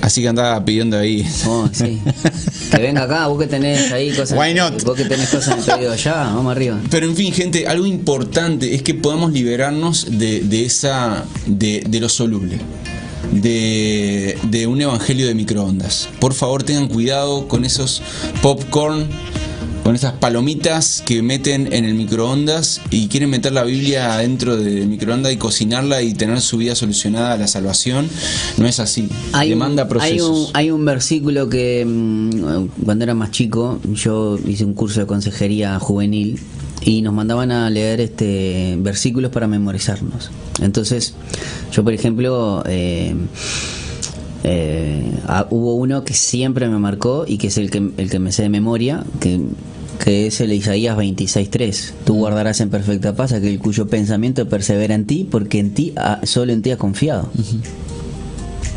Así 0.08 0.22
que 0.22 0.30
andaba 0.30 0.64
pidiendo 0.64 0.98
ahí. 0.98 1.28
Oh, 1.48 1.68
sí. 1.70 2.00
que 2.72 2.78
venga 2.78 3.04
acá, 3.04 3.28
vos 3.28 3.38
que 3.38 3.46
tenés 3.46 3.92
ahí 3.92 4.10
cosas. 4.12 4.40
Why 4.40 4.54
not? 4.54 4.82
Vos 4.86 4.96
que 4.96 5.04
tenés 5.04 5.28
cosas 5.28 5.50
en 5.56 5.60
el 5.60 5.66
pedido 5.66 5.92
allá, 5.92 6.14
vamos 6.34 6.50
arriba. 6.50 6.80
Pero 6.90 7.08
en 7.08 7.14
fin, 7.14 7.34
gente, 7.34 7.68
algo 7.68 7.86
importante 7.86 8.74
es 8.74 8.84
que 8.84 8.94
podamos 8.94 9.34
liberarnos 9.34 10.18
de, 10.18 10.40
de 10.40 10.64
esa. 10.64 11.26
De, 11.46 11.84
de 11.86 12.00
lo 12.00 12.08
soluble. 12.08 12.58
De, 13.34 14.38
de 14.44 14.66
un 14.66 14.82
evangelio 14.82 15.28
de 15.28 15.36
microondas. 15.36 16.08
Por 16.22 16.34
favor, 16.34 16.64
tengan 16.64 16.88
cuidado 16.88 17.50
con 17.50 17.66
esos 17.66 18.02
popcorn, 18.42 19.10
con 19.88 19.96
esas 19.96 20.12
palomitas 20.12 21.02
que 21.06 21.22
meten 21.22 21.72
en 21.72 21.86
el 21.86 21.94
microondas 21.94 22.82
y 22.92 23.08
quieren 23.08 23.30
meter 23.30 23.54
la 23.54 23.64
Biblia 23.64 24.16
adentro 24.16 24.58
del 24.58 24.86
microondas 24.90 25.32
y 25.32 25.38
cocinarla 25.38 26.02
y 26.02 26.14
tener 26.14 26.42
su 26.42 26.58
vida 26.58 26.76
solucionada 26.76 27.32
a 27.32 27.38
la 27.38 27.48
salvación. 27.48 28.10
No 28.58 28.68
es 28.68 28.82
así. 28.82 29.08
Hay 29.32 29.52
Demanda 29.52 29.84
un, 29.84 29.88
hay, 29.88 29.90
procesos. 29.90 30.50
un, 30.50 30.52
hay 30.56 30.72
un 30.72 30.84
versículo 30.84 31.48
que 31.48 31.86
mm, 31.88 32.84
cuando 32.84 33.06
era 33.06 33.14
más 33.14 33.32
chico 33.32 33.80
yo 33.94 34.38
hice 34.46 34.66
un 34.66 34.74
curso 34.74 35.00
de 35.00 35.06
consejería 35.06 35.80
juvenil 35.80 36.38
y 36.82 37.02
nos 37.02 37.14
mandaban 37.14 37.54
a 37.54 37.70
leer 37.70 38.02
este 38.02 38.76
versículos 38.80 39.32
para 39.32 39.48
memorizarnos. 39.48 40.32
Entonces, 40.60 41.14
yo 41.72 41.86
por 41.86 41.94
ejemplo 41.94 42.62
eh, 42.68 43.16
eh, 44.44 45.12
ah, 45.28 45.48
hubo 45.50 45.76
uno 45.76 46.04
que 46.04 46.14
siempre 46.14 46.68
me 46.68 46.78
marcó 46.78 47.26
y 47.26 47.38
que 47.38 47.48
es 47.48 47.58
el 47.58 47.72
que, 47.72 47.90
el 47.98 48.10
que 48.10 48.20
me 48.20 48.34
sé 48.34 48.44
de 48.44 48.50
memoria, 48.50 49.04
que, 49.20 49.40
que 50.04 50.28
es 50.28 50.42
el 50.42 50.54
Isaías 50.54 50.98
26.3. 50.98 51.92
Tú 52.06 52.16
guardarás 52.16 52.62
en 52.62 52.70
perfecta 52.70 53.16
paz 53.16 53.34
aquel 53.34 53.60
cuyo 53.60 53.88
pensamiento 53.88 54.48
persevera 54.48 54.96
en 54.96 55.06
ti, 55.06 55.28
porque 55.30 55.60
en 55.60 55.74
ti, 55.74 55.94
ah, 55.98 56.20
solo 56.24 56.54
en 56.54 56.62
ti 56.62 56.72
has 56.72 56.78
confiado. 56.78 57.30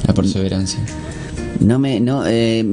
La 0.07 0.15
perseverancia. 0.15 0.81
No 1.61 1.79
me, 1.79 2.01
no, 2.01 2.27
eh, 2.27 2.65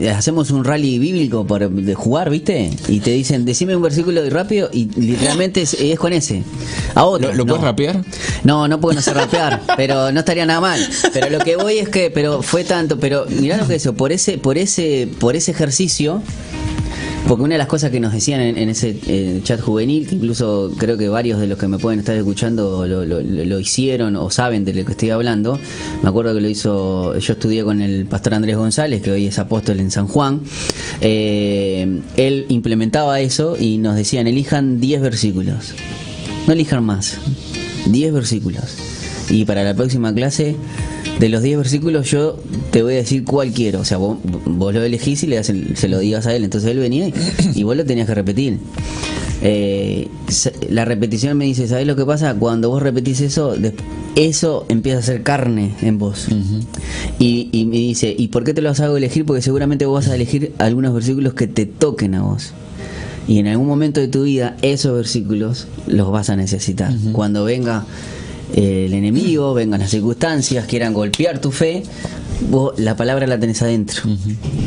eh, 0.00 0.10
hacemos 0.10 0.50
un 0.50 0.64
rally 0.64 0.98
bíblico 0.98 1.46
para 1.46 1.68
de 1.68 1.94
jugar, 1.94 2.30
¿viste? 2.30 2.70
Y 2.88 2.98
te 2.98 3.12
dicen, 3.12 3.44
decime 3.44 3.76
un 3.76 3.82
versículo 3.82 4.22
de 4.22 4.28
rápido 4.28 4.68
y 4.72 4.86
literalmente 4.96 5.62
es, 5.62 5.74
es 5.74 5.98
con 6.00 6.12
ese. 6.12 6.42
A 6.96 7.04
otro. 7.04 7.28
¿Lo, 7.28 7.34
lo 7.34 7.44
no. 7.44 7.52
puedes 7.52 7.62
rapear? 7.62 8.04
No, 8.42 8.66
no 8.66 8.80
porque 8.80 8.96
no 8.96 9.02
sé 9.02 9.14
rapear, 9.14 9.62
pero 9.76 10.10
no 10.10 10.18
estaría 10.18 10.44
nada 10.44 10.60
mal. 10.60 10.80
Pero 11.12 11.30
lo 11.30 11.38
que 11.38 11.54
voy 11.54 11.78
es 11.78 11.88
que, 11.90 12.10
pero 12.10 12.42
fue 12.42 12.64
tanto, 12.64 12.98
pero 12.98 13.24
mirá 13.26 13.56
lo 13.56 13.68
que 13.68 13.76
es 13.76 13.82
eso, 13.82 13.94
por 13.94 14.10
ese, 14.10 14.36
por 14.36 14.58
ese, 14.58 15.08
por 15.20 15.36
ese 15.36 15.52
ejercicio, 15.52 16.22
porque 17.28 17.44
una 17.44 17.54
de 17.54 17.58
las 17.58 17.66
cosas 17.68 17.90
que 17.90 18.00
nos 18.00 18.12
decían 18.12 18.40
en, 18.40 18.58
en 18.58 18.68
ese 18.68 18.96
eh, 19.06 19.40
chat 19.44 19.60
juvenil, 19.60 20.06
que 20.08 20.16
incluso 20.16 20.72
creo 20.76 20.98
que 20.98 21.08
varios 21.08 21.38
de 21.40 21.46
los 21.46 21.56
que 21.58 21.68
me 21.68 21.78
pueden 21.78 22.00
estar 22.00 22.16
escuchando 22.16 22.86
lo, 22.86 23.04
lo- 23.06 23.20
lo- 23.22 23.58
hicieron 23.60 24.16
o 24.16 24.28
saben 24.30 24.64
de 24.64 24.74
lo 24.74 24.84
que 24.84 24.92
estoy 24.92 25.10
hablando, 25.10 25.58
me 26.02 26.08
acuerdo 26.08 26.34
que 26.34 26.40
lo 26.40 26.48
hizo, 26.48 27.16
yo 27.16 27.32
estudié 27.32 27.62
con 27.64 27.80
el 27.80 28.06
pastor 28.06 28.34
Andrés 28.34 28.56
González, 28.56 29.02
que 29.02 29.12
hoy 29.12 29.26
es 29.26 29.38
apóstol 29.38 29.80
en 29.80 29.90
San 29.90 30.08
Juan, 30.08 30.40
eh, 31.00 32.00
él 32.16 32.46
implementaba 32.48 33.20
eso 33.20 33.56
y 33.58 33.78
nos 33.78 33.94
decían, 33.96 34.26
elijan 34.26 34.80
10 34.80 35.00
versículos, 35.00 35.74
no 36.46 36.52
elijan 36.52 36.84
más, 36.84 37.18
10 37.86 38.12
versículos. 38.12 38.64
Y 39.30 39.44
para 39.44 39.62
la 39.64 39.74
próxima 39.74 40.12
clase, 40.12 40.56
de 41.20 41.28
los 41.28 41.42
10 41.42 41.56
versículos, 41.58 42.10
yo 42.10 42.36
te 42.70 42.82
voy 42.82 42.94
a 42.94 42.96
decir 42.96 43.24
cuál 43.24 43.52
quiero. 43.52 43.80
O 43.80 43.84
sea, 43.84 43.96
vos, 43.98 44.18
vos 44.44 44.74
lo 44.74 44.82
elegís 44.82 45.22
y 45.22 45.26
le 45.28 45.36
das 45.36 45.50
el- 45.50 45.76
se 45.76 45.88
lo 45.88 45.98
digas 45.98 46.26
a 46.26 46.34
él. 46.34 46.44
Entonces 46.44 46.70
él 46.70 46.78
venía 46.78 47.08
y, 47.08 47.14
y 47.54 47.62
vos 47.62 47.76
lo 47.76 47.84
tenías 47.84 48.06
que 48.06 48.14
repetir. 48.14 48.58
eh, 49.42 50.08
la 50.70 50.84
repetición 50.84 51.36
me 51.36 51.44
dice, 51.44 51.66
¿sabes 51.68 51.86
lo 51.86 51.96
que 51.96 52.04
pasa? 52.04 52.34
Cuando 52.34 52.70
vos 52.70 52.82
repetís 52.82 53.20
eso, 53.20 53.54
eso 54.16 54.66
empieza 54.68 54.98
a 54.98 55.02
ser 55.02 55.22
carne 55.22 55.74
en 55.82 55.98
vos. 55.98 56.26
y, 57.18 57.48
y 57.52 57.64
me 57.66 57.76
dice, 57.76 58.14
¿y 58.16 58.28
por 58.28 58.44
qué 58.44 58.54
te 58.54 58.62
los 58.62 58.80
hago 58.80 58.96
elegir? 58.96 59.24
Porque 59.24 59.42
seguramente 59.42 59.86
vos 59.86 60.04
vas 60.04 60.12
a 60.12 60.14
elegir 60.14 60.52
algunos 60.58 60.94
versículos 60.94 61.34
que 61.34 61.46
te 61.46 61.66
toquen 61.66 62.14
a 62.14 62.22
vos. 62.22 62.52
Y 63.28 63.38
en 63.38 63.46
algún 63.46 63.68
momento 63.68 64.00
de 64.00 64.08
tu 64.08 64.24
vida 64.24 64.56
esos 64.62 64.96
versículos 64.96 65.68
los 65.86 66.10
vas 66.10 66.28
a 66.30 66.36
necesitar. 66.36 66.92
Cuando 67.12 67.44
venga 67.44 67.84
el 68.54 68.92
enemigo, 68.94 69.54
vengan 69.54 69.80
las 69.80 69.90
circunstancias, 69.90 70.66
quieran 70.66 70.92
golpear 70.92 71.40
tu 71.40 71.50
fe, 71.50 71.82
vos 72.50 72.78
la 72.78 72.96
palabra 72.96 73.26
la 73.26 73.38
tenés 73.38 73.62
adentro. 73.62 74.02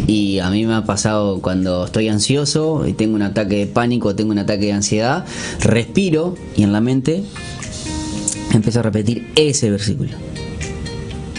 Y 0.08 0.40
a 0.40 0.50
mí 0.50 0.66
me 0.66 0.76
ha 0.76 0.86
pasado 0.86 1.42
cuando 1.42 1.86
estoy 1.86 2.10
ansioso 2.10 2.88
y 2.88 2.94
tengo 2.94 3.16
un 3.16 3.24
ataque 3.24 3.58
de 3.58 3.68
pánico, 3.68 4.16
tengo 4.16 4.32
un 4.32 4.40
ataque 4.40 4.66
de 4.68 4.74
ansiedad, 4.74 5.26
respiro 5.62 6.36
y 6.56 6.64
en 6.64 6.72
la 6.72 6.82
mente 6.82 7.24
empiezo 8.54 8.80
a 8.80 8.84
repetir 8.84 9.32
ese 9.36 9.70
versículo. 9.72 10.12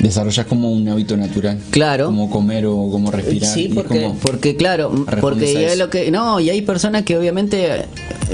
Desarrollas 0.01 0.47
como 0.47 0.71
un 0.71 0.89
hábito 0.89 1.17
natural. 1.17 1.59
Claro. 1.71 2.07
Como 2.07 2.31
comer 2.31 2.67
o 2.67 2.75
como 2.91 3.11
respirar. 3.11 3.53
Sí, 3.53 3.71
porque, 3.75 4.03
como- 4.03 4.15
porque 4.17 4.57
claro, 4.57 4.93
porque 5.21 5.73
es 5.73 5.79
lo 5.79 5.89
que 5.91 6.11
no 6.11 6.39
y 6.41 6.51
hay 6.51 6.63
personas 6.63 7.03
que 7.05 7.17
obviamente 7.17 7.87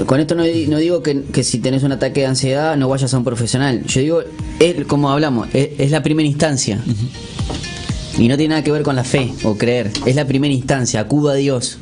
con 0.05 0.19
esto 0.19 0.35
no, 0.35 0.43
no 0.43 0.77
digo 0.77 1.01
que, 1.03 1.23
que 1.31 1.43
si 1.43 1.59
tenés 1.59 1.83
un 1.83 1.91
ataque 1.93 2.21
de 2.21 2.25
ansiedad 2.27 2.75
no 2.75 2.89
vayas 2.89 3.13
a 3.13 3.17
un 3.17 3.23
profesional. 3.23 3.83
Yo 3.85 4.01
digo 4.01 4.19
es 4.59 4.85
como 4.85 5.09
hablamos 5.09 5.47
es, 5.53 5.69
es 5.77 5.91
la 5.91 6.03
primera 6.03 6.27
instancia 6.27 6.79
y 8.17 8.27
no 8.27 8.37
tiene 8.37 8.49
nada 8.49 8.63
que 8.63 8.71
ver 8.71 8.83
con 8.83 8.95
la 8.95 9.03
fe 9.03 9.31
o 9.43 9.55
creer. 9.57 9.89
Es 10.05 10.15
la 10.15 10.25
primera 10.25 10.53
instancia. 10.53 10.99
Acudo 10.99 11.29
a 11.29 11.35
Dios. 11.35 11.77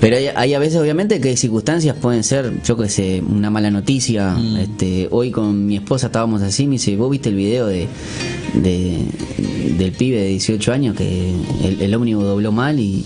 Pero 0.00 0.16
hay, 0.16 0.26
hay 0.32 0.54
a 0.54 0.60
veces, 0.60 0.78
obviamente, 0.78 1.20
que 1.20 1.36
circunstancias 1.36 1.96
pueden 2.00 2.22
ser, 2.22 2.62
yo 2.62 2.76
que 2.76 2.88
sé, 2.88 3.20
una 3.28 3.50
mala 3.50 3.68
noticia. 3.72 4.36
Este, 4.60 5.08
hoy 5.10 5.32
con 5.32 5.66
mi 5.66 5.74
esposa 5.74 6.06
estábamos 6.06 6.40
así, 6.42 6.66
me 6.68 6.74
dice, 6.74 6.94
¿vos 6.94 7.10
viste 7.10 7.30
el 7.30 7.34
video 7.34 7.66
de, 7.66 7.88
de- 8.54 9.04
del 9.78 9.92
pibe 9.92 10.20
de 10.20 10.28
18 10.28 10.72
años 10.72 10.96
que 10.96 11.32
el, 11.64 11.80
el 11.82 11.94
ómnibus 11.94 12.24
dobló 12.24 12.50
mal 12.52 12.80
y 12.80 13.04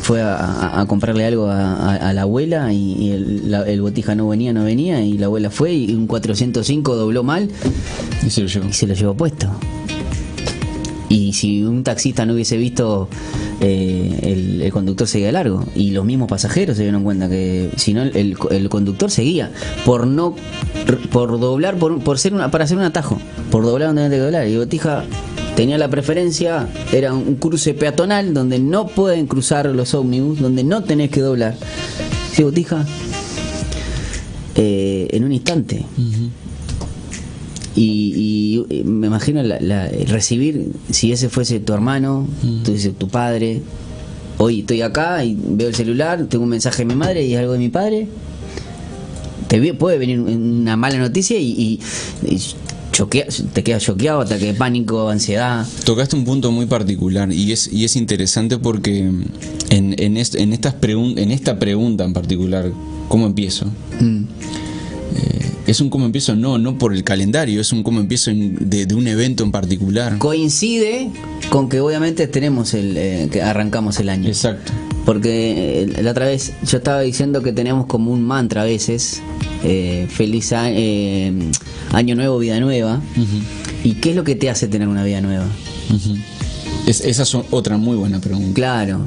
fue 0.00 0.20
a, 0.22 0.34
a- 0.36 0.80
a 0.80 0.86
comprarle 0.86 1.24
algo 1.24 1.48
a, 1.50 2.12
la 2.12 2.22
abuela 2.22 2.72
y, 2.72 2.92
y 2.94 3.10
el, 3.10 3.50
la- 3.50 3.62
el 3.68 3.80
botija 3.82 4.14
no 4.14 4.28
venía, 4.28 4.52
no 4.52 4.64
venía 4.64 5.00
y 5.04 5.16
la 5.18 5.26
abuela 5.26 5.50
fue 5.50 5.72
y 5.74 5.94
un 5.94 6.06
405 6.06 6.94
dobló 6.96 7.22
mal 7.22 7.48
Y 8.26 8.30
se 8.30 8.42
lo 8.42 8.48
llevo. 8.48 8.68
y 8.68 8.72
se 8.72 8.86
lo 8.86 8.94
llevó 8.94 9.14
puesto. 9.14 9.48
Y 11.08 11.32
si 11.34 11.62
un 11.62 11.84
taxista 11.84 12.26
no 12.26 12.34
hubiese 12.34 12.56
visto, 12.56 13.08
eh, 13.60 14.60
el, 14.62 14.72
conductor 14.72 15.06
seguía 15.06 15.32
largo. 15.32 15.64
Y 15.74 15.90
los 15.90 16.04
mismos 16.04 16.28
pasajeros 16.28 16.76
se 16.76 16.82
dieron 16.82 17.04
cuenta 17.04 17.28
que 17.28 17.70
si 17.76 17.94
no, 17.94 18.02
el, 18.02 18.36
el 18.50 18.68
conductor 18.68 19.10
seguía. 19.10 19.50
Por 19.84 20.06
no 20.06 20.34
por 21.10 21.40
doblar, 21.40 21.76
por, 21.76 21.98
por 22.00 22.18
ser 22.18 22.34
una, 22.34 22.50
para 22.50 22.64
hacer 22.64 22.76
un 22.76 22.84
atajo. 22.84 23.18
Por 23.50 23.64
doblar 23.64 23.88
donde 23.88 24.02
tenía 24.02 24.18
que 24.18 24.22
doblar. 24.24 24.48
Y 24.48 24.56
Botija 24.56 25.04
tenía 25.56 25.78
la 25.78 25.88
preferencia, 25.88 26.68
era 26.92 27.14
un 27.14 27.36
cruce 27.36 27.74
peatonal 27.74 28.34
donde 28.34 28.58
no 28.58 28.86
pueden 28.86 29.26
cruzar 29.26 29.66
los 29.66 29.94
ómnibus, 29.94 30.40
donde 30.40 30.64
no 30.64 30.84
tenés 30.84 31.10
que 31.10 31.20
doblar. 31.20 31.56
Sí, 32.32 32.42
Botija. 32.42 32.84
eh, 34.54 35.08
en 35.10 35.24
un 35.24 35.32
instante. 35.32 35.84
Y, 37.76 38.12
y, 38.16 38.64
eh, 38.70 38.84
me 38.84 39.06
imagino 39.06 39.42
la- 39.42 39.60
la- 39.60 39.88
recibir, 40.08 40.72
si 40.90 41.12
ese 41.12 41.28
fuese 41.28 41.60
tu 41.60 41.74
hermano, 41.74 42.26
tú 42.64 42.72
dices 42.72 42.94
tu 42.98 43.08
padre, 43.08 43.60
hoy 44.38 44.60
estoy 44.60 44.80
acá 44.80 45.22
y 45.24 45.36
veo 45.38 45.68
el 45.68 45.74
celular, 45.74 46.24
tengo 46.26 46.44
un 46.44 46.50
mensaje 46.50 46.78
de 46.78 46.86
mi 46.86 46.94
madre 46.94 47.26
y 47.26 47.34
algo 47.34 47.52
de 47.52 47.58
mi 47.58 47.68
padre, 47.68 48.08
te 49.48 49.74
puede 49.74 49.98
venir 49.98 50.20
una 50.20 50.76
mala 50.76 50.98
noticia 50.98 51.38
y, 51.38 51.50
y- 51.50 51.80
y 52.34 52.38
choquea- 52.92 53.26
te 53.52 53.62
quedas 53.62 53.82
choqueado, 53.82 54.20
ataque 54.22 54.46
de 54.46 54.54
pánico, 54.54 55.08
ansiedad. 55.10 55.66
Tocaste 55.84 56.16
un 56.16 56.24
punto 56.24 56.50
muy 56.50 56.66
particular 56.66 57.30
y 57.32 57.52
es, 57.52 57.70
y 57.72 57.84
es 57.84 57.94
interesante 57.96 58.58
porque 58.58 59.00
en, 59.70 59.94
en, 59.98 60.16
est- 60.16 60.34
en 60.34 60.52
estas 60.54 60.74
pregun- 60.80 61.18
en 61.18 61.30
esta 61.30 61.58
pregunta 61.58 62.04
en 62.04 62.12
particular, 62.14 62.72
¿cómo 63.08 63.26
empiezo? 63.26 63.66
Mm. 64.00 64.22
Es 65.66 65.80
un 65.80 65.90
cómo 65.90 66.06
empiezo, 66.06 66.36
no, 66.36 66.58
no 66.58 66.78
por 66.78 66.94
el 66.94 67.02
calendario, 67.02 67.60
es 67.60 67.72
un 67.72 67.82
cómo 67.82 67.98
empiezo 68.00 68.30
en- 68.30 68.56
de, 68.70 68.86
de 68.86 68.94
un 68.94 69.08
evento 69.08 69.42
en 69.42 69.50
particular. 69.50 70.16
Coincide 70.18 71.10
con 71.50 71.68
que 71.68 71.80
obviamente 71.80 72.28
tenemos 72.28 72.72
el, 72.74 72.96
eh, 72.96 73.28
que 73.32 73.42
arrancamos 73.42 73.98
el 73.98 74.08
año. 74.08 74.28
Exacto. 74.28 74.72
Porque 75.04 75.82
eh, 75.82 76.02
la 76.02 76.10
otra 76.12 76.26
vez 76.26 76.52
yo 76.64 76.78
estaba 76.78 77.00
diciendo 77.00 77.42
que 77.42 77.52
tenemos 77.52 77.86
como 77.86 78.12
un 78.12 78.22
mantra 78.22 78.62
a 78.62 78.64
veces, 78.64 79.22
eh, 79.64 80.06
feliz 80.10 80.52
a- 80.52 80.66
año 80.66 82.14
nuevo, 82.14 82.38
vida 82.38 82.60
nueva. 82.60 83.00
¿Y 83.82 83.94
qué 83.94 84.10
es 84.10 84.16
lo 84.16 84.22
que 84.24 84.36
te 84.36 84.48
hace 84.50 84.68
tener 84.68 84.86
una 84.88 85.02
vida 85.04 85.20
nueva? 85.20 85.46
Es- 86.86 87.00
esa 87.00 87.24
es 87.24 87.34
otra 87.50 87.76
muy 87.76 87.96
buena 87.96 88.20
pregunta. 88.20 88.54
Claro, 88.54 89.00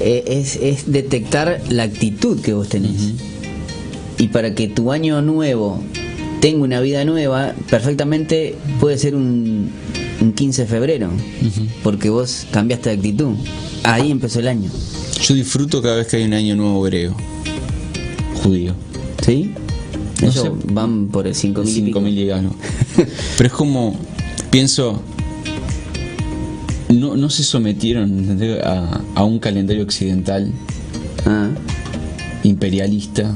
es, 0.00 0.56
es 0.56 0.90
detectar 0.90 1.60
la 1.68 1.84
actitud 1.84 2.40
que 2.40 2.52
vos 2.52 2.68
tenés. 2.68 3.12
Y 4.18 4.28
para 4.28 4.54
que 4.54 4.68
tu 4.68 4.92
año 4.92 5.20
nuevo 5.22 5.80
tenga 6.40 6.62
una 6.62 6.80
vida 6.80 7.04
nueva, 7.04 7.54
perfectamente 7.70 8.54
puede 8.80 8.98
ser 8.98 9.14
un, 9.14 9.70
un 10.20 10.32
15 10.32 10.62
de 10.62 10.68
febrero, 10.68 11.08
porque 11.82 12.10
vos 12.10 12.46
cambiaste 12.52 12.90
de 12.90 12.96
actitud. 12.96 13.34
Ahí 13.82 14.10
empezó 14.10 14.40
el 14.40 14.48
año. 14.48 14.70
Yo 15.22 15.34
disfruto 15.34 15.80
cada 15.82 15.96
vez 15.96 16.06
que 16.06 16.16
hay 16.18 16.24
un 16.24 16.34
año 16.34 16.54
nuevo 16.56 16.86
hebreo, 16.86 17.16
judío. 18.42 18.74
¿Sí? 19.24 19.52
No 20.22 20.28
Eso 20.28 20.42
sé. 20.44 20.50
van 20.72 21.08
por 21.08 21.26
el 21.26 21.34
5.000 21.34 21.46
y 21.46 21.80
pico. 21.82 22.00
5000 22.00 22.18
y 22.18 22.30
algo. 22.30 22.54
Pero 23.36 23.46
es 23.48 23.52
como, 23.52 23.96
pienso, 24.50 25.02
no, 26.90 27.16
no 27.16 27.30
se 27.30 27.42
sometieron 27.42 28.38
a, 28.62 29.00
a 29.14 29.24
un 29.24 29.38
calendario 29.38 29.82
occidental 29.82 30.52
Ah, 31.26 31.48
imperialista, 32.42 33.34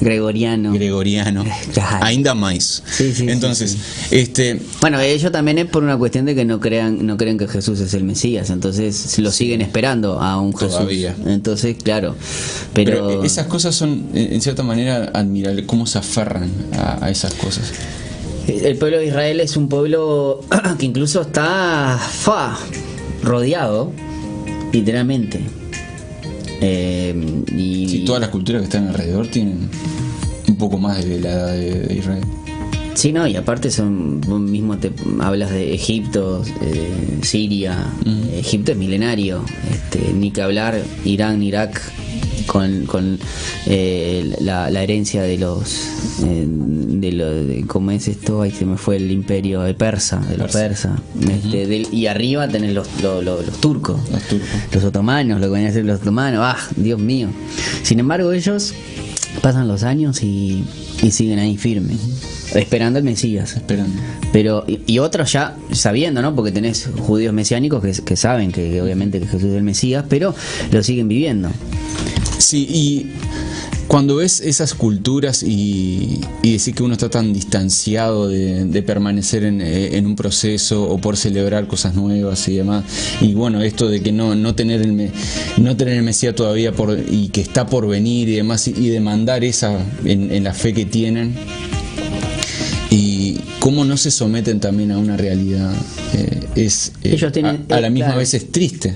gregoriano. 0.00 0.72
gregoriano, 0.72 1.44
Claro. 1.72 2.04
ainda 2.04 2.34
más. 2.34 2.82
Sí, 2.90 3.12
sí, 3.12 3.26
Entonces, 3.28 3.72
sí, 3.72 3.78
este, 4.10 4.60
Bueno, 4.80 5.00
ellos 5.00 5.30
también 5.32 5.58
es 5.58 5.66
por 5.66 5.82
una 5.82 5.96
cuestión 5.96 6.24
de 6.24 6.34
que 6.34 6.44
no 6.44 6.60
crean, 6.60 7.06
no 7.06 7.16
creen 7.16 7.38
que 7.38 7.48
Jesús 7.48 7.80
es 7.80 7.94
el 7.94 8.04
Mesías, 8.04 8.50
entonces 8.50 9.18
lo 9.18 9.30
siguen 9.30 9.60
esperando 9.60 10.20
a 10.20 10.40
un 10.40 10.52
Jesús. 10.52 10.74
Todavía. 10.76 11.14
Entonces, 11.26 11.76
claro, 11.82 12.14
pero, 12.74 13.06
pero, 13.08 13.24
esas 13.24 13.46
cosas 13.46 13.74
son, 13.74 14.06
en 14.14 14.32
en 14.32 14.40
cierta 14.40 14.62
manera, 14.62 15.10
admirables, 15.14 15.64
cómo 15.66 15.86
se 15.86 15.98
aferran 15.98 16.50
a, 16.74 17.04
a 17.04 17.10
esas 17.10 17.34
cosas. 17.34 17.72
el 18.46 18.76
pueblo 18.76 18.98
de 18.98 19.06
Israel 19.06 19.40
es 19.40 19.56
un 19.56 19.68
pueblo 19.68 20.40
que 20.78 20.86
incluso 20.86 21.22
está 21.22 21.98
fa, 21.98 22.58
rodeado, 23.22 23.92
literalmente. 24.72 25.40
Eh, 26.60 27.14
y 27.56 27.88
Si 27.88 28.04
todas 28.04 28.20
las 28.20 28.30
culturas 28.30 28.62
que 28.62 28.66
están 28.66 28.88
alrededor 28.88 29.28
tienen 29.28 29.68
un 30.48 30.56
poco 30.56 30.78
más 30.78 31.04
de 31.04 31.20
la 31.20 31.30
edad 31.30 31.52
de, 31.52 31.80
de 31.82 31.94
Israel. 31.94 32.24
Sí, 32.98 33.12
no, 33.12 33.28
y 33.28 33.36
aparte 33.36 33.70
son, 33.70 34.20
vos 34.22 34.40
mismo 34.40 34.76
te 34.78 34.90
hablas 35.20 35.52
de 35.52 35.72
Egipto, 35.72 36.42
eh, 36.62 37.18
Siria, 37.22 37.92
Egipto 38.34 38.72
es 38.72 38.76
milenario, 38.76 39.44
este, 39.70 40.12
ni 40.12 40.32
que 40.32 40.42
hablar 40.42 40.82
Irán, 41.04 41.40
Irak, 41.40 41.80
con, 42.48 42.86
con 42.86 43.18
eh, 43.66 44.34
la, 44.40 44.68
la 44.70 44.82
herencia 44.82 45.22
de 45.22 45.38
los, 45.38 45.86
eh, 46.24 46.44
de 46.48 47.12
lo, 47.12 47.30
de, 47.30 47.64
¿cómo 47.68 47.92
es 47.92 48.08
esto? 48.08 48.42
Ahí 48.42 48.50
se 48.50 48.64
me 48.64 48.76
fue 48.76 48.96
el 48.96 49.10
imperio, 49.12 49.64
el 49.64 49.76
persa, 49.76 50.18
de 50.28 50.36
los 50.38 50.50
Persa. 50.50 50.96
persas, 50.96 51.36
este, 51.44 51.66
del- 51.68 51.86
y 51.92 52.06
arriba 52.06 52.48
tenés 52.48 52.72
los, 52.74 52.88
los, 53.02 53.22
los- 53.22 53.46
los 53.46 53.60
turcos. 53.60 54.00
Los 54.10 54.22
turcos. 54.24 54.48
Los 54.72 54.82
otomanos, 54.84 55.40
lo 55.40 55.46
que 55.46 55.52
venían 55.52 55.70
a 55.70 55.74
ser 55.74 55.84
los 55.84 56.00
otomanos, 56.00 56.40
ah, 56.42 56.56
Dios 56.74 56.98
mío. 56.98 57.28
Sin 57.84 58.00
embargo, 58.00 58.32
ellos 58.32 58.74
pasan 59.42 59.68
los 59.68 59.84
años 59.84 60.22
y, 60.24 60.64
y 61.02 61.10
siguen 61.12 61.38
ahí 61.38 61.56
firmes, 61.56 61.98
esperando 62.54 62.98
el 62.98 63.04
Mesías. 63.04 63.54
Esperando. 63.56 63.94
Pero, 64.32 64.64
y, 64.66 64.80
y 64.86 64.98
otros 64.98 65.32
ya 65.32 65.56
sabiendo, 65.72 66.22
¿no? 66.22 66.34
Porque 66.34 66.50
tenés 66.50 66.88
judíos 67.00 67.32
mesiánicos 67.32 67.82
que, 67.82 67.92
que 68.02 68.16
saben 68.16 68.50
que, 68.52 68.70
que 68.70 68.82
obviamente 68.82 69.20
que 69.20 69.26
Jesús 69.26 69.44
es 69.50 69.54
el 69.56 69.62
Mesías, 69.62 70.04
pero 70.08 70.34
lo 70.72 70.82
siguen 70.82 71.08
viviendo. 71.08 71.50
Sí, 72.38 72.66
y 72.70 73.06
cuando 73.88 74.16
ves 74.16 74.40
esas 74.40 74.74
culturas 74.74 75.42
y, 75.42 76.20
y 76.42 76.52
decir 76.52 76.74
que 76.74 76.82
uno 76.82 76.92
está 76.94 77.08
tan 77.10 77.32
distanciado 77.32 78.28
de, 78.28 78.64
de 78.64 78.82
permanecer 78.82 79.44
en, 79.44 79.60
eh, 79.60 79.96
en 79.96 80.06
un 80.06 80.14
proceso 80.14 80.84
o 80.84 80.98
por 80.98 81.16
celebrar 81.16 81.66
cosas 81.66 81.94
nuevas 81.94 82.46
y 82.48 82.56
demás, 82.56 82.84
y 83.20 83.34
bueno, 83.34 83.60
esto 83.62 83.88
de 83.88 84.00
que 84.02 84.12
no, 84.12 84.34
no 84.34 84.54
tener 84.54 84.82
el 84.82 84.92
me- 84.92 85.10
no 85.56 85.76
tener 85.76 85.94
el 85.94 86.02
Mesías 86.04 86.34
todavía 86.34 86.72
por, 86.72 86.96
y 87.10 87.28
que 87.28 87.40
está 87.40 87.66
por 87.66 87.88
venir 87.88 88.28
y 88.28 88.36
demás, 88.36 88.68
y, 88.68 88.70
y 88.76 88.88
demandar 88.88 89.42
esa 89.42 89.78
en, 90.04 90.30
en 90.30 90.44
la 90.44 90.54
fe 90.54 90.72
que 90.74 90.84
tienen, 90.84 91.34
y 92.90 93.38
cómo 93.58 93.84
no 93.84 93.96
se 93.96 94.10
someten 94.10 94.60
también 94.60 94.92
a 94.92 94.98
una 94.98 95.16
realidad, 95.16 95.72
eh, 96.14 96.40
es 96.56 96.92
eh, 97.02 97.14
Ellos 97.14 97.32
tienen- 97.32 97.66
a, 97.68 97.74
a 97.76 97.80
la 97.80 97.90
misma 97.90 98.06
claro. 98.08 98.20
vez 98.20 98.34
es 98.34 98.50
triste. 98.52 98.94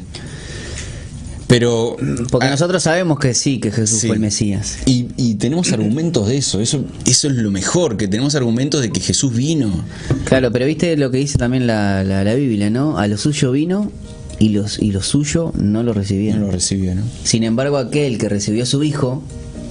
Pero 1.53 1.97
Porque 2.31 2.47
ah, 2.47 2.51
nosotros 2.51 2.83
sabemos 2.83 3.19
que 3.19 3.35
sí, 3.35 3.61
que 3.61 3.71
Jesús 3.71 4.01
Sí. 4.01 4.07
fue 4.07 4.17
el 4.17 4.21
Mesías. 4.23 4.79
Y, 4.87 5.09
y 5.19 5.35
tenemos 5.35 5.71
argumentos 5.73 6.27
de 6.29 6.39
eso, 6.39 6.61
eso, 6.61 6.83
eso 7.05 7.29
es 7.29 7.35
lo 7.35 7.51
mejor, 7.51 7.99
que 7.99 8.09
tenemos 8.09 8.35
argumentos 8.35 8.81
de 8.81 8.91
que 8.91 9.01
Jesús 9.01 9.35
vino. 9.35 9.85
Claro, 10.25 10.51
pero 10.51 10.65
viste 10.65 10.97
lo 10.97 11.11
que 11.11 11.19
dice 11.19 11.37
también 11.37 11.67
la, 11.67 12.05
la, 12.05 12.25
la 12.25 12.35
Biblia, 12.35 12.71
¿no? 12.71 12.97
A 12.97 13.07
lo 13.07 13.19
suyo 13.19 13.53
vino 13.53 13.93
y 14.39 14.49
los 14.49 14.79
y 14.81 14.93
lo 14.93 15.03
suyo 15.03 15.53
no 15.55 15.83
lo 15.83 15.93
No 15.93 16.01
recibieron. 16.01 16.41
lo 16.41 16.51
recibió, 16.51 16.95
¿no? 16.95 17.03
Sin 17.23 17.45
embargo, 17.45 17.77
aquel 17.77 18.17
que 18.17 18.31
recibió 18.31 18.63
a 18.63 18.67
su 18.67 18.83
hijo, 18.83 19.23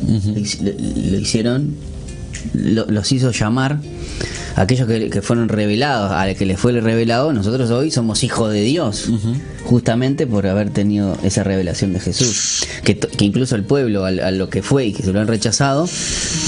lo, 0.07 0.13
lo- 0.71 1.11
lo 1.11 1.17
hicieron, 1.17 1.75
lo- 2.53 2.86
los 2.86 3.11
hizo 3.11 3.32
llamar, 3.32 3.77
aquellos 4.55 4.88
que, 4.88 5.09
que 5.09 5.21
fueron 5.21 5.49
revelados, 5.49 6.11
al 6.11 6.36
que 6.36 6.45
les 6.45 6.59
fue 6.59 6.73
revelado, 6.79 7.32
nosotros 7.34 7.69
hoy 7.71 7.91
somos 7.91 8.23
hijos 8.23 8.51
de 8.51 8.61
Dios, 8.61 9.09
justamente 9.63 10.25
por 10.27 10.47
haber 10.47 10.69
tenido 10.71 11.17
esa 11.23 11.43
revelación 11.43 11.93
de 11.93 11.99
Jesús. 11.99 12.63
Que, 12.84 12.99
incluso 13.19 13.55
el 13.55 13.63
pueblo, 13.63 14.05
al- 14.05 14.19
a, 14.19 14.32
lo 14.32 14.49
que 14.49 14.61
fue 14.63 14.88
y 14.88 14.93
que 14.93 15.03
se 15.03 15.13
lo 15.13 15.19
han 15.21 15.27
rechazado, 15.27 15.88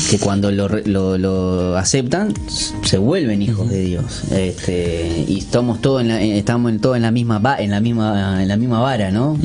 que 0.09 0.17
cuando 0.19 0.51
lo, 0.51 0.67
lo- 0.67 1.17
lo 1.17 1.77
aceptan, 1.77 2.33
se 2.83 2.97
vuelven 2.97 3.41
hijos 3.41 3.69
de 3.69 3.81
Dios. 3.81 4.23
Este, 4.31 5.25
y 5.27 5.37
estamos 5.39 5.81
todos 5.81 6.01
en 6.01 6.07
la, 6.09 6.21
eh, 6.21 6.37
estamos 6.37 6.71
en, 6.71 6.79
todos 6.79 6.95
en 6.95 7.03
la 7.03 7.11
misma 7.11 7.41
en 7.59 7.71
la 7.71 7.79
misma 7.79 8.41
en 8.41 8.47
la 8.47 8.57
misma 8.57 8.79
vara, 8.79 9.11
¿no? 9.11 9.37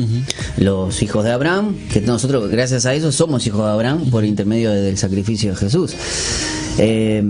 Los 0.57 1.03
hijos 1.03 1.25
de 1.25 1.31
Abraham, 1.31 1.77
que 1.93 2.01
nosotros 2.01 2.51
gracias 2.51 2.87
a 2.87 2.95
eso 2.95 3.13
somos 3.13 3.47
hijos 3.47 3.65
de 3.65 3.71
Abraham 3.73 4.11
por 4.11 4.25
intermedio 4.25 4.71
de- 4.73 4.81
del 4.81 4.99
sacrificio 4.99 5.51
de 5.51 5.57
Jesús. 5.57 5.95
Eh, 6.79 7.23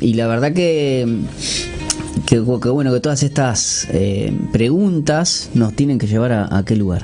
y 0.00 0.14
la 0.14 0.26
verdad 0.26 0.52
que 0.52 1.06
que, 2.26 2.38
bueno 2.40 2.92
que 2.92 3.00
todas 3.00 3.22
estas 3.22 3.86
eh, 3.90 4.36
preguntas 4.52 5.48
nos 5.54 5.74
tienen 5.74 5.98
que 5.98 6.06
llevar 6.06 6.32
a, 6.32 6.56
a 6.58 6.64
qué 6.64 6.76
lugar. 6.76 7.02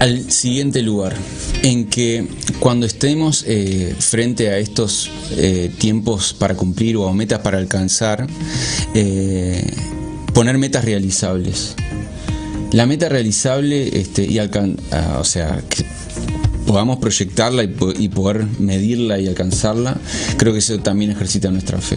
Al 0.00 0.30
siguiente 0.30 0.82
lugar, 0.82 1.14
en 1.62 1.86
que 1.86 2.26
cuando 2.58 2.86
estemos 2.86 3.44
eh, 3.46 3.94
frente 3.98 4.50
a 4.50 4.58
estos 4.58 5.10
tiempos 5.78 6.34
para 6.34 6.54
cumplir 6.54 6.96
o 6.96 7.12
metas 7.12 7.38
para 7.40 7.58
alcanzar, 7.58 8.26
poner 10.34 10.58
metas 10.58 10.84
realizables. 10.84 11.76
La 12.72 12.84
meta 12.84 13.08
realizable 13.08 13.98
este, 13.98 14.26
y 14.26 14.38
alcan 14.38 14.76
ah, 14.90 15.18
o 15.20 15.24
sea, 15.24 15.62
que 15.68 15.86
podamos 16.66 16.98
proyectarla 16.98 17.64
y, 17.64 17.74
y 17.98 18.08
poder 18.08 18.46
medirla 18.58 19.18
y 19.18 19.28
alcanzarla, 19.28 19.96
creo 20.36 20.52
que 20.52 20.58
eso 20.58 20.78
también 20.78 21.10
ejercita 21.10 21.50
nuestra 21.50 21.78
fe. 21.78 21.96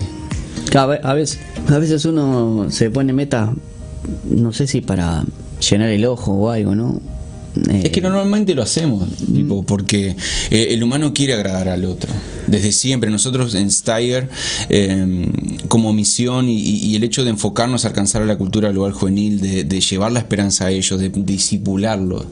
A 0.75 1.13
veces, 1.13 1.39
a 1.67 1.79
veces 1.79 2.05
uno 2.05 2.67
se 2.69 2.91
pone 2.91 3.11
meta, 3.11 3.53
no 4.29 4.53
sé 4.53 4.67
si 4.67 4.81
para 4.81 5.23
llenar 5.67 5.89
el 5.89 6.05
ojo 6.05 6.33
o 6.33 6.49
algo, 6.51 6.75
¿no? 6.75 7.01
Eh, 7.69 7.81
Es 7.85 7.91
que 7.91 8.01
normalmente 8.01 8.53
lo 8.53 8.61
hacemos, 8.61 9.07
tipo, 9.33 9.63
porque 9.63 10.15
eh, 10.51 10.67
el 10.69 10.83
humano 10.83 11.13
quiere 11.13 11.33
agradar 11.33 11.67
al 11.69 11.85
otro. 11.85 12.11
Desde 12.47 12.71
siempre, 12.71 13.09
nosotros 13.09 13.53
en 13.55 13.69
Steiger, 13.69 14.29
eh, 14.69 15.27
como 15.67 15.93
misión 15.93 16.47
y, 16.49 16.57
y 16.59 16.95
el 16.95 17.03
hecho 17.03 17.23
de 17.23 17.31
enfocarnos 17.31 17.85
a 17.85 17.89
alcanzar 17.89 18.21
a 18.21 18.25
la 18.25 18.37
cultura 18.37 18.69
global 18.71 18.91
juvenil, 18.91 19.39
de, 19.41 19.63
de 19.63 19.81
llevar 19.81 20.11
la 20.11 20.19
esperanza 20.19 20.65
a 20.65 20.71
ellos, 20.71 20.99
de 20.99 21.09
disipularlos, 21.09 22.25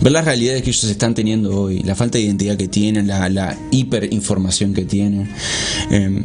ver 0.00 0.12
las 0.12 0.24
realidades 0.24 0.62
que 0.62 0.70
ellos 0.70 0.84
están 0.84 1.14
teniendo 1.14 1.58
hoy, 1.60 1.80
la 1.80 1.94
falta 1.94 2.18
de 2.18 2.24
identidad 2.24 2.56
que 2.56 2.68
tienen, 2.68 3.06
la, 3.06 3.28
la 3.28 3.58
hiperinformación 3.70 4.74
que 4.74 4.84
tienen, 4.84 5.28
eh, 5.90 6.22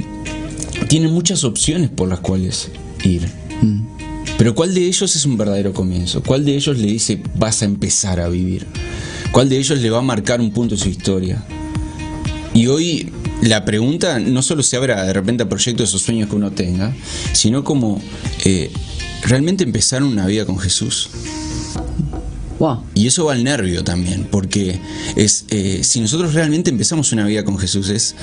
tienen 0.88 1.12
muchas 1.12 1.44
opciones 1.44 1.90
por 1.90 2.08
las 2.10 2.20
cuales 2.20 2.70
ir. 3.04 3.28
Pero 4.38 4.56
¿cuál 4.56 4.74
de 4.74 4.86
ellos 4.86 5.16
es 5.16 5.26
un 5.26 5.38
verdadero 5.38 5.74
comienzo? 5.74 6.22
¿Cuál 6.24 6.44
de 6.46 6.56
ellos 6.56 6.78
le 6.78 6.88
dice 6.88 7.22
vas 7.36 7.62
a 7.62 7.66
empezar 7.66 8.20
a 8.20 8.30
vivir? 8.30 8.66
¿Cuál 9.32 9.50
de 9.50 9.58
ellos 9.58 9.80
le 9.80 9.90
va 9.90 10.00
a 10.00 10.02
marcar 10.02 10.42
un 10.42 10.52
punto 10.52 10.76
en 10.76 10.82
su 10.82 10.90
historia? 10.90 11.44
Y 12.54 12.68
hoy 12.68 13.12
la 13.42 13.66
pregunta 13.66 14.20
no 14.20 14.42
solo 14.42 14.64
se 14.64 14.78
abra 14.78 15.04
de 15.04 15.14
repente 15.14 15.44
a 15.44 15.50
proyectos 15.50 15.94
o 15.94 16.00
sueños 16.00 16.30
que 16.30 16.36
uno 16.36 16.52
tenga, 16.52 16.96
sino 17.34 17.64
como 17.64 18.02
eh, 18.46 18.72
realmente 19.24 19.64
empezar 19.64 20.04
una 20.04 20.26
vida 20.28 20.46
con 20.46 20.60
Jesús. 20.60 21.10
wow. 22.60 22.84
Y 22.94 23.08
eso 23.08 23.26
va 23.26 23.34
al 23.34 23.44
nervio 23.44 23.84
también, 23.84 24.28
porque 24.30 24.80
es 25.16 25.46
eh, 25.50 25.80
si 25.84 26.00
nosotros 26.00 26.34
realmente 26.34 26.70
empezamos 26.70 27.12
una 27.12 27.26
vida 27.26 27.44
con 27.44 27.58
Jesús, 27.58 27.90
es 27.90 28.16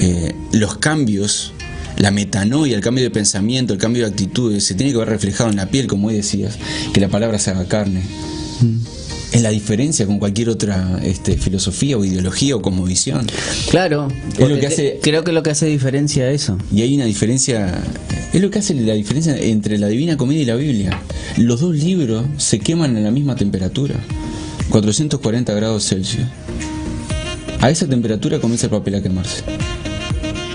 eh, 0.00 0.34
los 0.52 0.78
cambios, 0.78 1.52
la 1.98 2.10
metanoia, 2.10 2.74
el 2.76 2.80
cambio 2.82 3.04
de 3.04 3.10
pensamiento, 3.10 3.72
el 3.74 3.78
cambio 3.78 4.04
de 4.04 4.10
actitudes, 4.10 4.64
se 4.64 4.74
tiene 4.74 4.92
que 4.92 4.98
ver 4.98 5.08
reflejado 5.08 5.50
en 5.50 5.56
la 5.56 5.66
piel, 5.66 5.86
como 5.86 6.08
hoy 6.08 6.14
decías, 6.14 6.56
que 6.92 7.00
la 7.00 7.08
palabra 7.08 7.38
se 7.38 7.50
haga 7.50 7.64
carne. 7.66 8.02
Es 9.32 9.42
la 9.42 9.50
diferencia 9.50 10.06
con 10.06 10.18
cualquier 10.18 10.48
otra 10.48 11.00
este, 11.04 11.36
filosofía 11.36 11.98
o 11.98 12.04
ideología 12.04 12.56
o 12.56 12.62
como 12.62 12.84
visión. 12.84 13.26
Claro, 13.70 14.08
Es 14.38 14.48
lo 14.48 14.58
que 14.58 14.66
hace- 14.68 15.00
creo 15.02 15.22
que 15.22 15.32
lo 15.32 15.42
que 15.42 15.50
hace 15.50 15.66
diferencia 15.66 16.30
eso. 16.30 16.56
Y 16.72 16.80
hay 16.82 16.94
una 16.96 17.04
diferencia, 17.04 17.78
es 18.32 18.40
lo 18.40 18.50
que 18.50 18.60
hace 18.60 18.74
la 18.74 18.94
diferencia 18.94 19.36
entre 19.36 19.76
la 19.78 19.88
Divina 19.88 20.16
Comedia 20.16 20.42
y 20.42 20.46
la 20.46 20.54
Biblia. 20.56 21.02
Los 21.36 21.60
dos 21.60 21.76
libros 21.76 22.24
se 22.38 22.58
queman 22.58 22.96
a 22.96 23.00
la 23.00 23.10
misma 23.10 23.36
temperatura, 23.36 23.96
440 24.70 25.52
grados 25.52 25.84
Celsius. 25.86 26.26
A 27.60 27.70
esa 27.70 27.86
temperatura 27.86 28.38
comienza 28.40 28.66
el 28.66 28.70
papel 28.70 28.94
a 28.94 29.02
quemarse. 29.02 29.42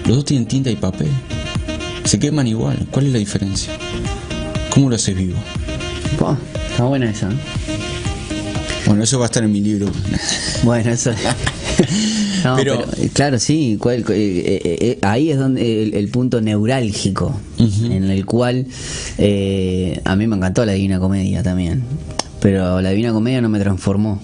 Los 0.08 0.18
dos 0.18 0.26
tienen 0.26 0.48
tinta 0.48 0.70
y 0.72 0.76
papel. 0.76 1.08
Se 2.06 2.20
queman 2.20 2.48
igual. 2.48 2.88
¿Cuál 2.92 3.08
es 3.08 3.14
la 3.14 3.20
diferencia? 3.20 3.74
¿Cómo 4.70 4.90
lo 4.90 4.96
haces 4.96 5.16
vivo? 5.16 5.38
Está 6.72 6.84
buena 6.86 7.10
esa. 7.10 7.30
¿eh? 7.30 7.36
Bueno, 8.86 9.04
eso 9.04 9.18
va 9.20 9.26
a 9.26 9.28
estar 9.28 9.44
en 9.44 9.52
mi 9.52 9.62
libro. 9.62 9.88
Bueno, 10.64 10.92
eso. 10.92 11.12
No, 12.44 12.58
Pero- 12.58 12.84
pero, 12.86 13.04
eh, 13.04 13.10
claro, 13.14 13.40
sí, 13.40 13.78
cuál- 13.80 14.02
eh, 14.02 14.06
eh, 14.10 14.78
eh, 14.82 14.98
ahí 15.02 15.32
es 15.32 15.40
donde 15.40 15.84
el, 15.84 15.94
el 15.94 16.10
punto 16.10 16.42
neurálgico 16.42 17.40
en 17.58 18.04
el 18.04 18.26
cual 18.26 18.68
eh, 19.18 20.02
a 20.04 20.16
mí 20.18 20.28
me 20.28 20.36
encantó 20.36 20.66
la 20.66 20.74
Divina 20.74 21.00
Comedia 21.00 21.42
también, 21.42 21.84
pero 22.42 22.82
la 22.82 22.90
Divina 22.90 23.14
Comedia 23.14 23.40
no 23.42 23.48
me 23.48 23.60
transformó. 23.60 24.22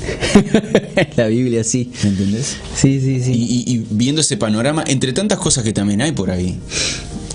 la 1.16 1.28
Biblia 1.28 1.62
sí. 1.62 1.92
¿Me 2.02 2.08
entendés? 2.10 2.56
Sí, 2.74 3.00
sí, 3.00 3.14
Y, 3.14 3.20
sí. 3.22 3.32
y- 3.32 3.72
y 3.76 3.86
viendo 3.90 4.20
ese 4.20 4.36
panorama, 4.36 4.82
entre 4.88 5.12
tantas 5.12 5.38
cosas 5.38 5.62
que 5.62 5.72
también 5.72 6.02
hay 6.02 6.10
por 6.10 6.30
ahí. 6.32 6.58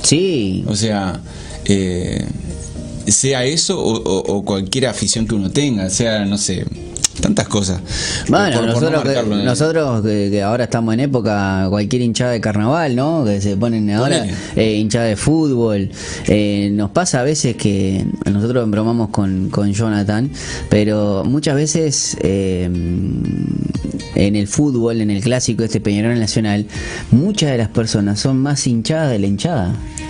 Sí, 0.06 0.64
O 0.68 0.76
sea, 0.76 1.20
eh, 1.66 2.26
sea 3.08 3.43
eso 3.43 3.80
o, 3.80 3.95
o- 3.97 4.38
o 4.38 4.45
cualquier 4.45 4.88
afición 4.88 5.28
que 5.28 5.36
uno 5.36 5.49
tenga, 5.51 5.89
sea, 5.89 6.26
no 6.26 6.38
sé, 6.38 6.66
tantas 7.22 7.47
cosas. 7.47 7.80
Bueno, 8.28 8.60
Por- 8.62 8.74
por 8.74 8.84
no 8.84 8.89
nosotros, 8.91 9.24
que, 9.24 9.43
nosotros 9.45 10.01
que, 10.03 10.28
que 10.32 10.43
ahora 10.43 10.66
estamos 10.66 10.93
en 10.93 10.99
época, 10.99 11.66
cualquier 11.70 12.01
hinchada 12.03 12.32
de 12.32 12.41
carnaval, 12.41 12.95
¿no? 12.95 13.24
Que 13.26 13.41
se 13.41 13.56
ponen 13.58 13.89
ahora 13.91 14.28
eh, 14.56 14.76
hinchada 14.76 15.06
de 15.06 15.16
fútbol. 15.16 15.89
Eh, 16.28 16.70
nos 16.74 16.91
pasa 16.91 17.22
a 17.22 17.24
veces 17.24 17.56
que 17.56 18.06
nosotros 18.32 18.70
bromamos 18.70 19.10
con, 19.10 19.49
con 19.49 19.72
Jonathan, 19.74 20.30
pero 20.70 21.24
muchas 21.26 21.56
veces 21.56 22.18
eh, 22.22 22.70
en 24.16 24.36
el 24.36 24.47
fútbol, 24.47 25.01
en 25.01 25.10
el 25.10 25.22
clásico 25.22 25.64
este 25.64 25.80
Peñarol 25.80 26.20
Nacional, 26.20 26.66
muchas 27.12 27.51
de 27.51 27.58
las 27.58 27.70
personas 27.70 28.20
son 28.20 28.38
más 28.38 28.66
hinchadas 28.68 29.12
de 29.12 29.20
la 29.20 29.28
hinchada. 29.28 29.76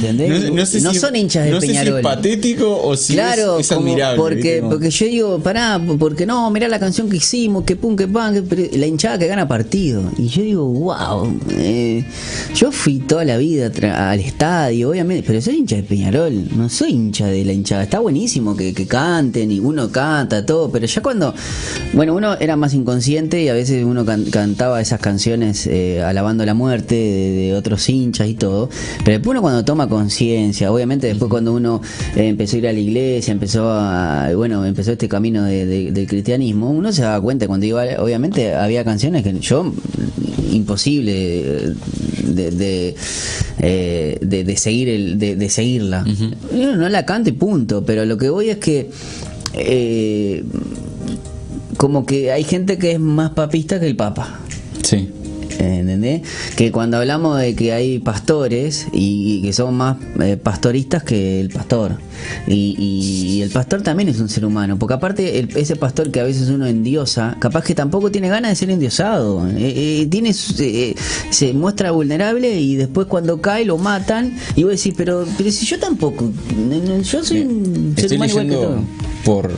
¿Entendés? 0.00 0.50
No, 0.52 0.66
sé 0.66 0.80
si- 0.80 0.98
son 0.98 1.14
hinchas 1.16 1.44
de 1.44 1.50
no 1.50 1.60
sé 1.60 1.66
si 1.66 1.72
es 1.72 1.78
Peñarol. 1.80 2.02
patético 2.02 2.80
o 2.82 2.96
si 2.96 3.12
claro, 3.14 3.58
es, 3.58 3.70
es 3.70 3.76
como- 3.76 3.86
admirable. 3.88 4.16
porque, 4.16 4.62
porque 4.68 4.90
yo 4.90 5.06
digo, 5.06 5.38
pará, 5.40 5.80
porque 5.98 6.26
no, 6.26 6.50
mirá 6.50 6.68
la 6.68 6.78
canción 6.78 7.08
que 7.08 7.16
hicimos, 7.18 7.64
que 7.64 7.76
pum, 7.76 7.96
que 7.96 8.08
pan, 8.08 8.46
que 8.46 8.70
la 8.78 8.86
hinchada 8.86 9.18
que 9.18 9.26
gana 9.26 9.46
partido. 9.46 10.02
Y 10.18 10.28
yo 10.28 10.42
digo, 10.42 10.64
wow, 10.66 11.32
eh, 11.50 12.04
yo 12.54 12.72
fui 12.72 12.98
toda 12.98 13.24
la 13.24 13.36
vida 13.36 13.70
al 14.10 14.20
estadio, 14.20 14.90
obviamente, 14.90 15.24
pero 15.26 15.40
soy 15.40 15.56
hincha 15.56 15.76
de 15.76 15.82
Peñarol, 15.82 16.48
no 16.56 16.68
soy 16.68 16.90
hincha 16.92 17.26
de 17.26 17.44
la 17.44 17.52
hinchada. 17.52 17.82
Está 17.82 17.98
buenísimo 18.00 18.56
que, 18.56 18.72
que 18.72 18.86
canten 18.86 19.50
y 19.52 19.58
uno 19.60 19.90
canta, 19.90 20.44
todo, 20.46 20.70
pero 20.70 20.86
ya 20.86 21.02
cuando, 21.02 21.34
bueno, 21.92 22.14
uno 22.14 22.34
era 22.38 22.56
más 22.56 22.74
inconsciente 22.74 23.42
y 23.42 23.48
a 23.48 23.54
veces 23.54 23.84
uno 23.84 24.04
can- 24.04 24.24
cantaba 24.30 24.80
esas 24.80 25.00
canciones 25.00 25.66
eh, 25.66 26.02
alabando 26.02 26.44
la 26.46 26.54
muerte 26.54 26.94
de, 26.94 27.30
de 27.30 27.54
otros 27.54 27.88
hinchas 27.88 28.28
y 28.28 28.34
todo, 28.34 28.68
pero 29.04 29.18
después 29.18 29.30
uno 29.32 29.42
cuando 29.42 29.64
toma 29.64 29.88
conciencia, 29.90 30.72
obviamente 30.72 31.06
después 31.08 31.28
cuando 31.28 31.52
uno 31.52 31.82
eh, 32.16 32.28
empezó 32.28 32.56
a 32.56 32.58
ir 32.60 32.68
a 32.68 32.72
la 32.72 32.78
iglesia, 32.78 33.32
empezó 33.32 33.68
a, 33.70 34.30
bueno, 34.34 34.64
empezó 34.64 34.92
este 34.92 35.08
camino 35.08 35.44
de- 35.44 35.66
de- 35.66 35.92
del 35.92 36.06
cristianismo, 36.06 36.70
uno 36.70 36.92
se 36.92 37.02
daba 37.02 37.20
cuenta 37.20 37.46
cuando 37.46 37.66
iba, 37.66 37.84
obviamente 37.98 38.54
había 38.54 38.84
canciones 38.84 39.22
que 39.22 39.38
yo 39.40 39.72
imposible 40.52 41.74
de, 42.24 42.50
de, 42.50 42.94
eh, 43.58 44.18
de- 44.20 44.44
de 44.44 44.56
seguir 44.56 44.88
el, 44.88 45.18
de, 45.18 45.36
de 45.36 45.48
seguirla. 45.50 46.04
No 46.52 46.88
la 46.88 47.04
canto 47.04 47.28
y 47.28 47.32
punto, 47.32 47.84
pero 47.84 48.04
lo 48.06 48.16
que 48.16 48.30
voy 48.30 48.48
es 48.50 48.56
que 48.58 48.90
eh, 49.54 50.44
como 51.76 52.04
que 52.06 52.30
hay 52.32 52.44
gente 52.44 52.78
que 52.78 52.92
es 52.92 53.00
más 53.00 53.30
papista 53.30 53.80
que 53.80 53.86
el 53.86 53.96
papa. 53.96 54.38
Sí. 54.82 55.08
¿Entendés? 55.60 56.22
Que 56.56 56.72
cuando 56.72 56.96
hablamos 56.96 57.38
de 57.38 57.54
que 57.54 57.72
hay 57.72 57.98
pastores 57.98 58.86
y, 58.92 59.36
y 59.38 59.42
que 59.42 59.52
son 59.52 59.74
más 59.76 59.96
eh, 60.20 60.36
pastoristas 60.42 61.02
que 61.02 61.40
el 61.40 61.50
pastor. 61.50 61.98
Y, 62.46 62.74
y- 62.78 63.30
y 63.30 63.42
el 63.42 63.50
pastor 63.50 63.82
también 63.82 64.08
es 64.08 64.20
un 64.20 64.28
ser 64.28 64.44
humano. 64.44 64.78
Porque 64.78 64.94
aparte, 64.94 65.38
el- 65.38 65.56
ese 65.56 65.76
pastor 65.76 66.10
que 66.10 66.20
a 66.20 66.24
veces 66.24 66.48
uno 66.48 66.66
endiosa, 66.66 67.36
capaz 67.40 67.64
que 67.64 67.74
tampoco 67.74 68.10
tiene 68.10 68.28
ganas 68.28 68.50
de 68.52 68.56
ser 68.56 68.70
endiosado. 68.70 69.46
Eh, 69.48 70.00
eh, 70.02 70.06
tiene, 70.10 70.32
se 70.32 71.52
muestra 71.54 71.90
vulnerable 71.90 72.58
y 72.60 72.76
después 72.76 73.06
cuando 73.06 73.40
cae 73.40 73.64
lo 73.64 73.78
matan. 73.78 74.34
Y 74.56 74.62
vos 74.64 74.72
decís, 74.72 74.94
pero, 74.96 75.26
pero 75.36 75.50
si 75.50 75.66
yo 75.66 75.78
tampoco. 75.78 76.30
Yo 77.02 77.24
soy 77.24 77.40
un 77.42 77.94
ser 77.96 78.12
humano 78.14 78.30
igual 78.30 78.46
que 78.48 78.54
todo. 78.54 78.78
por 79.24 79.50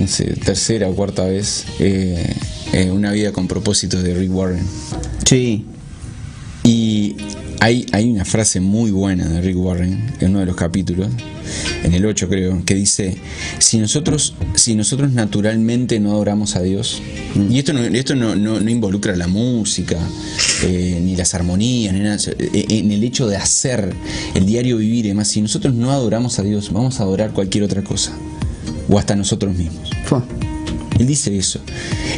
no 0.00 0.06
sé, 0.08 0.24
tercera 0.44 0.88
o 0.88 0.94
cuarta 0.94 1.24
vez 1.24 1.64
eh, 1.78 2.34
eh, 2.72 2.90
Una 2.90 3.12
vida 3.12 3.32
con 3.32 3.48
propósitos 3.48 4.02
de 4.02 4.14
Rick 4.14 4.32
Warren. 4.34 4.64
Sí. 5.24 5.64
Y 6.64 7.16
hay, 7.60 7.86
hay 7.92 8.08
una 8.10 8.24
frase 8.24 8.60
muy 8.60 8.90
buena 8.90 9.28
de 9.28 9.40
Rick 9.40 9.56
Warren 9.58 10.12
en 10.20 10.30
uno 10.30 10.40
de 10.40 10.46
los 10.46 10.54
capítulos, 10.56 11.08
en 11.82 11.92
el 11.94 12.06
8 12.06 12.28
creo, 12.28 12.64
que 12.64 12.74
dice, 12.76 13.16
si 13.58 13.78
nosotros, 13.78 14.34
si 14.54 14.74
nosotros 14.76 15.10
naturalmente 15.12 15.98
no 15.98 16.12
adoramos 16.12 16.54
a 16.54 16.62
Dios, 16.62 17.02
y 17.50 17.58
esto 17.58 17.72
no, 17.72 17.80
esto 17.80 18.14
no, 18.14 18.36
no- 18.36 18.60
no 18.60 18.70
involucra 18.70 19.16
la 19.16 19.26
música, 19.26 19.96
eh, 20.64 21.00
ni 21.02 21.16
las 21.16 21.34
armonías, 21.34 21.94
ni 21.94 22.00
nada, 22.00 22.16
eh, 22.38 22.66
en 22.68 22.92
el 22.92 23.02
hecho 23.02 23.26
de 23.26 23.36
hacer 23.36 23.92
el 24.34 24.46
diario 24.46 24.76
vivir 24.76 25.04
y 25.06 25.08
demás, 25.08 25.26
si 25.28 25.42
nosotros 25.42 25.74
no 25.74 25.90
adoramos 25.90 26.38
a 26.38 26.42
Dios, 26.44 26.72
vamos 26.72 27.00
a 27.00 27.02
adorar 27.02 27.32
cualquier 27.32 27.64
otra 27.64 27.82
cosa, 27.82 28.12
o 28.88 28.98
hasta 28.98 29.16
nosotros 29.16 29.56
mismos. 29.56 29.90
Él 30.98 31.06
dice 31.08 31.36
eso. 31.36 31.58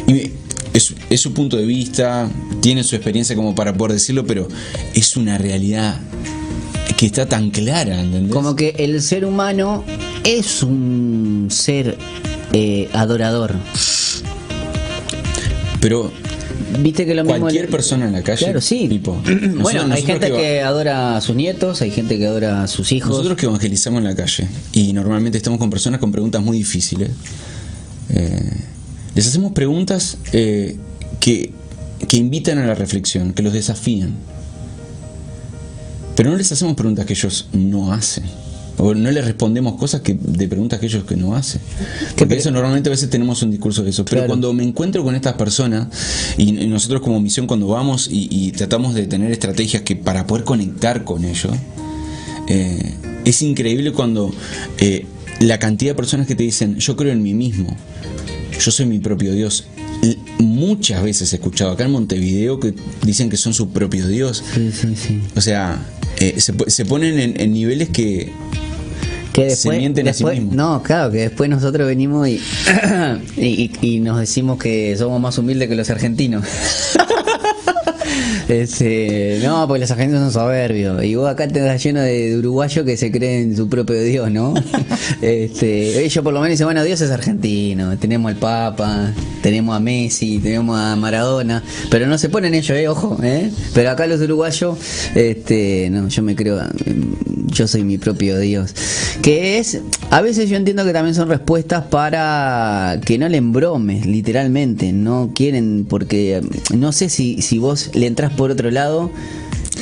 Y 0.07 0.13
me- 0.13 0.31
es, 0.75 0.93
es 1.09 1.21
su 1.21 1.33
punto 1.33 1.57
de 1.57 1.65
vista, 1.65 2.29
tiene 2.61 2.83
su 2.83 2.95
experiencia 2.95 3.35
como 3.35 3.55
para 3.55 3.73
poder 3.73 3.93
decirlo, 3.93 4.25
pero 4.25 4.47
es 4.93 5.15
una 5.17 5.37
realidad 5.37 5.99
que 6.97 7.05
está 7.07 7.25
tan 7.27 7.49
clara, 7.49 7.99
¿entendés? 8.01 8.31
Como 8.31 8.55
que 8.55 8.75
el 8.77 9.01
ser 9.01 9.25
humano 9.25 9.83
es 10.23 10.63
un 10.63 11.47
ser 11.49 11.97
eh, 12.53 12.89
adorador. 12.93 13.55
Pero 15.79 16.11
Viste 16.79 17.05
que 17.05 17.13
lo 17.15 17.23
mismo. 17.23 17.39
cualquier 17.39 17.69
persona 17.69 18.05
en 18.07 18.13
la 18.13 18.21
calle, 18.21 18.43
Claro, 18.43 18.59
sí. 18.59 18.87
tipo, 18.89 19.17
bueno, 19.55 19.93
hay 19.93 20.01
gente 20.01 20.29
que 20.31 20.61
adora 20.61 21.15
a 21.15 21.21
sus 21.21 21.35
nietos, 21.35 21.81
hay 21.81 21.91
gente 21.91 22.17
que 22.17 22.25
adora 22.25 22.63
a 22.63 22.67
sus 22.67 22.91
hijos. 22.91 23.11
Nosotros 23.11 23.37
que 23.37 23.45
evangelizamos 23.45 23.99
en 23.99 24.05
la 24.05 24.15
calle 24.15 24.47
y 24.73 24.91
normalmente 24.93 25.37
estamos 25.37 25.59
con 25.59 25.69
personas 25.69 25.99
con 25.99 26.11
preguntas 26.11 26.41
muy 26.41 26.57
difíciles, 26.57 27.11
eh, 28.09 28.51
les 29.15 29.25
hacemos 29.27 29.53
preguntas 29.53 30.17
eh, 30.33 30.77
que, 31.19 31.51
que 32.07 32.17
invitan 32.17 32.57
a 32.59 32.65
la 32.67 32.75
reflexión, 32.75 33.33
que 33.33 33.41
los 33.43 33.53
desafían. 33.53 34.13
Pero 36.15 36.29
no 36.31 36.37
les 36.37 36.51
hacemos 36.51 36.75
preguntas 36.75 37.05
que 37.05 37.13
ellos 37.13 37.47
no 37.53 37.91
hacen. 37.91 38.23
O 38.77 38.93
no 38.93 39.09
les 39.09 39.23
respondemos 39.23 39.75
cosas 39.75 40.01
que, 40.01 40.13
de 40.19 40.47
preguntas 40.49 40.79
que 40.81 40.87
ellos 40.87 41.05
que 41.05 41.15
no 41.15 41.33
hacen. 41.35 41.61
Porque 42.17 42.35
eso 42.35 42.51
normalmente 42.51 42.89
a 42.89 42.91
veces 42.91 43.09
tenemos 43.09 43.41
un 43.41 43.51
discurso 43.51 43.83
de 43.83 43.89
eso. 43.91 44.03
Pero 44.03 44.17
Claro. 44.17 44.27
cuando 44.27 44.53
me 44.53 44.63
encuentro 44.63 45.01
con 45.03 45.15
estas 45.15 45.33
personas, 45.35 45.87
y, 46.37 46.49
y 46.61 46.67
nosotros 46.67 47.01
como 47.01 47.19
misión 47.21 47.47
cuando 47.47 47.67
vamos 47.67 48.09
y, 48.11 48.27
y 48.29 48.51
tratamos 48.51 48.93
de 48.93 49.07
tener 49.07 49.31
estrategias 49.31 49.83
que 49.83 49.95
para 49.95 50.27
poder 50.27 50.43
conectar 50.43 51.05
con 51.05 51.23
ellos, 51.23 51.53
eh, 52.49 52.93
es 53.23 53.41
increíble 53.41 53.91
cuando 53.93 54.33
eh, 54.77 55.05
la 55.39 55.57
cantidad 55.57 55.91
de 55.91 55.95
personas 55.95 56.27
que 56.27 56.35
te 56.35 56.43
dicen, 56.43 56.77
yo 56.77 56.95
creo 56.97 57.13
en 57.13 57.23
mí 57.23 57.33
mismo, 57.33 57.75
yo 58.59 58.71
soy 58.71 58.85
mi 58.85 58.99
propio 58.99 59.31
Dios. 59.33 59.65
Muchas 60.39 61.01
veces 61.03 61.31
he 61.33 61.37
escuchado 61.37 61.71
acá 61.71 61.85
en 61.85 61.91
Montevideo 61.91 62.59
que 62.59 62.73
dicen 63.03 63.29
que 63.29 63.37
son 63.37 63.53
su 63.53 63.69
propio 63.69 64.07
Dios. 64.07 64.43
Sí, 64.53 64.71
sí, 64.71 64.95
sí. 64.95 65.21
O 65.35 65.41
sea, 65.41 65.79
eh, 66.19 66.35
se, 66.39 66.53
se 66.67 66.85
ponen 66.85 67.19
en, 67.19 67.39
en 67.39 67.53
niveles 67.53 67.89
que... 67.89 68.31
Que 69.33 69.53
Se 69.55 69.69
mienten 69.69 70.07
a 70.07 70.13
sí 70.13 70.23
después- 70.23 70.35
mismos. 70.39 70.55
No, 70.55 70.81
claro, 70.81 71.11
que 71.11 71.17
después 71.17 71.49
nosotros 71.49 71.85
venimos 71.87 72.25
y, 72.27 72.39
y, 73.37 73.45
y- 73.45 73.71
y 73.81 73.99
nos 73.99 74.17
decimos 74.19 74.57
que 74.57 74.95
somos 74.97 75.19
más 75.19 75.37
humildes 75.37 75.67
que 75.67 75.75
los 75.75 75.89
argentinos. 75.89 76.45
Este, 78.47 79.39
no, 79.43 79.67
porque 79.67 79.81
los 79.81 79.91
argentinos 79.91 80.21
son 80.21 80.43
soberbios. 80.43 81.03
Y 81.03 81.15
vos 81.15 81.27
acá 81.29 81.47
te 81.47 81.59
das 81.59 81.83
lleno 81.83 82.01
de, 82.01 82.29
de 82.29 82.37
uruguayos 82.37 82.85
que 82.85 82.95
se 82.97 83.11
creen 83.11 83.55
su 83.55 83.67
propio 83.69 84.01
Dios, 84.01 84.31
¿no? 84.31 84.53
Este, 85.21 86.03
ellos 86.03 86.23
por 86.23 86.33
lo 86.33 86.39
menos 86.39 86.51
dicen, 86.51 86.67
bueno, 86.67 86.83
Dios 86.83 87.01
es 87.01 87.09
argentino. 87.09 87.97
Tenemos 87.97 88.31
al 88.31 88.37
Papa, 88.37 89.11
tenemos 89.41 89.75
a 89.75 89.79
Messi, 89.79 90.39
tenemos 90.39 90.77
a 90.79 90.95
Maradona. 90.95 91.63
Pero 91.89 92.07
no 92.07 92.17
se 92.17 92.29
ponen 92.29 92.53
ellos, 92.53 92.77
eh, 92.77 92.87
ojo, 92.87 93.17
eh. 93.23 93.49
Pero 93.73 93.89
acá 93.91 94.07
los 94.07 94.21
uruguayos, 94.21 94.77
este, 95.15 95.89
no, 95.91 96.07
yo 96.07 96.23
me 96.23 96.35
creo, 96.35 96.61
yo 97.47 97.67
soy 97.67 97.83
mi 97.83 97.97
propio 97.97 98.37
Dios. 98.39 98.75
Que 99.21 99.57
es, 99.57 99.79
a 100.11 100.21
veces 100.21 100.49
yo 100.49 100.57
entiendo 100.57 100.85
que 100.85 100.93
también 100.93 101.15
son 101.15 101.29
respuestas 101.29 101.85
para 101.85 102.99
que 103.05 103.17
no 103.17 103.27
le 103.29 103.37
embromes, 103.37 104.05
literalmente. 104.05 104.91
No 104.91 105.31
quieren, 105.33 105.85
porque 105.89 106.41
no 106.75 106.91
sé 106.91 107.09
si, 107.09 107.41
si 107.41 107.57
vos 107.57 107.91
le 107.93 108.07
entras 108.07 108.31
por 108.35 108.51
otro 108.51 108.71
lado. 108.71 109.11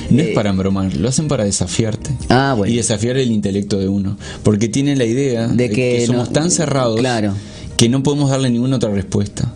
No 0.10 0.22
Eh, 0.22 0.30
es 0.30 0.36
para 0.36 0.50
embromar, 0.50 0.96
lo 0.96 1.08
hacen 1.10 1.28
para 1.28 1.44
desafiarte. 1.46 2.12
Ah, 2.30 2.54
bueno. 2.58 2.74
Y 2.74 2.78
desafiar 2.78 3.18
el 3.18 3.32
intelecto 3.32 3.80
de 3.80 3.88
uno. 3.88 4.18
Porque 4.44 4.68
tienen 4.68 4.98
la 4.98 5.06
idea 5.06 5.48
De 5.48 5.70
que 5.70 6.06
somos 6.08 6.28
no- 6.28 6.34
tan 6.34 6.52
cerrados 6.52 7.00
Claro. 7.00 7.34
que 7.78 7.90
no 7.90 8.02
podemos 8.04 8.30
darle 8.30 8.50
ninguna 8.50 8.78
otra 8.78 8.90
respuesta. 8.92 9.54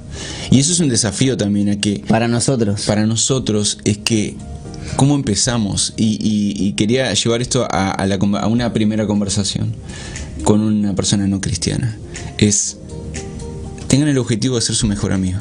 Y 0.52 0.60
eso 0.60 0.72
es 0.74 0.80
un 0.80 0.90
desafío 0.90 1.38
también 1.38 1.70
a 1.70 1.80
que 1.80 2.04
Para 2.08 2.28
nosotros. 2.28 2.84
para 2.86 3.06
nosotros 3.06 3.80
es 3.84 3.98
que 3.98 4.36
cómo 4.96 5.16
empezamos 5.16 5.94
y, 5.98 6.18
y- 6.22 6.66
y 6.68 6.74
quería 6.74 7.14
llevar 7.14 7.42
esto 7.42 7.68
a, 7.70 7.92
a 7.92 8.06
la 8.08 8.18
conver- 8.18 8.42
a 8.42 8.48
una 8.48 8.72
primera 8.74 9.06
conversación 9.06 9.74
con 10.44 10.62
una 10.62 10.96
persona 10.96 11.28
no 11.28 11.42
cristiana 11.42 11.98
es 12.38 12.78
tengan 13.90 14.08
el 14.08 14.18
objetivo 14.18 14.56
de 14.56 14.62
ser 14.62 14.76
su 14.78 14.88
mejor 14.88 15.12
amigo 15.12 15.40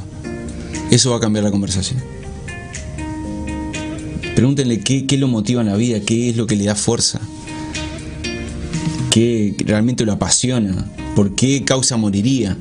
eso 0.90 1.10
va 1.12 1.18
a 1.18 1.20
cambiar 1.20 1.44
la 1.44 1.52
conversación 1.52 2.02
pregúntenle 4.36 4.78
qué, 4.80 5.06
qué 5.06 5.16
lo 5.18 5.26
motiva 5.26 5.62
en 5.62 5.66
la 5.68 5.76
vida 5.76 5.98
qué 6.00 6.30
es 6.30 6.36
lo 6.36 6.46
que 6.46 6.54
le 6.54 6.64
da 6.64 6.74
fuerza 6.76 7.20
qué 9.10 9.54
realmente 9.66 10.04
lo 10.04 10.12
apasiona 10.12 10.86
por 11.14 11.34
qué 11.34 11.64
causa 11.64 11.96
moriría 11.96 12.56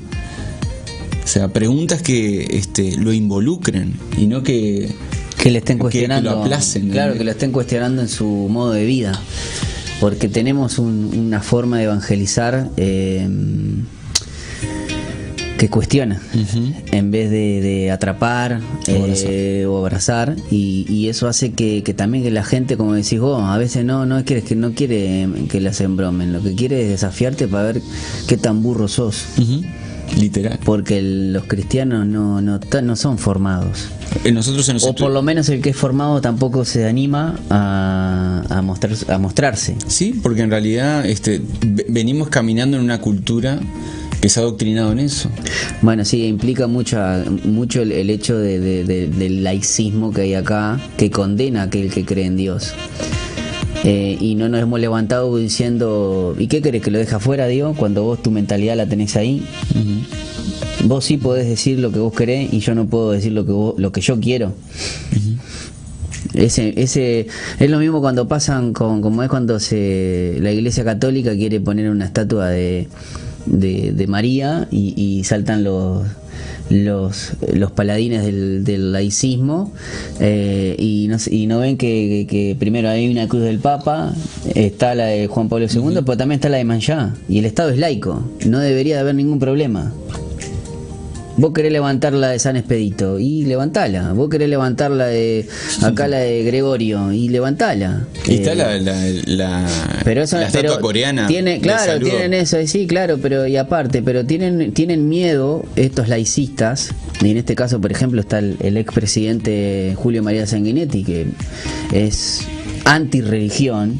o 1.23 1.28
sea, 1.28 1.47
preguntas 1.49 2.01
que 2.03 2.45
este, 2.51 2.97
lo 2.97 3.11
involucren 3.11 3.95
y 4.15 4.28
no 4.28 4.43
que, 4.43 4.89
que 5.41 5.49
le 5.49 5.57
estén 5.57 5.78
que- 5.78 5.80
que 5.80 5.82
cuestionando. 5.82 6.32
lo 6.32 6.43
aplacen, 6.43 6.89
claro, 6.91 7.13
¿no? 7.13 7.17
que 7.17 7.23
lo 7.23 7.32
estén 7.32 7.51
cuestionando 7.51 8.03
en 8.03 8.09
su 8.09 8.26
modo 8.28 8.71
de 8.73 8.86
vida. 8.86 9.19
Porque 9.99 10.30
tenemos 10.30 10.78
un- 10.78 11.11
una 11.17 11.41
forma 11.41 11.80
de 11.80 11.86
evangelizar 11.86 12.69
eh, 12.78 13.28
que 15.57 15.69
cuestiona, 15.69 16.21
en 16.91 17.11
vez 17.11 17.29
de, 17.31 17.61
de 17.61 17.91
atrapar 17.91 18.59
O 18.89 18.95
abrazar. 19.03 19.29
eh, 19.31 19.65
o 19.65 19.77
abrazar. 19.77 20.35
Y, 20.51 20.85
y 20.89 21.07
eso 21.07 21.27
hace 21.27 21.53
que, 21.53 21.81
que 21.83 21.93
también 21.93 22.23
que 22.23 22.31
la 22.31 22.43
gente, 22.43 22.75
como 22.77 22.93
decís 22.93 23.19
vos, 23.19 23.41
a 23.43 23.57
veces 23.57 23.85
no, 23.85 24.05
no 24.05 24.17
es 24.17 24.25
que, 24.25 24.55
no 24.55 24.73
quiere 24.73 25.27
que 25.49 25.61
las 25.61 25.79
embromen, 25.81 26.33
lo 26.33 26.41
que 26.43 26.55
quiere 26.55 26.81
es 26.83 26.89
desafiarte 26.89 27.47
para 27.47 27.63
ver 27.71 27.81
qué 28.27 28.37
tan 28.37 28.61
burro 28.63 28.87
sos. 28.87 29.23
Literal 30.19 30.59
Porque 30.63 30.99
el- 30.99 31.33
los 31.33 31.45
cristianos 31.45 32.05
no, 32.05 32.39
no, 32.39 32.59
no 32.59 32.95
son 32.95 33.17
formados. 33.17 33.85
Eh, 34.23 34.31
nosotros 34.31 34.69
en 34.69 34.77
O 34.81 34.93
por 34.93 35.09
lo 35.11 35.21
menos 35.23 35.49
el 35.49 35.61
que 35.61 35.71
es 35.71 35.75
formado 35.75 36.21
tampoco 36.21 36.63
se 36.63 36.87
anima 36.87 37.39
a, 37.49 38.43
a, 38.49 38.61
mostrar, 38.61 38.93
a 39.09 39.17
mostrarse. 39.17 39.75
Sí, 39.87 40.17
porque 40.21 40.41
en 40.41 40.51
realidad 40.51 41.05
este, 41.07 41.41
ve- 41.65 41.87
venimos 41.89 42.29
caminando 42.29 42.77
en 42.77 42.83
una 42.83 43.01
cultura 43.01 43.59
ha 44.38 44.39
adoctrinado 44.39 44.91
en 44.91 44.99
eso. 44.99 45.30
Bueno, 45.82 46.03
sí, 46.05 46.26
implica 46.26 46.67
mucha, 46.67 47.23
mucho 47.43 47.82
el, 47.82 47.91
el 47.91 48.09
hecho 48.09 48.38
de- 48.38 48.59
de- 48.59 48.84
de- 48.84 49.07
del 49.07 49.43
laicismo 49.43 50.11
que 50.11 50.21
hay 50.21 50.34
acá, 50.34 50.80
que 50.97 51.09
condena 51.11 51.61
a 51.61 51.63
aquel 51.65 51.91
que 51.91 52.05
cree 52.05 52.26
en 52.26 52.38
Dios. 52.38 52.73
Eh, 53.84 54.17
y 54.19 54.34
no 54.36 54.49
nos 54.49 54.61
hemos 54.61 54.80
levantado 54.80 55.38
diciendo, 55.38 56.36
¿y 56.39 56.47
qué 56.47 56.61
querés 56.61 56.82
que 56.82 56.89
lo 56.91 56.97
deje 56.97 57.15
afuera, 57.15 57.45
Dios? 57.47 57.78
Cuando 57.78 58.03
vos 58.03 58.21
tu 58.23 58.32
mentalidad 58.32 58.76
la 58.76 58.88
tenés 58.88 59.15
ahí. 59.15 59.45
Vos 60.86 61.05
sí 61.05 61.17
podés 61.17 61.47
decir 61.47 61.80
lo 61.80 61.91
que 61.91 61.99
vos 61.99 62.13
querés 62.13 62.51
y 62.53 62.59
yo 62.59 62.73
no 62.76 62.88
puedo 62.88 63.11
decir 63.11 63.32
lo 63.32 63.45
que, 63.45 63.51
vos- 63.51 63.76
lo 63.78 63.91
que 63.91 64.01
yo 64.01 64.19
quiero. 64.19 64.53
Ese, 66.34 66.73
ese 66.82 67.28
es 67.59 67.69
lo 67.69 67.80
mismo 67.80 68.01
cuando 68.01 68.28
pasan 68.28 68.73
con 68.73 69.01
como 69.01 69.23
es 69.23 69.30
cuando 69.30 69.59
se 69.59 70.38
la 70.41 70.51
iglesia 70.51 70.84
católica 70.84 71.34
quiere 71.36 71.59
poner 71.61 71.89
una 71.89 72.05
estatua 72.05 72.49
de, 72.49 72.88
de, 73.45 73.91
de 73.91 74.07
María 74.07 74.67
y, 74.71 74.93
y 74.95 75.23
saltan 75.23 75.63
los 75.63 76.03
los, 76.69 77.33
los 77.53 77.71
paladines 77.71 78.25
del, 78.25 78.63
del 78.63 78.91
laicismo 78.91 79.71
eh, 80.19 80.75
y, 80.79 81.07
no, 81.09 81.17
y 81.29 81.45
no 81.45 81.59
ven 81.59 81.77
que, 81.77 82.25
que- 82.27 82.27
que 82.27 82.55
primero 82.57 82.89
hay 82.89 83.07
una 83.07 83.27
cruz 83.27 83.43
del 83.43 83.59
Papa, 83.59 84.13
está 84.55 84.95
la 84.95 85.05
de 85.05 85.27
Juan 85.27 85.47
Pablo 85.47 85.67
II, 85.71 85.99
pero 86.03 86.17
también 86.17 86.39
está 86.39 86.49
la 86.49 86.57
de 86.57 86.63
Manchá 86.65 87.13
y 87.29 87.37
el 87.37 87.45
Estado 87.45 87.69
es 87.69 87.77
laico, 87.77 88.23
no 88.47 88.57
debería 88.59 88.95
de 88.95 89.01
haber 89.01 89.13
ningún 89.15 89.37
problema. 89.37 89.93
Vos 91.38 91.51
querés 91.53 91.71
levantar 91.71 92.13
la 92.13 92.29
de 92.29 92.39
San 92.39 92.55
Expedito 92.55 93.19
y 93.19 93.43
levantala. 93.45 94.13
Vos 94.13 94.29
querés 94.29 94.49
levantar 94.49 94.91
la 94.91 95.07
de 95.07 95.47
acá 95.81 96.07
la 96.07 96.19
de 96.19 96.43
Gregorio 96.43 97.11
y 97.11 97.29
levantala. 97.29 98.07
Y 98.25 98.36
está 98.36 98.55
la, 98.55 98.77
la, 98.77 98.95
la, 99.25 99.67
pero 100.03 100.23
eso, 100.23 100.38
la 100.38 100.47
estatua 100.47 100.71
pero 100.71 100.81
coreana. 100.81 101.27
Tiene, 101.27 101.59
claro, 101.59 101.99
tienen 101.99 102.33
eso, 102.33 102.57
sí, 102.65 102.88
claro, 102.88 103.19
pero 103.21 103.47
y 103.47 103.57
aparte, 103.57 104.01
pero 104.01 104.25
tienen, 104.25 104.73
tienen 104.73 105.09
miedo 105.09 105.65
estos 105.75 106.07
laicistas, 106.07 106.91
y 107.21 107.29
en 107.31 107.38
este 107.38 107.55
caso, 107.55 107.81
por 107.81 107.91
ejemplo, 107.91 108.21
está 108.21 108.39
el, 108.39 108.57
el 108.61 108.77
expresidente 108.77 109.93
Julio 109.95 110.23
María 110.23 110.47
Sanguinetti, 110.47 111.03
que 111.03 111.27
es 111.93 112.41
anti-religión, 112.86 113.99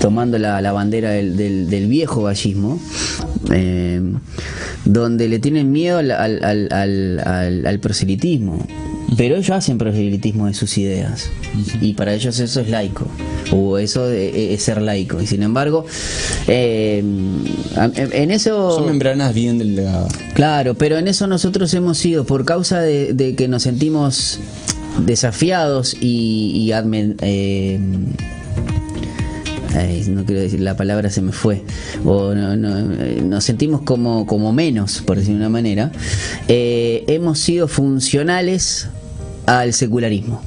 tomando 0.00 0.38
la, 0.38 0.60
la 0.60 0.72
bandera 0.72 1.10
del, 1.10 1.36
del- 1.36 1.68
del 1.70 1.86
viejo 1.88 2.22
gallismo, 2.24 2.80
eh, 3.52 4.00
donde 4.84 5.28
le 5.28 5.38
tienen 5.38 5.72
miedo 5.72 5.98
al, 5.98 6.10
al- 6.10 7.64
al- 7.66 7.78
proselitismo. 7.80 8.66
Pero 9.16 9.36
ellos 9.36 9.50
hacen 9.50 9.78
proselitismo 9.78 10.46
de 10.46 10.54
sus 10.54 10.76
ideas. 10.78 11.28
Y 11.80 11.92
para 11.94 12.14
ellos 12.14 12.38
eso 12.40 12.60
es 12.60 12.68
laico. 12.68 13.06
O 13.52 13.78
eso 13.78 14.06
de- 14.08 14.54
es 14.54 14.62
ser 14.62 14.80
laico. 14.82 15.20
Y 15.20 15.26
sin 15.26 15.42
embargo, 15.42 15.86
eh, 16.48 16.98
en 16.98 18.12
en 18.12 18.30
eso... 18.30 18.72
Son 18.76 18.86
membranas 18.86 19.34
bien 19.34 19.58
delgadas. 19.58 20.12
Claro, 20.34 20.74
pero 20.74 20.96
en 20.98 21.06
eso 21.06 21.26
nosotros 21.26 21.72
hemos 21.74 21.98
sido, 21.98 22.24
por 22.24 22.44
causa 22.44 22.80
de, 22.80 23.12
de 23.12 23.36
que 23.36 23.46
nos 23.46 23.62
sentimos 23.64 24.40
desafiados 25.06 25.94
y, 26.00 26.52
y 26.56 26.70
admen- 26.70 27.16
eh, 27.20 27.78
no 30.08 30.24
quiero 30.24 30.40
decir 30.40 30.60
la 30.60 30.76
palabra 30.76 31.10
se 31.10 31.20
me 31.22 31.32
fue. 31.32 31.62
O 32.04 32.34
no- 32.34 32.56
no, 32.56 32.92
eh, 33.02 33.22
nos 33.24 33.44
sentimos 33.44 33.82
como, 33.82 34.26
como 34.26 34.52
menos 34.52 35.02
por 35.02 35.16
decir 35.18 35.32
de 35.34 35.38
una 35.40 35.48
manera. 35.48 35.90
Eh, 36.48 37.04
hemos 37.08 37.38
sido 37.40 37.68
funcionales 37.68 38.88
al 39.46 39.72
secularismo. 39.72 40.40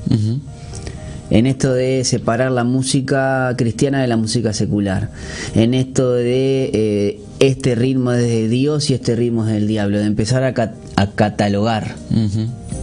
En 1.30 1.46
esto 1.46 1.74
de 1.74 2.06
separar 2.06 2.52
la 2.52 2.64
música 2.64 3.54
cristiana 3.58 4.02
de 4.02 4.08
la 4.08 4.16
música 4.16 4.54
secular, 4.54 5.12
en 5.56 5.74
esto 5.74 6.14
de 6.14 6.72
eh, 6.74 7.20
este 7.40 7.76
ritmo 7.76 8.12
es 8.14 8.22
de 8.24 8.48
Dios 8.48 8.90
y 8.90 8.94
este 8.94 9.16
ritmo 9.16 9.46
es 9.46 9.54
del 9.54 9.68
diablo, 9.68 10.00
de 10.00 10.06
empezar 10.06 10.44
a, 10.44 10.54
cat- 10.54 10.76
a 10.96 11.12
catalogar. 11.12 11.96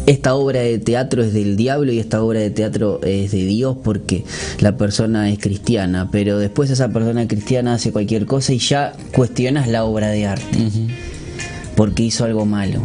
Esta 0.06 0.34
obra 0.34 0.60
de 0.60 0.78
teatro 0.78 1.22
es 1.24 1.32
del 1.32 1.56
diablo 1.56 1.90
y 1.90 1.98
esta 1.98 2.22
obra 2.22 2.38
de 2.40 2.50
teatro 2.50 3.00
es 3.02 3.32
de 3.32 3.44
Dios 3.46 3.76
porque 3.82 4.24
la 4.60 4.76
persona 4.76 5.30
es 5.30 5.38
cristiana, 5.38 6.10
pero 6.12 6.38
después 6.38 6.68
esa 6.70 6.90
persona 6.90 7.26
cristiana 7.26 7.74
hace 7.74 7.90
cualquier 7.90 8.26
cosa 8.26 8.52
y 8.52 8.58
ya 8.58 8.92
cuestionas 9.14 9.66
la 9.66 9.84
obra 9.84 10.08
de 10.08 10.26
arte 10.26 10.58
porque 11.74 12.02
hizo 12.02 12.24
algo 12.24 12.44
malo. 12.44 12.82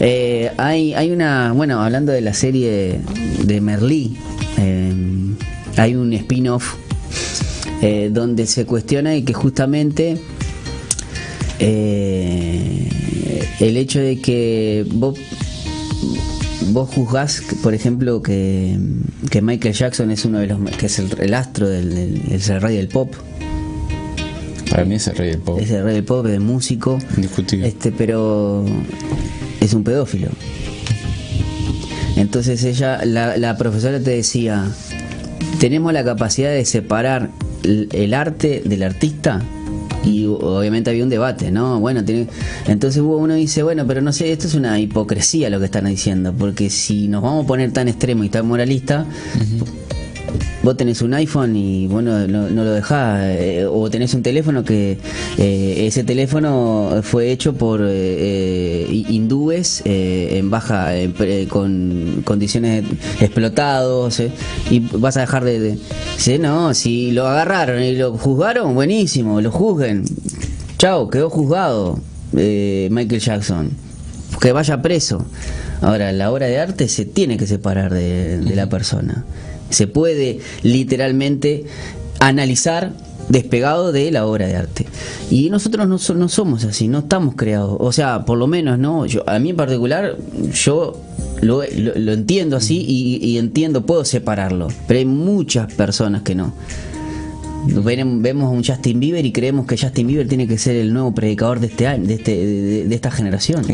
Eh, 0.00 0.52
hay, 0.58 0.94
hay 0.94 1.10
una, 1.10 1.52
bueno, 1.52 1.82
hablando 1.82 2.12
de 2.12 2.20
la 2.20 2.34
serie 2.34 3.00
de 3.44 3.60
Merlí, 3.60 4.16
eh, 4.58 4.94
hay 5.76 5.94
un 5.96 6.12
spin-off 6.12 6.74
eh, 7.82 8.10
donde 8.12 8.46
se 8.46 8.64
cuestiona 8.64 9.16
y 9.16 9.22
que 9.22 9.32
justamente 9.34 10.18
eh, 11.58 12.88
el 13.60 13.76
hecho 13.76 14.00
de 14.00 14.20
que 14.20 14.84
vos, 14.92 15.18
vos 16.72 16.90
juzgás, 16.94 17.42
por 17.62 17.74
ejemplo, 17.74 18.22
que, 18.22 18.78
que 19.30 19.42
Michael 19.42 19.74
Jackson 19.74 20.10
es 20.10 20.24
uno 20.24 20.38
de 20.38 20.46
los 20.48 20.58
que 20.72 20.86
es 20.86 20.98
el, 20.98 21.08
el 21.20 21.34
astro 21.34 21.68
del, 21.68 21.94
del- 21.94 22.22
es 22.32 22.48
el 22.48 22.60
rey 22.60 22.76
del 22.76 22.88
pop, 22.88 23.14
Para 24.70 24.84
mí 24.84 24.96
es 24.96 25.06
el 25.08 25.16
rey 25.16 25.30
del 25.30 25.40
pop. 25.40 25.58
es 25.60 25.70
el 25.70 25.82
rey 25.84 25.94
del 25.94 26.04
pop, 26.04 26.26
es 26.26 26.40
músico, 26.40 26.98
Indiscutible. 27.16 27.66
este, 27.68 27.92
pero 27.92 28.64
es 29.60 29.72
un 29.74 29.84
pedófilo. 29.84 30.28
Entonces 32.16 32.64
ella, 32.64 33.04
la, 33.04 33.36
la 33.36 33.56
profesora 33.58 34.00
te 34.00 34.10
decía, 34.10 34.64
tenemos 35.60 35.92
la 35.92 36.02
capacidad 36.04 36.50
de 36.50 36.64
separar 36.64 37.30
el, 37.62 37.88
el 37.92 38.14
arte 38.14 38.62
del 38.64 38.82
artista 38.82 39.42
y 40.06 40.24
obviamente 40.26 40.90
había 40.90 41.02
un 41.02 41.10
debate, 41.10 41.50
¿no? 41.50 41.80
Bueno, 41.80 42.04
tiene, 42.04 42.28
entonces 42.66 43.02
hubo 43.02 43.18
uno 43.18 43.34
dice, 43.34 43.62
bueno, 43.62 43.86
pero 43.86 44.00
no 44.00 44.12
sé, 44.12 44.32
esto 44.32 44.46
es 44.46 44.54
una 44.54 44.78
hipocresía 44.78 45.50
lo 45.50 45.58
que 45.58 45.66
están 45.66 45.86
diciendo, 45.86 46.32
porque 46.38 46.70
si 46.70 47.08
nos 47.08 47.22
vamos 47.22 47.44
a 47.44 47.48
poner 47.48 47.72
tan 47.72 47.88
extremo 47.88 48.24
y 48.24 48.28
tan 48.28 48.46
moralista, 48.46 49.04
vos 50.66 50.76
tenés 50.76 51.00
un 51.00 51.14
iPhone 51.14 51.54
y 51.54 51.86
bueno 51.86 52.26
no, 52.26 52.50
no 52.50 52.64
lo 52.64 52.72
dejás 52.72 53.20
eh, 53.22 53.64
o 53.70 53.88
tenés 53.88 54.14
un 54.14 54.24
teléfono 54.24 54.64
que 54.64 54.98
eh, 55.38 55.86
ese 55.86 56.02
teléfono 56.02 57.02
fue 57.04 57.30
hecho 57.30 57.54
por 57.54 57.82
eh, 57.84 58.84
hindúes 58.90 59.82
en 59.84 60.50
baja 60.50 60.90
con 61.48 62.22
condiciones 62.24 62.84
explotados 63.20 64.20
y 64.68 64.80
vas 64.80 65.16
a 65.16 65.20
dejar 65.20 65.44
de, 65.44 65.78
Dice, 66.16 66.40
no 66.40 66.74
si 66.74 67.12
lo 67.12 67.28
agarraron 67.28 67.80
y 67.80 67.94
lo 67.94 68.18
juzgaron 68.18 68.74
buenísimo 68.74 69.40
lo 69.40 69.52
juzguen 69.52 70.02
chao 70.78 71.08
quedó 71.08 71.30
juzgado 71.30 72.00
Michael 72.32 73.20
Jackson 73.20 73.70
que 74.40 74.52
vaya 74.52 74.82
preso. 74.82 75.24
Ahora, 75.80 76.12
la 76.12 76.30
obra 76.30 76.46
de 76.46 76.58
arte 76.58 76.88
se 76.88 77.06
tiene 77.06 77.38
que 77.38 77.46
separar 77.46 77.94
de 77.94 78.52
la 78.54 78.68
persona. 78.68 79.24
Se 79.70 79.86
puede 79.86 80.40
literalmente 80.62 81.64
analizar 82.20 82.92
despegado 83.28 83.90
de 83.92 84.10
la 84.12 84.24
obra 84.26 84.46
de 84.46 84.56
arte. 84.56 84.86
Y 85.30 85.50
nosotros 85.50 85.88
no, 85.88 85.98
so- 85.98 86.14
no 86.14 86.28
somos 86.28 86.64
así, 86.64 86.86
no 86.88 87.00
estamos 87.00 87.34
creados. 87.34 87.76
O 87.80 87.90
sea, 87.92 88.24
por 88.24 88.38
lo 88.38 88.46
menos, 88.46 88.78
¿no? 88.78 89.04
Yo, 89.06 89.28
a 89.28 89.38
mí 89.38 89.50
en 89.50 89.56
particular, 89.56 90.16
yo 90.52 91.00
lo, 91.40 91.62
lo- 91.76 91.94
lo 91.96 92.12
entiendo 92.12 92.56
así 92.56 92.84
y, 92.86 93.16
y 93.26 93.38
entiendo, 93.38 93.84
puedo 93.84 94.04
separarlo. 94.04 94.68
Pero 94.86 94.98
hay 95.00 95.06
muchas 95.06 95.72
personas 95.72 96.22
que 96.22 96.34
no. 96.36 96.54
Ven- 97.66 98.22
Vemos 98.22 98.46
a 98.46 98.48
un 98.50 98.64
Justin 98.64 99.00
Bieber 99.00 99.24
y 99.26 99.32
creemos 99.32 99.66
que 99.66 99.76
Justin 99.76 100.06
Bieber 100.06 100.28
tiene 100.28 100.46
que 100.46 100.58
ser 100.58 100.76
el 100.76 100.92
nuevo 100.92 101.14
predicador 101.14 101.60
de 101.60 101.66
este 101.66 101.86
año, 101.86 102.06
de, 102.06 102.14
este, 102.14 102.36
de, 102.36 102.84
de 102.86 102.94
esta 102.94 103.10
generación. 103.10 103.64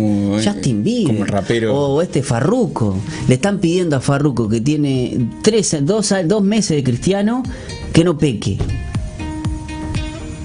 Justin 0.44 0.82
Bieber. 0.82 1.14
como 1.14 1.24
rapero. 1.26 1.76
O 1.76 2.02
este 2.02 2.22
Farruco. 2.22 2.96
Le 3.28 3.34
están 3.34 3.58
pidiendo 3.58 3.96
a 3.96 4.00
Farruco 4.00 4.48
que 4.48 4.60
tiene 4.60 5.28
tres, 5.42 5.76
dos, 5.82 6.12
dos 6.26 6.42
meses 6.42 6.76
de 6.76 6.84
cristiano 6.84 7.42
que 7.92 8.04
no 8.04 8.16
peque. 8.18 8.58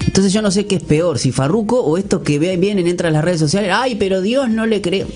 Entonces 0.06 0.32
yo 0.32 0.42
no 0.42 0.50
sé 0.50 0.66
qué 0.66 0.76
es 0.76 0.82
peor, 0.82 1.18
si 1.18 1.30
Farruco 1.32 1.80
o 1.80 1.96
estos 1.96 2.22
que 2.22 2.38
vienen, 2.38 2.86
entran 2.88 3.12
a 3.14 3.18
las 3.18 3.24
redes 3.24 3.38
sociales, 3.40 3.70
ay, 3.72 3.94
pero 3.96 4.20
Dios 4.20 4.48
no 4.50 4.66
le 4.66 4.80
cree. 4.82 5.06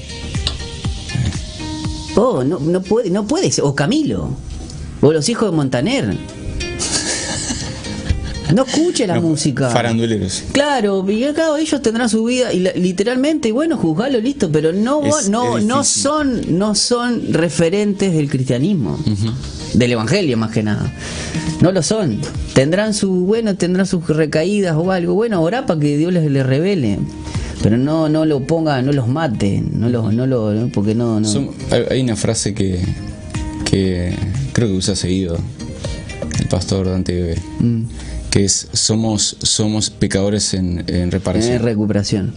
Oh, 2.14 2.44
no, 2.44 2.58
no 2.60 2.82
puede, 2.82 3.10
no 3.10 3.26
puede 3.26 3.50
ser. 3.50 3.64
O 3.64 3.74
Camilo. 3.74 4.28
O 5.00 5.12
los 5.12 5.28
hijos 5.28 5.50
de 5.50 5.56
Montaner. 5.56 6.16
No 8.54 8.64
escuche 8.64 9.06
la 9.06 9.16
No, 9.16 9.22
música. 9.22 9.70
Faranduleros. 9.70 10.42
Claro, 10.52 11.08
y 11.10 11.24
acá 11.24 11.46
ellos 11.58 11.80
tendrán 11.82 12.08
su 12.08 12.24
vida 12.24 12.52
y 12.52 12.60
la- 12.60 12.72
literalmente, 12.72 13.48
y 13.48 13.52
bueno, 13.52 13.76
juzgalo 13.76 14.20
listo, 14.20 14.50
pero 14.52 14.72
no 14.72 15.02
Es- 15.04 15.28
no 15.28 15.58
es 15.58 15.64
no 15.64 15.84
son 15.84 16.58
no 16.58 16.74
son 16.74 17.32
referentes 17.32 18.12
del 18.12 18.28
cristianismo, 18.30 18.98
del 19.74 19.92
evangelio 19.92 20.36
más 20.36 20.50
que 20.50 20.62
nada. 20.62 20.92
No 21.60 21.72
lo 21.72 21.82
son. 21.82 22.18
Tendrán 22.54 22.92
su 22.94 23.10
bueno, 23.24 23.56
tendrán 23.56 23.86
sus 23.86 24.06
recaídas 24.08 24.76
o 24.76 24.90
algo. 24.92 25.14
Bueno, 25.14 25.40
orá 25.42 25.64
para 25.66 25.78
que 25.80 25.96
Dios 25.96 26.12
les, 26.12 26.30
les 26.30 26.44
revele. 26.44 26.98
Pero 27.62 27.76
no 27.78 28.08
no 28.08 28.24
lo 28.24 28.40
ponga, 28.44 28.82
no 28.82 28.92
los 28.92 29.06
mate, 29.06 29.62
no 29.72 29.88
lo 29.88 30.10
no 30.10 30.26
lo 30.26 30.68
porque 30.74 30.94
no 30.96 31.20
hay 31.90 32.00
una 32.00 32.16
frase 32.16 32.54
que, 32.54 32.80
que 33.70 34.14
creo 34.52 34.68
que 34.68 34.74
usa 34.74 34.96
seguido 34.96 35.38
el 36.40 36.46
pastor 36.48 36.88
Dante 36.88 37.14
Bebe, 37.14 37.36
Mm. 37.60 37.82
Que 38.32 38.44
es 38.46 38.66
somos 38.72 39.36
somos 39.42 39.90
pecadores 39.90 40.54
en, 40.54 40.82
en 40.88 41.10
reparación. 41.12 41.54
Es 41.54 41.62
recuperación. 41.62 42.32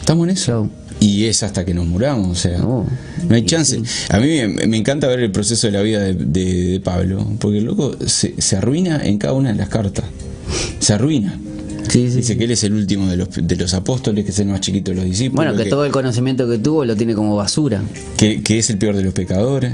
Estamos 0.00 0.26
en 0.28 0.30
eso. 0.34 0.68
Y 1.00 1.24
es 1.24 1.42
hasta 1.42 1.64
que 1.64 1.74
nos 1.74 1.86
muramos, 1.86 2.28
o 2.30 2.34
sea, 2.40 2.58
No. 2.58 2.86
no 3.28 3.34
hay 3.34 3.44
chance. 3.44 3.80
A 4.08 4.18
mí 4.20 4.26
me, 4.26 4.66
me 4.68 4.76
encanta 4.76 5.08
ver 5.08 5.18
el 5.20 5.32
proceso 5.32 5.66
de 5.66 5.72
la 5.72 5.82
vida 5.82 6.00
de, 6.00 6.14
de- 6.14 6.54
de 6.72 6.80
Pablo, 6.80 7.26
porque 7.40 7.58
el 7.58 7.64
loco 7.64 7.96
se, 8.06 8.40
se 8.40 8.56
arruina 8.56 9.00
en 9.04 9.18
cada 9.18 9.34
una 9.34 9.50
de 9.50 9.56
las 9.58 9.68
cartas. 9.68 10.04
Se 10.78 10.92
arruina. 10.92 11.38
Sí, 11.88 12.08
sí, 12.08 12.16
Dice 12.18 12.22
sí. 12.34 12.36
que 12.38 12.44
él 12.44 12.52
es 12.52 12.62
el 12.62 12.72
último 12.74 13.08
de 13.08 13.16
los, 13.16 13.28
de 13.32 13.56
los 13.56 13.74
apóstoles, 13.74 14.24
que 14.24 14.30
es 14.30 14.38
el 14.38 14.46
más 14.46 14.60
chiquito 14.60 14.92
de 14.92 14.98
los 14.98 15.04
discípulos. 15.04 15.44
Bueno, 15.44 15.56
que 15.62 15.68
todo 15.68 15.84
el 15.84 15.90
conocimiento 15.92 16.48
que 16.48 16.58
tuvo 16.58 16.84
lo 16.84 16.94
tiene 16.96 17.14
como 17.14 17.34
basura. 17.34 17.82
que, 18.16 18.42
que 18.42 18.58
es 18.60 18.70
el 18.70 18.78
peor 18.78 18.94
de 18.96 19.02
los 19.02 19.12
pecadores. 19.12 19.72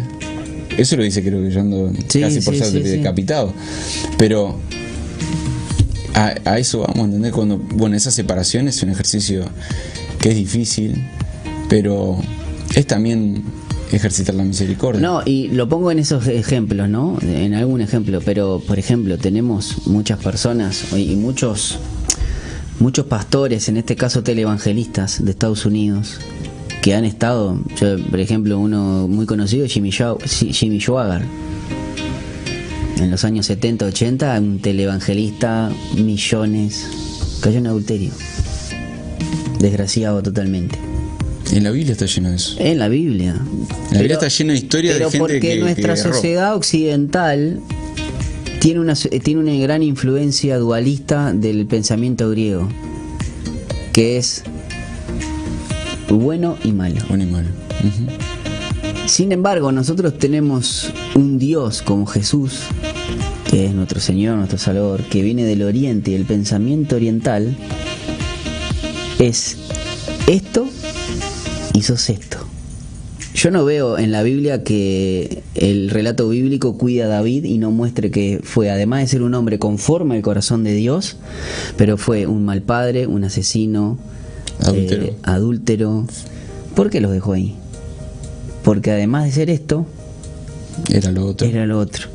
Eso 0.78 0.96
lo 0.96 1.02
dice 1.02 1.22
creo 1.22 1.42
que 1.42 1.50
yo 1.50 1.60
ando 1.60 1.92
Sí, 2.08 2.20
casi 2.20 2.40
por 2.40 2.54
sí, 2.54 2.60
ser 2.60 2.70
sí, 2.70 2.78
decapitado. 2.80 3.52
Pero 4.16 4.58
a, 6.14 6.34
a 6.44 6.58
eso 6.58 6.80
vamos 6.80 6.98
a 6.98 7.04
entender 7.04 7.32
cuando, 7.32 7.58
bueno, 7.58 7.96
esa 7.96 8.10
separación 8.10 8.68
es 8.68 8.82
un 8.82 8.90
ejercicio 8.90 9.44
que 10.20 10.30
es 10.30 10.36
difícil, 10.36 11.04
pero 11.68 12.18
es 12.74 12.86
también 12.86 13.42
ejercitar 13.92 14.34
la 14.34 14.44
misericordia. 14.44 15.00
No, 15.00 15.22
y 15.24 15.48
lo 15.48 15.68
pongo 15.68 15.90
en 15.90 15.98
esos 15.98 16.26
ejemplos, 16.26 16.88
¿no? 16.88 17.18
En 17.22 17.54
algún 17.54 17.80
ejemplo, 17.80 18.20
pero 18.24 18.62
por 18.66 18.78
ejemplo, 18.78 19.18
tenemos 19.18 19.86
muchas 19.86 20.18
personas 20.18 20.92
y 20.96 21.16
muchos 21.16 21.78
muchos 22.80 23.06
pastores, 23.06 23.68
en 23.68 23.76
este 23.76 23.96
caso 23.96 24.22
televangelistas 24.22 25.24
de 25.24 25.30
Estados 25.32 25.66
Unidos, 25.66 26.18
que 26.82 26.94
han 26.94 27.04
estado, 27.04 27.58
yo, 27.80 27.98
por 28.10 28.20
ejemplo, 28.20 28.58
uno 28.58 29.08
muy 29.08 29.26
conocido, 29.26 29.66
Jimmy, 29.66 29.90
Shaw- 29.90 30.18
Jimmy 30.52 30.80
Schwager. 30.80 31.22
En 32.98 33.10
los 33.10 33.24
años 33.24 33.46
70, 33.46 33.86
80, 33.86 34.38
un 34.40 34.58
televangelista, 34.60 35.70
millones, 35.96 36.86
cayó 37.40 37.58
en 37.58 37.66
adulterio. 37.68 38.10
Desgraciado 39.60 40.22
totalmente. 40.22 40.78
En 41.52 41.64
la 41.64 41.70
Biblia 41.70 41.92
está 41.92 42.06
lleno 42.06 42.30
de 42.30 42.36
eso. 42.36 42.56
En 42.58 42.78
la 42.78 42.88
Biblia. 42.88 43.34
La 43.92 43.98
Biblia 44.00 44.14
está 44.14 44.28
llena 44.28 44.52
de 44.52 44.58
historias 44.58 44.94
de 44.94 44.98
pero 44.98 45.10
gente 45.10 45.18
porque 45.22 45.40
que- 45.40 45.56
nuestra 45.60 45.94
que 45.94 46.00
sociedad 46.00 46.54
occidental 46.54 47.60
tiene 48.60 48.80
una, 48.80 48.94
tiene 48.94 49.40
una 49.40 49.54
gran 49.54 49.82
influencia 49.82 50.58
dualista 50.58 51.32
del 51.32 51.66
pensamiento 51.66 52.28
griego, 52.30 52.68
que 53.92 54.18
es 54.18 54.42
bueno 56.08 56.56
y 56.64 56.72
malo. 56.72 57.00
Bueno 57.08 57.24
y 57.24 57.26
malo. 57.26 57.48
Sin 59.06 59.32
embargo, 59.32 59.72
nosotros 59.72 60.18
tenemos 60.18 60.92
un 61.14 61.38
Dios 61.38 61.82
como 61.82 62.06
Jesús, 62.06 62.60
que 63.50 63.66
es 63.66 63.74
nuestro 63.74 64.00
Señor, 64.00 64.36
nuestro 64.36 64.58
Salvador, 64.58 65.02
que 65.04 65.22
viene 65.22 65.44
del 65.44 65.62
Oriente 65.62 66.10
y 66.10 66.14
el 66.14 66.24
pensamiento 66.24 66.96
oriental 66.96 67.56
es 69.18 69.56
esto 70.26 70.68
y 71.72 71.82
sos 71.82 72.10
esto. 72.10 72.38
Yo 73.34 73.50
no 73.50 73.64
veo 73.64 73.98
en 73.98 74.10
la 74.10 74.22
Biblia 74.22 74.64
que 74.64 75.42
el 75.54 75.90
relato 75.90 76.28
bíblico 76.28 76.76
cuida 76.76 77.04
a 77.04 77.08
David 77.08 77.44
y 77.44 77.58
no 77.58 77.70
muestre 77.70 78.10
que 78.10 78.40
fue, 78.42 78.68
además 78.68 79.00
de 79.00 79.06
ser 79.06 79.22
un 79.22 79.32
hombre 79.34 79.58
conforme 79.58 80.16
al 80.16 80.22
corazón 80.22 80.64
de 80.64 80.74
Dios, 80.74 81.18
pero 81.76 81.96
fue 81.96 82.26
un 82.26 82.44
mal 82.44 82.62
padre, 82.62 83.06
un 83.06 83.24
asesino, 83.24 83.96
Adúltero. 84.64 85.04
eh, 85.04 85.16
adúltero. 85.22 86.04
¿Por 86.74 86.90
qué 86.90 87.00
los 87.00 87.12
dejó 87.12 87.32
ahí? 87.32 87.56
Porque 88.62 88.90
además 88.90 89.24
de 89.24 89.32
ser 89.32 89.50
esto, 89.50 89.86
Era 90.90 91.10
lo 91.10 91.26
otro. 91.26 91.46
era 91.46 91.66
lo 91.66 91.78
otro. 91.78 92.08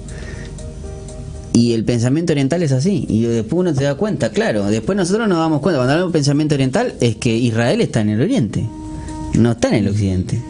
Y 1.53 1.73
el 1.73 1.83
pensamiento 1.83 2.33
oriental 2.33 2.63
es 2.63 2.71
así. 2.71 3.05
Y 3.07 3.21
después 3.23 3.59
uno 3.59 3.75
se 3.75 3.83
da 3.83 3.95
cuenta, 3.95 4.31
claro. 4.31 4.65
Después 4.65 4.95
nosotros 4.97 5.27
nos 5.27 5.37
damos 5.37 5.61
cuenta, 5.61 5.77
cuando 5.77 5.93
hablamos 5.93 6.11
de 6.13 6.17
pensamiento 6.17 6.55
oriental, 6.55 6.93
es 6.99 7.15
que 7.17 7.35
Israel 7.35 7.79
está 7.81 8.01
en 8.01 8.09
el 8.09 8.21
oriente, 8.21 8.65
no 9.35 9.51
está 9.51 9.67
en 9.69 9.75
el 9.75 9.87
occidente. 9.87 10.41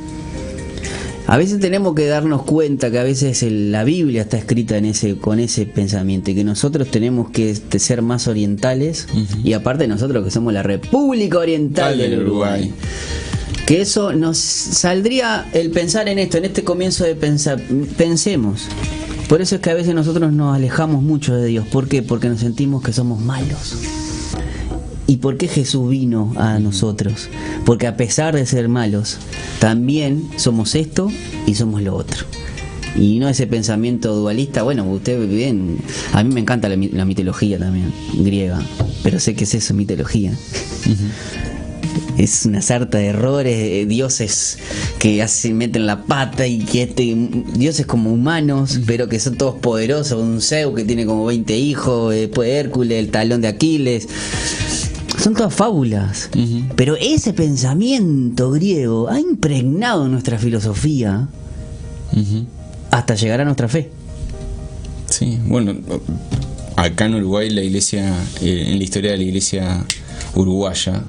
A 1.34 1.38
veces 1.38 1.60
tenemos 1.60 1.96
que 1.96 2.06
darnos 2.06 2.44
cuenta 2.44 2.92
que 2.92 3.00
a 3.00 3.04
veces 3.04 3.42
el- 3.42 3.72
la 3.72 3.84
Biblia 3.84 4.22
está 4.22 4.38
escrita 4.38 4.78
en 4.78 4.86
ese, 4.86 5.18
con 5.18 5.40
ese 5.40 5.66
pensamiento 5.66 6.30
y 6.30 6.36
que 6.36 6.44
nosotros 6.44 6.90
tenemos 6.92 7.32
que 7.32 7.50
este, 7.50 7.80
ser 7.80 8.04
más 8.04 8.28
orientales 8.28 9.08
y 9.44 9.54
aparte 9.54 9.88
nosotros 9.88 10.24
que 10.24 10.30
somos 10.30 10.54
la 10.54 10.62
República 10.62 11.40
Oriental 11.40 11.90
Tal 11.90 11.98
del 11.98 12.22
Uruguay. 12.22 12.72
Que 13.66 13.82
eso 13.82 14.14
nos 14.14 14.38
saldría 14.38 15.48
el 15.54 15.72
pensar 15.72 16.08
en 16.08 16.20
esto, 16.20 16.38
en 16.38 16.46
este 16.46 16.64
comienzo 16.64 17.04
de 17.04 17.16
pensar, 17.16 17.60
pensemos. 17.98 18.68
Por 19.28 19.42
eso 19.42 19.56
es 19.56 19.62
que 19.62 19.72
a 19.72 19.74
veces 19.74 19.96
nosotros 19.96 20.32
nos 20.32 20.56
alejamos 20.56 21.02
mucho 21.02 21.34
de 21.36 21.48
Dios. 21.48 21.66
¿Por 21.68 21.88
qué? 21.88 22.04
Porque 22.04 22.30
nos 22.30 22.42
sentimos 22.42 22.84
que 22.84 22.94
somos 22.94 23.20
malos. 23.20 23.76
¿Y 25.06 25.18
por 25.18 25.38
qué 25.38 25.48
Jesús 25.48 25.90
vino 25.90 26.34
a 26.38 26.60
nosotros? 26.60 27.28
Porque 27.66 27.88
a 27.88 27.98
pesar 27.98 28.36
de 28.36 28.46
ser 28.46 28.70
malos, 28.70 29.18
también 29.60 30.30
somos 30.38 30.76
esto 30.76 31.10
y 31.46 31.56
somos 31.56 31.82
lo 31.82 31.96
otro. 31.96 32.26
Y 32.96 33.20
no 33.20 33.28
ese 33.28 33.48
pensamiento 33.48 34.16
dualista, 34.16 34.62
bueno, 34.64 34.86
usted 34.86 35.28
bien, 35.28 35.78
a 36.14 36.24
mí 36.24 36.34
me 36.34 36.40
encanta 36.40 36.70
la, 36.70 36.78
mi- 36.78 36.90
la 36.90 37.06
mitología 37.06 37.58
también, 37.58 37.92
griega, 38.14 38.62
pero 39.02 39.20
sé 39.20 39.34
que 39.34 39.44
es 39.46 39.54
eso, 39.56 39.74
mitología 39.74 40.32
es 42.18 42.46
una 42.46 42.62
sarta 42.62 43.00
de 43.00 43.08
errores, 43.08 43.56
eh, 43.56 43.86
dioses 43.88 44.58
que 45.00 45.22
hacen, 45.22 45.58
meten 45.58 45.86
la 45.88 46.04
pata 46.04 46.46
y 46.48 46.60
que 46.60 46.84
este, 46.84 47.16
dioses 47.56 47.86
como 47.88 48.12
humanos, 48.14 48.80
pero 48.86 49.10
que 49.10 49.20
son 49.20 49.36
todos 49.38 49.56
poderosos, 49.56 50.22
un 50.22 50.42
Zeus 50.42 50.76
que 50.76 50.86
tiene 50.86 51.06
como 51.06 51.26
20 51.26 51.58
hijos, 51.58 52.14
después 52.14 52.50
Hércules, 52.50 53.00
el 53.00 53.10
talón 53.10 53.42
de 53.42 53.48
Aquiles. 53.48 54.08
Son 55.24 55.34
todas 55.36 55.54
fábulas. 55.54 56.30
Pero 56.76 56.98
ese 56.98 57.32
pensamiento 57.32 58.52
griego 58.52 59.08
ha 59.10 59.22
impregnado 59.22 60.10
nuestra 60.10 60.38
filosofía 60.38 61.30
hasta 62.92 63.16
llegar 63.16 63.40
a 63.40 63.46
nuestra 63.46 63.70
fe. 63.70 63.90
Sí, 65.10 65.40
bueno, 65.46 65.76
acá 66.76 67.06
en 67.06 67.16
Uruguay 67.16 67.50
la 67.52 67.62
iglesia, 67.62 68.14
eh, 68.42 68.66
en 68.68 68.78
la 68.78 68.84
historia 68.84 69.12
de 69.12 69.18
la 69.18 69.24
iglesia 69.24 69.86
uruguaya, 70.36 71.04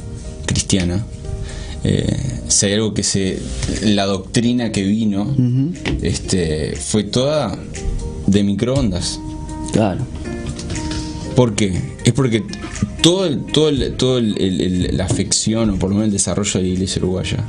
cristiana, 0.47 1.05
eh, 1.83 2.41
si 2.47 2.67
hay 2.67 2.75
algo 2.75 2.95
que 2.95 3.03
se, 3.03 3.43
la 3.83 4.07
doctrina 4.07 4.71
que 4.71 4.85
vino, 4.85 5.35
este, 6.03 6.77
fue 6.77 7.03
toda 7.03 7.59
de 8.29 8.45
microondas. 8.45 9.19
Claro. 9.73 10.07
¿Por 11.37 11.55
qué? 11.55 11.72
Es 12.05 12.12
porque 12.12 12.45
todo, 13.03 13.26
el, 13.26 13.41
todo, 13.45 13.68
el- 13.68 13.95
todo 13.97 14.18
el- 14.18 14.97
la 14.97 15.05
afección, 15.05 15.70
o 15.70 15.76
por 15.78 15.91
lo 15.91 15.97
menos 15.97 16.07
el 16.09 16.12
desarrollo 16.12 16.53
de 16.61 16.62
la 16.62 16.68
iglesia 16.72 17.01
uruguaya, 17.03 17.45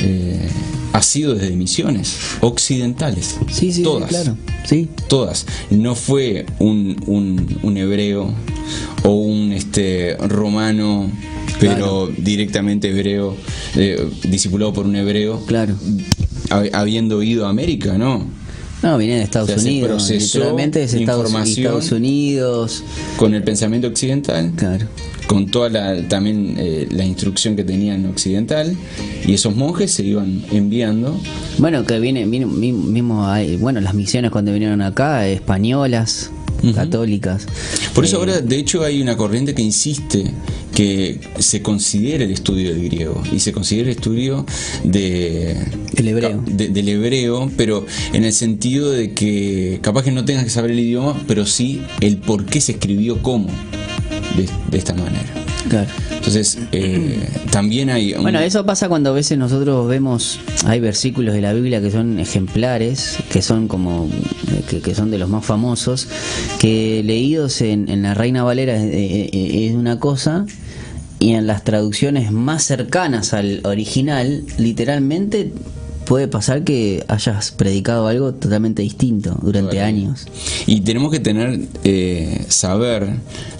eh, 0.00 0.48
ha 0.92 1.02
sido 1.02 1.34
desde 1.34 1.54
misiones 1.56 2.16
occidentales. 2.40 3.36
Sí, 3.50 3.72
sí, 3.72 3.82
todas. 3.82 4.08
claro. 4.08 4.36
Sí. 4.64 4.88
Todas. 5.08 5.46
No 5.70 5.94
fue 5.94 6.44
un, 6.58 6.96
un, 7.06 7.58
un 7.62 7.76
hebreo 7.76 8.32
o 9.04 9.10
un 9.10 9.52
este 9.52 10.16
romano, 10.18 11.10
pero 11.60 12.10
directamente 12.18 12.90
hebreo, 12.90 13.36
eh, 13.76 14.06
discipulado 14.24 14.72
por 14.74 14.86
un 14.86 14.96
hebreo, 14.96 15.40
Claro. 15.46 15.74
hab- 16.50 16.70
habiendo 16.74 17.22
ido 17.22 17.46
a 17.46 17.50
América, 17.50 17.96
¿no? 17.96 18.26
No, 18.82 18.96
viene 18.98 19.16
de 19.16 19.22
Estados 19.22 19.48
O 19.50 19.52
sea, 19.54 19.62
se 19.62 19.68
Unidos. 19.70 20.10
Literalmente 20.10 20.82
es 20.84 20.94
Estados. 20.94 21.32
Estados 21.34 21.92
Unidos. 21.92 22.84
Con 23.16 23.34
el 23.34 23.42
pensamiento 23.42 23.88
occidental. 23.88 24.52
Claro. 24.56 24.86
con 25.26 25.44
toda 25.46 25.68
la, 25.68 26.08
también 26.08 26.54
eh, 26.56 26.86
la 26.90 27.04
instrucción 27.04 27.54
que 27.54 27.62
tenían 27.64 28.06
occidental 28.06 28.74
y 29.26 29.34
esos 29.34 29.54
monjes 29.54 29.90
se 29.92 30.02
iban 30.02 30.42
enviando 30.50 31.20
Bueno, 31.58 31.84
que 31.84 31.98
viene, 32.00 32.24
viene 32.24 32.46
mi- 32.46 32.72
mismo, 32.72 33.26
hay- 33.26 33.56
bueno, 33.58 33.78
las 33.82 33.92
misiones 33.92 34.30
cuando 34.30 34.52
vinieron 34.54 34.80
acá, 34.80 35.26
españolas, 35.28 36.30
Católicas. 36.74 37.46
por 37.94 38.04
eso 38.04 38.16
Eh, 38.16 38.20
ahora 38.20 38.40
de 38.40 38.56
hecho 38.56 38.82
hay 38.84 39.00
una 39.02 39.16
corriente 39.16 39.54
que 39.54 39.62
insiste 39.62 40.24
que 40.74 41.20
se 41.38 41.60
considere 41.62 42.24
el 42.24 42.30
estudio 42.30 42.70
del 42.74 42.84
griego 42.84 43.22
y 43.32 43.40
se 43.40 43.52
considere 43.52 43.90
el 43.90 43.96
estudio 43.96 44.44
de 44.84 45.56
El 45.96 46.08
hebreo. 46.08 46.42
de- 46.46 46.68
del 46.68 46.88
hebreo 46.88 47.50
pero 47.56 47.84
en 48.12 48.24
el 48.24 48.32
sentido 48.32 48.90
de 48.90 49.12
que 49.12 49.78
capaz 49.82 50.02
que 50.04 50.12
no 50.12 50.24
tengas 50.24 50.44
que 50.44 50.50
saber 50.50 50.70
el 50.72 50.78
idioma 50.80 51.20
pero 51.26 51.46
sí 51.46 51.82
el 52.00 52.18
por 52.18 52.44
qué 52.46 52.60
se 52.60 52.72
escribió 52.72 53.22
cómo 53.22 53.48
de, 54.36 54.48
de 54.70 54.78
esta 54.78 54.94
manera 54.94 55.24
Claro. 55.68 55.90
entonces 56.10 56.58
eh, 56.72 57.18
también 57.50 57.90
hay 57.90 58.14
un- 58.14 58.22
Bueno, 58.22 58.38
eso 58.40 58.64
pasa 58.64 58.88
cuando 58.88 59.10
a 59.10 59.12
veces 59.12 59.36
nosotros 59.38 59.86
vemos, 59.88 60.38
hay 60.64 60.80
versículos 60.80 61.34
de 61.34 61.40
la 61.42 61.52
Biblia 61.52 61.80
que 61.80 61.90
son 61.90 62.18
ejemplares, 62.18 63.16
que 63.30 63.42
son 63.42 63.68
como, 63.68 64.08
que, 64.70 64.80
que 64.80 64.94
son 64.94 65.10
de 65.10 65.18
los 65.18 65.28
más 65.28 65.44
famosos, 65.44 66.08
que 66.58 67.02
leídos 67.04 67.60
en, 67.60 67.88
en 67.88 68.02
la 68.02 68.14
Reina 68.14 68.42
Valera 68.44 68.76
es, 68.76 68.84
eh, 68.94 69.30
eh, 69.32 69.66
es 69.68 69.74
una 69.74 69.98
cosa, 69.98 70.46
y 71.20 71.32
en 71.32 71.46
las 71.46 71.64
traducciones 71.64 72.30
más 72.32 72.62
cercanas 72.64 73.34
al 73.34 73.60
original, 73.64 74.44
literalmente 74.58 75.52
puede 76.04 76.28
pasar 76.28 76.62
que 76.64 77.04
hayas 77.08 77.50
predicado 77.50 78.06
algo 78.06 78.32
totalmente 78.32 78.80
distinto 78.82 79.36
durante 79.42 79.76
Vale. 79.76 79.82
años. 79.82 80.26
Y 80.66 80.80
tenemos 80.80 81.10
que 81.12 81.20
tener, 81.20 81.60
eh, 81.84 82.46
saber 82.48 83.08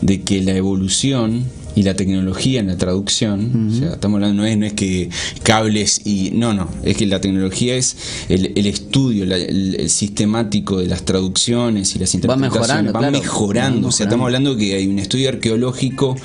de 0.00 0.22
que 0.22 0.40
la 0.42 0.52
evolución 0.54 1.44
y 1.78 1.82
la 1.84 1.94
tecnología 1.94 2.58
en 2.60 2.66
la 2.66 2.76
traducción, 2.76 3.70
o 3.70 3.78
sea, 3.78 3.92
estamos 3.92 4.16
hablando, 4.16 4.42
no 4.42 4.46
es, 4.48 4.56
no 4.58 4.66
es 4.66 4.72
que 4.72 5.10
cables 5.44 6.00
y. 6.04 6.30
No, 6.32 6.52
no, 6.54 6.68
es 6.82 6.96
que 6.96 7.06
la 7.06 7.20
tecnología 7.20 7.76
es 7.76 7.96
el, 8.28 8.52
el 8.56 8.66
estudio, 8.66 9.24
la- 9.26 9.36
el, 9.36 9.76
el 9.78 9.88
sistemático 9.90 10.78
de 10.78 10.86
las 10.88 11.02
traducciones 11.04 11.94
y 11.94 11.98
las 12.00 12.14
interpretaciones. 12.14 12.52
mejorando, 12.60 12.92
va 12.92 12.98
claro. 12.98 13.12
mejorando. 13.20 13.82
Va 13.82 13.88
O 13.88 13.92
sea, 13.92 14.06
estamos 14.06 14.24
hablando 14.26 14.56
que 14.56 14.74
hay 14.74 14.86
un 14.88 14.98
estudio 14.98 15.28
arqueológico, 15.28 16.16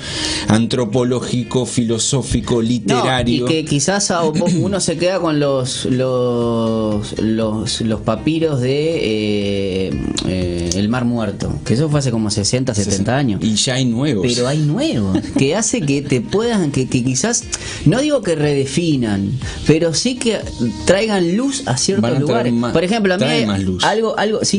antropológico, 0.48 1.66
filosófico, 1.66 2.60
literario. 2.62 3.44
No, 3.44 3.50
y 3.50 3.54
que 3.54 3.64
quizás 3.64 4.10
a- 4.10 4.24
uno 4.24 4.80
se 4.80 4.96
queda 4.96 5.20
con 5.20 5.38
los 5.38 5.84
los 5.86 7.18
los, 7.20 7.80
los 7.80 8.00
papiros 8.00 8.60
de 8.60 9.88
eh, 9.88 9.90
eh, 10.26 10.70
el 10.74 10.88
Mar 10.88 11.04
Muerto, 11.04 11.52
que 11.64 11.74
eso 11.74 11.88
fue 11.88 12.00
hace 12.00 12.10
como 12.10 12.30
60, 12.30 12.74
70 12.74 13.16
años. 13.16 13.40
Y 13.44 13.54
ya 13.54 13.74
hay 13.74 13.84
nuevos. 13.84 14.26
Pero 14.26 14.48
hay 14.48 14.58
nuevos, 14.58 15.18
que 15.44 15.54
hace 15.54 15.80
que 15.82 16.00
te 16.00 16.20
puedan, 16.22 16.70
que, 16.72 16.86
que 16.88 17.04
quizás, 17.04 17.44
no 17.84 18.00
digo 18.00 18.22
que 18.22 18.34
redefinan, 18.34 19.30
pero 19.66 19.92
sí 19.92 20.16
que 20.16 20.38
traigan 20.86 21.36
luz 21.36 21.64
a 21.66 21.76
ciertos 21.76 22.02
lugares. 22.18 22.52
más- 22.52 22.72
Por 22.72 22.82
ejemplo, 22.82 23.12
a 23.14 23.18
mí 23.18 23.24
hay 23.24 23.62
luz. 23.62 23.84
algo, 23.84 24.18
algo, 24.18 24.44
sí, 24.44 24.58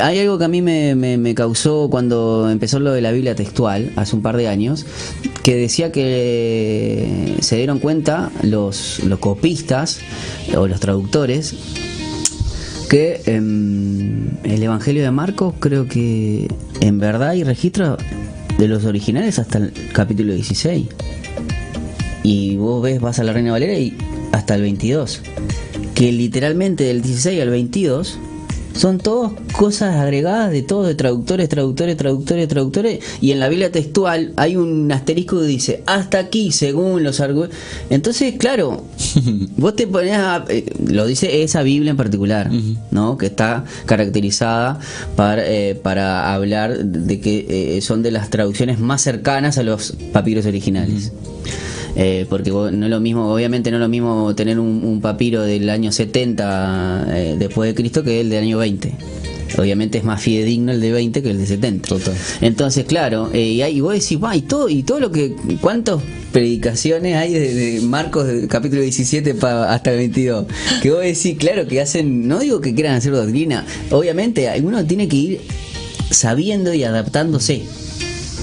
hay 0.00 0.18
algo 0.18 0.38
que 0.38 0.44
a 0.44 0.48
mí 0.48 0.60
me, 0.60 0.94
me- 0.96 1.18
me 1.18 1.34
causó 1.36 1.88
cuando 1.88 2.50
empezó 2.50 2.80
lo 2.80 2.92
de 2.92 3.00
la 3.00 3.12
Biblia 3.12 3.36
textual, 3.36 3.92
hace 3.94 4.16
un 4.16 4.22
par 4.22 4.36
de 4.36 4.48
años, 4.48 4.86
que 5.44 5.54
decía 5.54 5.92
que 5.92 7.36
se 7.40 7.56
dieron 7.56 7.78
cuenta 7.78 8.30
los, 8.42 8.98
los 9.04 9.18
copistas 9.20 10.00
o 10.56 10.66
los 10.66 10.80
traductores 10.80 11.54
que 12.90 13.22
em, 13.26 14.28
el 14.44 14.62
Evangelio 14.62 15.02
de 15.02 15.10
Marcos 15.10 15.54
creo 15.60 15.86
que 15.88 16.48
en 16.80 16.98
verdad 16.98 17.30
hay 17.30 17.42
registro 17.44 17.96
de 18.62 18.68
los 18.68 18.84
originales 18.84 19.40
hasta 19.40 19.58
el 19.58 19.72
capítulo 19.92 20.32
16. 20.32 20.86
Y 22.22 22.56
vos 22.56 22.80
ves, 22.80 23.00
vas 23.00 23.18
a 23.18 23.24
la 23.24 23.32
Reina 23.32 23.50
Valera 23.50 23.76
y 23.76 23.96
hasta 24.30 24.54
el 24.54 24.62
22. 24.62 25.20
Que 25.96 26.12
literalmente 26.12 26.84
del 26.84 27.02
16 27.02 27.42
al 27.42 27.50
22 27.50 28.18
son 28.74 28.98
todas 28.98 29.32
cosas 29.56 29.96
agregadas 29.96 30.50
de 30.50 30.62
todos, 30.62 30.86
de 30.86 30.94
traductores, 30.94 31.48
traductores, 31.48 31.96
traductores, 31.96 32.48
traductores. 32.48 33.00
Y 33.20 33.32
en 33.32 33.40
la 33.40 33.48
Biblia 33.48 33.70
textual 33.70 34.32
hay 34.36 34.56
un 34.56 34.90
asterisco 34.92 35.40
que 35.40 35.46
dice, 35.46 35.82
hasta 35.86 36.18
aquí, 36.18 36.52
según 36.52 37.02
los 37.02 37.20
argumentos. 37.20 37.56
Entonces, 37.90 38.34
claro, 38.38 38.84
vos 39.56 39.76
te 39.76 39.86
pones 39.86 40.14
a... 40.14 40.44
eh, 40.48 40.64
lo 40.86 41.06
dice 41.06 41.42
esa 41.42 41.62
Biblia 41.62 41.90
en 41.90 41.96
particular, 41.96 42.50
¿no? 42.90 43.16
Que 43.16 43.26
está 43.26 43.64
caracterizada 43.86 44.78
para, 45.16 45.42
eh, 45.46 45.74
para 45.74 46.34
hablar 46.34 46.78
de 46.78 47.20
que 47.20 47.76
eh, 47.76 47.80
son 47.80 48.02
de 48.02 48.10
las 48.10 48.30
traducciones 48.30 48.78
más 48.78 49.02
cercanas 49.02 49.58
a 49.58 49.62
los 49.62 49.94
papiros 50.12 50.46
originales. 50.46 51.12
Eh, 51.94 52.26
porque 52.30 52.50
no 52.50 52.68
es 52.86 52.90
lo 52.90 53.00
mismo, 53.00 53.32
obviamente 53.32 53.70
no 53.70 53.76
es 53.76 53.82
lo 53.82 53.88
mismo 53.88 54.34
tener 54.34 54.58
un, 54.58 54.82
un 54.84 55.00
papiro 55.02 55.42
del 55.42 55.68
año 55.68 55.92
70 55.92 57.06
eh, 57.10 57.36
después 57.38 57.68
de 57.68 57.74
Cristo 57.74 58.02
que 58.02 58.20
el 58.20 58.30
del 58.30 58.42
año 58.44 58.58
20. 58.58 58.92
Obviamente 59.58 59.98
es 59.98 60.04
más 60.04 60.22
fidedigno 60.22 60.72
el 60.72 60.80
de 60.80 60.90
20 60.92 61.22
que 61.22 61.30
el 61.30 61.36
de 61.36 61.46
70. 61.46 61.86
Total. 61.88 62.14
Entonces, 62.40 62.86
claro, 62.86 63.28
eh, 63.34 63.42
y, 63.42 63.60
hay- 63.62 63.76
y 63.76 63.80
vos 63.82 63.92
decís, 63.92 64.18
va, 64.22 64.34
y 64.34 64.40
todo, 64.40 64.70
y 64.70 64.82
todo 64.82 64.98
lo 65.00 65.12
que, 65.12 65.34
¿cuántas 65.60 66.00
predicaciones 66.32 67.14
hay 67.16 67.34
de, 67.34 67.54
de 67.54 67.80
Marcos 67.82 68.26
capítulo 68.48 68.80
17 68.80 69.34
pa- 69.34 69.70
hasta 69.74 69.90
el 69.92 69.98
22? 69.98 70.46
Que 70.80 70.90
vos 70.90 71.02
decís, 71.02 71.36
claro, 71.38 71.66
que 71.68 71.82
hacen, 71.82 72.26
no 72.26 72.38
digo 72.38 72.62
que 72.62 72.74
quieran 72.74 72.94
hacer 72.94 73.12
doctrina, 73.12 73.66
obviamente 73.90 74.48
uno 74.62 74.82
tiene 74.86 75.06
que 75.08 75.16
ir 75.16 75.40
sabiendo 76.10 76.72
y 76.72 76.84
adaptándose, 76.84 77.60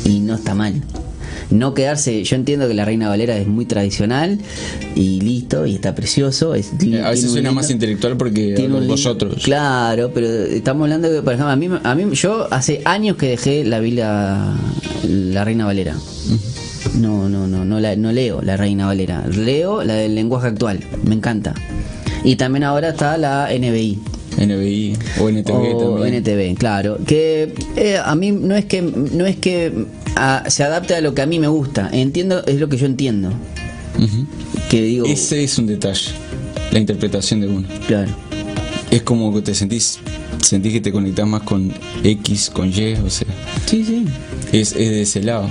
y 0.05 0.19
no 0.19 0.35
está 0.35 0.53
mal. 0.53 0.75
No 1.51 1.73
quedarse, 1.73 2.23
yo 2.23 2.35
entiendo 2.35 2.67
que 2.67 2.73
la 2.75 2.85
Reina 2.85 3.09
Valera 3.09 3.35
es 3.37 3.47
muy 3.47 3.65
tradicional 3.65 4.37
y 4.95 5.19
listo, 5.21 5.65
y 5.65 5.73
está 5.75 5.95
precioso. 5.95 6.53
es- 6.53 6.71
Eh, 6.85 7.01
A 7.03 7.09
veces 7.09 7.31
suena 7.31 7.51
más 7.51 7.71
intelectual 7.71 8.17
porque 8.17 8.53
tiene 8.55 8.75
un 8.75 8.87
vosotros. 8.87 9.41
Claro, 9.43 10.11
pero 10.13 10.27
estamos 10.27 10.83
hablando 10.83 11.09
de, 11.11 11.21
por 11.23 11.33
ejemplo, 11.33 11.51
a 11.51 11.55
mí, 11.55 11.67
a 11.83 11.95
mí 11.95 12.03
yo 12.15 12.47
hace 12.53 12.81
años 12.85 13.17
que 13.17 13.29
dejé 13.29 13.63
la 13.63 13.79
Biblia, 13.79 14.53
la 15.07 15.43
Reina 15.43 15.65
Valera. 15.65 15.95
No, 16.99 17.27
no, 17.29 17.47
no, 17.47 17.65
no, 17.65 17.79
la, 17.79 17.95
no 17.95 18.11
leo 18.11 18.41
la 18.41 18.55
Reina 18.57 18.85
Valera. 18.85 19.25
Leo 19.27 19.83
la 19.83 19.95
del 19.95 20.15
lenguaje 20.15 20.47
actual. 20.47 20.79
Me 21.03 21.15
encanta. 21.15 21.53
Y 22.23 22.35
también 22.35 22.63
ahora 22.63 22.89
está 22.89 23.17
la 23.17 23.49
NBI. 23.51 23.99
NBI 24.37 24.95
o 25.19 25.29
NTV 25.29 25.75
o 25.75 25.95
también. 25.95 26.13
NTV, 26.23 26.55
claro. 26.57 26.97
Que 27.05 27.53
eh, 27.75 27.97
a 28.03 28.15
mí 28.15 28.31
no 28.31 28.55
es 28.55 28.65
que 28.65 28.81
no 28.81 29.25
es 29.25 29.35
que 29.37 29.73
se 30.47 30.63
adapte 30.63 30.95
a 30.95 31.01
lo 31.01 31.13
que 31.13 31.21
a 31.21 31.25
mí 31.25 31.39
me 31.39 31.47
gusta. 31.47 31.89
Entiendo, 31.91 32.43
es 32.45 32.59
lo 32.59 32.69
que 32.69 32.77
yo 32.77 32.85
entiendo. 32.85 33.31
Que 34.69 34.81
digo, 34.81 35.05
Ese 35.05 35.43
es 35.43 35.57
un 35.57 35.67
detalle, 35.67 36.11
la 36.71 36.79
interpretación 36.79 37.41
de 37.41 37.47
uno. 37.47 37.67
claro. 37.87 38.11
Es 38.91 39.03
como 39.03 39.31
que 39.33 39.41
te 39.43 39.53
sentís, 39.53 39.99
sentís 40.41 40.73
que 40.73 40.81
te 40.81 40.91
conectás 40.91 41.27
más 41.27 41.43
con 41.43 41.71
X, 42.03 42.49
con 42.51 42.69
Y, 42.69 42.93
o 43.05 43.09
sea, 43.09 43.27
Sí, 43.67 43.83
sí. 43.85 44.05
es, 44.51 44.71
es 44.71 44.77
de 44.89 45.01
ese 45.03 45.21
lado. 45.21 45.47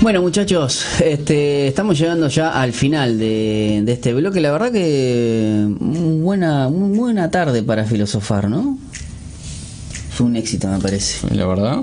Bueno 0.00 0.22
muchachos, 0.22 0.84
este, 1.04 1.66
estamos 1.66 1.98
llegando 1.98 2.28
ya 2.28 2.50
al 2.50 2.72
final 2.72 3.18
de, 3.18 3.82
de 3.84 3.92
este 3.92 4.14
bloque. 4.14 4.40
La 4.40 4.52
verdad 4.52 4.70
que 4.72 5.66
muy 5.80 6.20
buena, 6.22 6.68
muy 6.68 6.96
buena 6.96 7.30
tarde 7.30 7.62
para 7.62 7.84
filosofar, 7.84 8.48
¿no? 8.48 8.78
Fue 10.10 10.24
un 10.26 10.36
éxito, 10.36 10.68
me 10.68 10.78
parece. 10.78 11.26
La 11.34 11.46
verdad, 11.46 11.82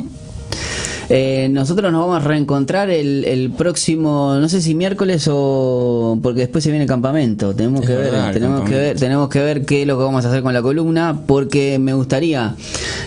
Eh, 1.10 1.48
nosotros 1.52 1.92
nos 1.92 2.02
vamos 2.08 2.24
a 2.24 2.28
reencontrar 2.28 2.90
el, 2.90 3.26
el 3.26 3.52
próximo, 3.52 4.36
no 4.40 4.48
sé 4.50 4.62
si 4.62 4.74
miércoles 4.74 5.28
o 5.32 6.18
porque 6.24 6.42
después 6.42 6.64
se 6.64 6.70
viene 6.72 6.84
el 6.84 6.90
campamento. 6.90 7.54
Tenemos 7.54 7.82
Es 7.82 7.88
que 7.90 7.96
verdad, 7.96 8.26
ver, 8.26 8.34
tenemos 8.34 8.70
que 8.70 8.76
ver, 8.76 9.00
tenemos 9.00 9.30
que 9.30 9.40
ver 9.40 9.66
qué 9.66 9.82
es 9.82 9.88
lo 9.88 9.98
que 9.98 10.04
vamos 10.04 10.26
a 10.26 10.30
hacer 10.30 10.42
con 10.42 10.54
la 10.54 10.62
columna, 10.62 11.22
porque 11.28 11.78
me 11.80 11.94
gustaría 11.94 12.56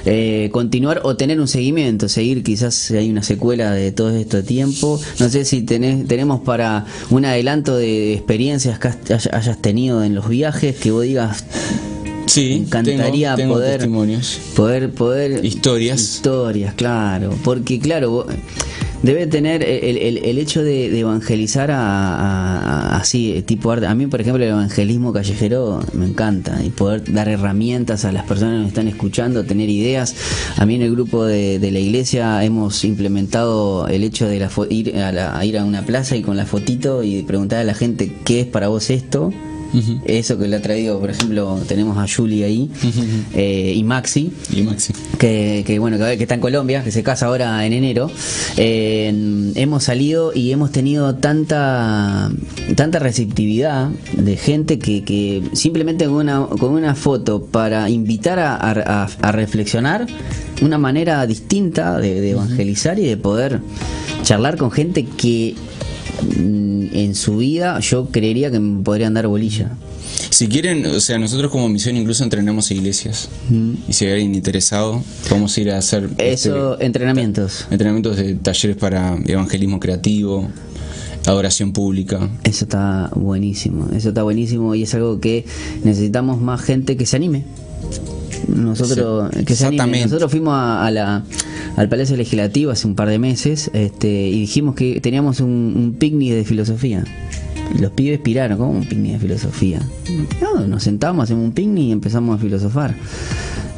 eh, 0.05 0.51
continuar 0.53 1.01
o 1.05 1.17
tener 1.17 1.41
un 1.41 1.49
seguimiento, 1.49 2.09
seguir 2.09 2.43
quizás 2.43 2.75
si 2.75 2.97
hay 2.97 3.11
una 3.11 3.23
secuela 3.23 3.71
de 3.73 3.93
todo 3.93 4.11
este 4.11 4.43
tiempo. 4.43 5.01
No 5.19 5.29
sé 5.29 5.45
si 5.45 5.63
tenés, 5.63 6.07
tenemos 6.07 6.41
para 6.41 6.85
un 7.11 7.25
adelanto 7.25 7.77
de 7.77 8.15
experiencias 8.15 8.79
que 8.79 8.89
has- 9.15 9.27
hayas 9.33 9.61
tenido 9.63 10.05
en 10.05 10.15
los 10.15 10.29
viajes, 10.29 10.77
que 10.77 10.91
vos 10.91 11.03
digas 11.03 11.45
sí, 12.27 12.49
Me 12.51 12.55
encantaría 12.67 13.35
tengo, 13.35 13.37
tengo 13.37 13.55
poder- 13.55 13.73
testimonios. 13.79 14.39
poder 14.55 14.91
poder 14.91 15.45
Historias. 15.45 16.01
historias 16.01 16.75
claro. 16.75 17.31
Porque 17.45 17.79
claro 17.81 18.27
debe 19.03 19.27
tener 19.27 19.63
el, 19.63 19.99
el- 19.99 20.19
el 20.25 20.39
hecho 20.39 20.63
de, 20.65 20.91
de 20.91 21.01
evangelizar 21.01 21.71
a, 21.71 22.97
así 22.97 23.33
eh, 23.33 23.43
tipo 23.43 23.71
arte. 23.71 23.87
A 23.87 23.95
mí 23.95 24.07
por 24.07 24.21
ejemplo 24.21 24.43
el 24.43 24.51
evangelismo 24.51 25.13
callejero 25.13 25.81
me 25.93 26.07
encanta. 26.07 26.61
Y 26.65 26.71
poder 26.71 27.05
dar 27.13 27.29
herramientas 27.29 28.05
a 28.05 28.13
las 28.13 28.25
personas 28.25 28.55
que 28.55 28.59
nos 28.61 28.69
están 28.69 28.89
escuchando 28.89 29.45
tener 29.45 29.69
ideas. 29.69 30.15
A 30.57 30.67
mí 30.67 30.75
en 30.77 30.83
el 30.83 30.91
grupo 30.91 31.25
de, 31.25 31.59
de 31.59 31.71
la 31.71 31.79
iglesia 31.79 32.43
hemos 32.45 32.85
implementado 32.85 33.87
el 33.89 34.03
hecho 34.05 34.27
de 34.29 34.39
la 34.41 34.51
ir 34.71 34.97
a, 34.97 35.13
la- 35.13 35.45
ir 35.45 35.59
a 35.59 35.65
una 35.65 35.83
plaza 35.83 36.17
y 36.17 36.23
con 36.23 36.37
la 36.37 36.47
fotito 36.47 37.03
y 37.03 37.23
preguntar 37.23 37.61
a 37.61 37.65
la 37.65 37.75
gente 37.75 38.13
qué 38.25 38.41
es 38.41 38.47
para 38.47 38.69
vos 38.69 38.91
esto 38.91 39.33
Eso 40.05 40.39
que 40.39 40.49
le 40.49 40.57
ha 40.57 40.63
traído, 40.63 40.99
por 41.01 41.11
ejemplo, 41.11 41.59
tenemos 41.69 41.99
a 41.99 42.07
Julie 42.09 42.45
ahí 42.45 42.71
eh, 43.35 43.75
y 43.77 43.83
Maxi, 43.85 44.33
Y 44.53 44.63
Maxi. 44.63 44.93
que, 45.19 45.65
que, 45.67 45.79
bueno, 45.79 45.99
que, 45.99 46.17
que 46.17 46.23
está 46.25 46.35
en 46.35 46.41
Colombia, 46.41 46.83
que 46.83 46.91
se 46.91 47.03
casa 47.03 47.27
ahora 47.27 47.65
en 47.67 47.73
enero. 47.73 48.11
Eh, 48.57 49.53
hemos 49.55 49.85
salido 49.85 50.33
y 50.35 50.51
hemos 50.53 50.73
tenido 50.73 51.15
tanta 51.17 52.31
tanta 52.75 52.99
receptividad 52.99 53.91
de 54.17 54.37
gente 54.37 54.79
que, 54.79 55.05
que 55.05 55.43
simplemente 55.53 56.07
con 56.07 56.15
una, 56.15 56.47
con 56.47 56.73
una 56.73 56.95
foto 56.95 57.45
para 57.45 57.89
invitar 57.91 58.39
a, 58.39 58.57
a- 58.57 59.09
a 59.21 59.33
reflexionar 59.33 60.07
una 60.63 60.79
manera 60.79 61.27
distinta 61.27 61.99
de, 61.99 62.21
de 62.21 62.31
evangelizar 62.31 62.99
y 62.99 63.05
de 63.07 63.17
poder 63.17 63.61
charlar 64.23 64.57
con 64.57 64.71
gente 64.71 65.05
que 65.05 65.55
en 66.23 67.15
su 67.15 67.39
vida 67.39 67.79
yo 67.81 68.07
creería 68.07 68.51
que 68.51 68.61
me 68.61 68.83
podrían 68.83 69.15
dar 69.15 69.27
bolilla. 69.27 69.73
Si 70.31 70.49
quieren, 70.49 70.87
o 70.87 71.01
sea, 71.01 71.19
nosotros 71.19 71.51
como 71.51 71.69
misión 71.69 71.97
incluso 71.97 72.25
entrenamos 72.25 72.71
iglesias. 72.71 73.29
Y 73.89 73.93
si 73.93 74.07
hay 74.07 74.13
alguien 74.13 74.35
interesado, 74.35 75.03
vamos 75.31 75.57
a 75.57 75.61
ir 75.61 75.71
a 75.71 75.79
hacer 75.79 76.11
Eso, 76.19 76.75
este, 76.75 76.87
entrenamientos. 76.87 77.67
entrenamientos 77.71 78.17
de 78.17 78.35
talleres 78.35 78.77
para 78.77 79.19
evangelismo 79.27 79.81
creativo, 79.81 80.49
adoración 81.27 81.73
pública. 81.73 82.29
Eso 82.45 82.65
está 82.65 83.11
buenísimo, 83.15 83.89
eso 83.95 84.09
está 84.11 84.23
buenísimo 84.23 84.75
y 84.75 84.83
es 84.83 84.95
algo 84.95 85.21
que 85.21 85.45
necesitamos 85.85 86.41
más 86.41 86.63
gente 86.63 86.97
que 86.97 87.07
se 87.07 87.17
anime. 87.17 87.45
Nosotros, 88.49 89.31
Sí, 89.35 89.45
que 89.45 89.53
exactamente. 89.53 90.07
Nosotros 90.07 90.31
fuimos 90.31 90.55
a, 90.55 90.87
a 90.87 90.91
la, 90.91 91.25
al 91.77 91.89
Palacio 91.89 92.17
Legislativo 92.17 92.71
hace 92.71 92.87
un 92.87 92.95
par 92.95 93.09
de 93.09 93.19
meses 93.19 93.71
este, 93.73 94.29
y 94.29 94.41
dijimos 94.41 94.75
que 94.75 95.01
teníamos 95.01 95.41
un, 95.41 95.75
un 95.77 95.95
picnic 95.99 96.33
de 96.33 96.45
filosofía. 96.45 97.05
Los 97.81 97.91
pibes 97.93 98.21
piraron, 98.21 98.59
¿cómo 98.59 98.71
un 98.71 98.85
picnic 98.87 99.15
de 99.15 99.19
filosofía? 99.19 99.81
No, 100.41 100.67
nos 100.67 100.85
sentamos, 100.85 101.25
hacemos 101.25 101.45
un 101.45 101.53
picnic 101.53 101.85
y 101.85 101.93
empezamos 101.93 102.39
a 102.39 102.39
filosofar. 102.41 102.95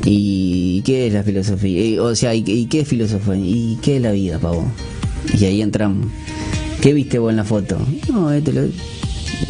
¿Y 0.04 0.82
qué 0.82 1.06
es 1.06 1.12
la 1.12 1.22
filosofía? 1.22 1.84
Y, 1.84 1.98
o 1.98 2.14
sea, 2.14 2.34
¿y, 2.34 2.44
y 2.46 2.66
qué 2.66 2.80
es 2.80 2.88
filosofía? 2.88 3.36
¿Y 3.36 3.78
qué 3.82 3.96
es 3.96 4.02
la 4.02 4.12
vida, 4.12 4.38
pavo? 4.38 4.64
Y 5.38 5.44
ahí 5.44 5.62
entramos. 5.62 6.06
¿Qué 6.80 6.92
viste 6.92 7.18
vos 7.18 7.30
en 7.30 7.36
la 7.36 7.44
foto? 7.44 7.78
No, 8.12 8.32
este 8.32 8.52
lo... 8.52 8.62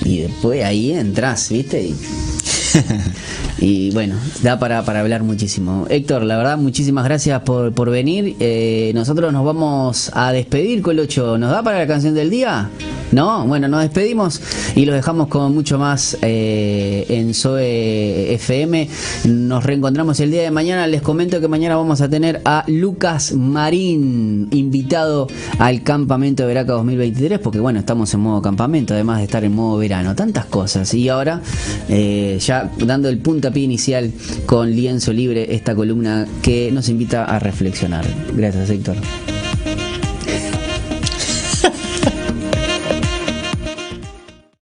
Y 0.05 0.18
después 0.18 0.64
ahí 0.64 0.92
entras, 0.92 1.51
¿viste? 1.51 1.88
Y, 1.88 1.94
y 3.61 3.90
bueno, 3.90 4.14
da 4.42 4.59
para, 4.59 4.84
para 4.84 5.00
hablar 5.00 5.22
muchísimo. 5.22 5.86
Héctor, 5.90 6.22
la 6.22 6.36
verdad, 6.36 6.59
muchísimas 6.59 7.04
gracias 7.04 7.40
por, 7.42 7.72
por 7.72 7.90
venir. 7.90 8.36
Eh, 8.38 8.92
nosotros 8.94 9.32
nos 9.32 9.44
vamos 9.44 10.11
a 10.14 10.32
despedir, 10.32 10.82
Colocho. 10.82 11.38
¿Nos 11.38 11.50
da 11.50 11.62
para 11.62 11.78
la 11.78 11.86
canción 11.86 12.14
del 12.14 12.30
día? 12.30 12.70
No, 13.11 13.46
bueno, 13.46 13.68
nos 13.68 13.80
despedimos 13.80 14.40
y 14.74 14.84
los 14.84 14.94
dejamos 14.94 15.28
con 15.28 15.54
mucho 15.54 15.78
más 15.78 16.18
eh, 16.20 17.06
en 17.09 17.32
Zoe 17.32 18.34
FM. 18.34 18.88
Nos 19.24 19.64
reencontramos 19.64 20.20
el 20.20 20.30
día 20.30 20.42
de 20.42 20.50
mañana. 20.50 20.86
Les 20.86 21.00
comento 21.00 21.40
que 21.40 21.48
mañana 21.48 21.76
vamos 21.76 22.02
a 22.02 22.09
tener 22.09 22.42
a 22.44 22.64
Lucas 22.66 23.32
Marín, 23.32 24.48
invitado 24.50 25.26
al 25.59 25.82
campamento 25.82 26.42
de 26.42 26.48
Veraca 26.48 26.74
2023, 26.74 27.38
porque 27.38 27.61
bueno, 27.61 27.78
estamos 27.78 28.12
en 28.12 28.20
modo 28.20 28.42
campamento, 28.42 28.92
además 28.92 29.18
de 29.18 29.24
estar 29.24 29.42
en 29.42 29.54
modo 29.54 29.78
verano. 29.78 30.14
Tantas 30.14 30.44
cosas. 30.44 30.92
Y 30.92 31.09
ahora, 31.09 31.40
eh, 31.88 32.38
ya 32.40 32.70
dando 32.78 33.09
el 33.09 33.18
puntapié 33.49 33.64
inicial 33.64 34.12
con 34.46 34.70
Lienzo 34.70 35.12
Libre, 35.12 35.55
esta 35.55 35.74
columna 35.74 36.26
que 36.42 36.70
nos 36.70 36.88
invita 36.88 37.24
a 37.24 37.38
reflexionar. 37.38 38.05
Gracias, 38.36 38.68
Héctor. 38.68 38.96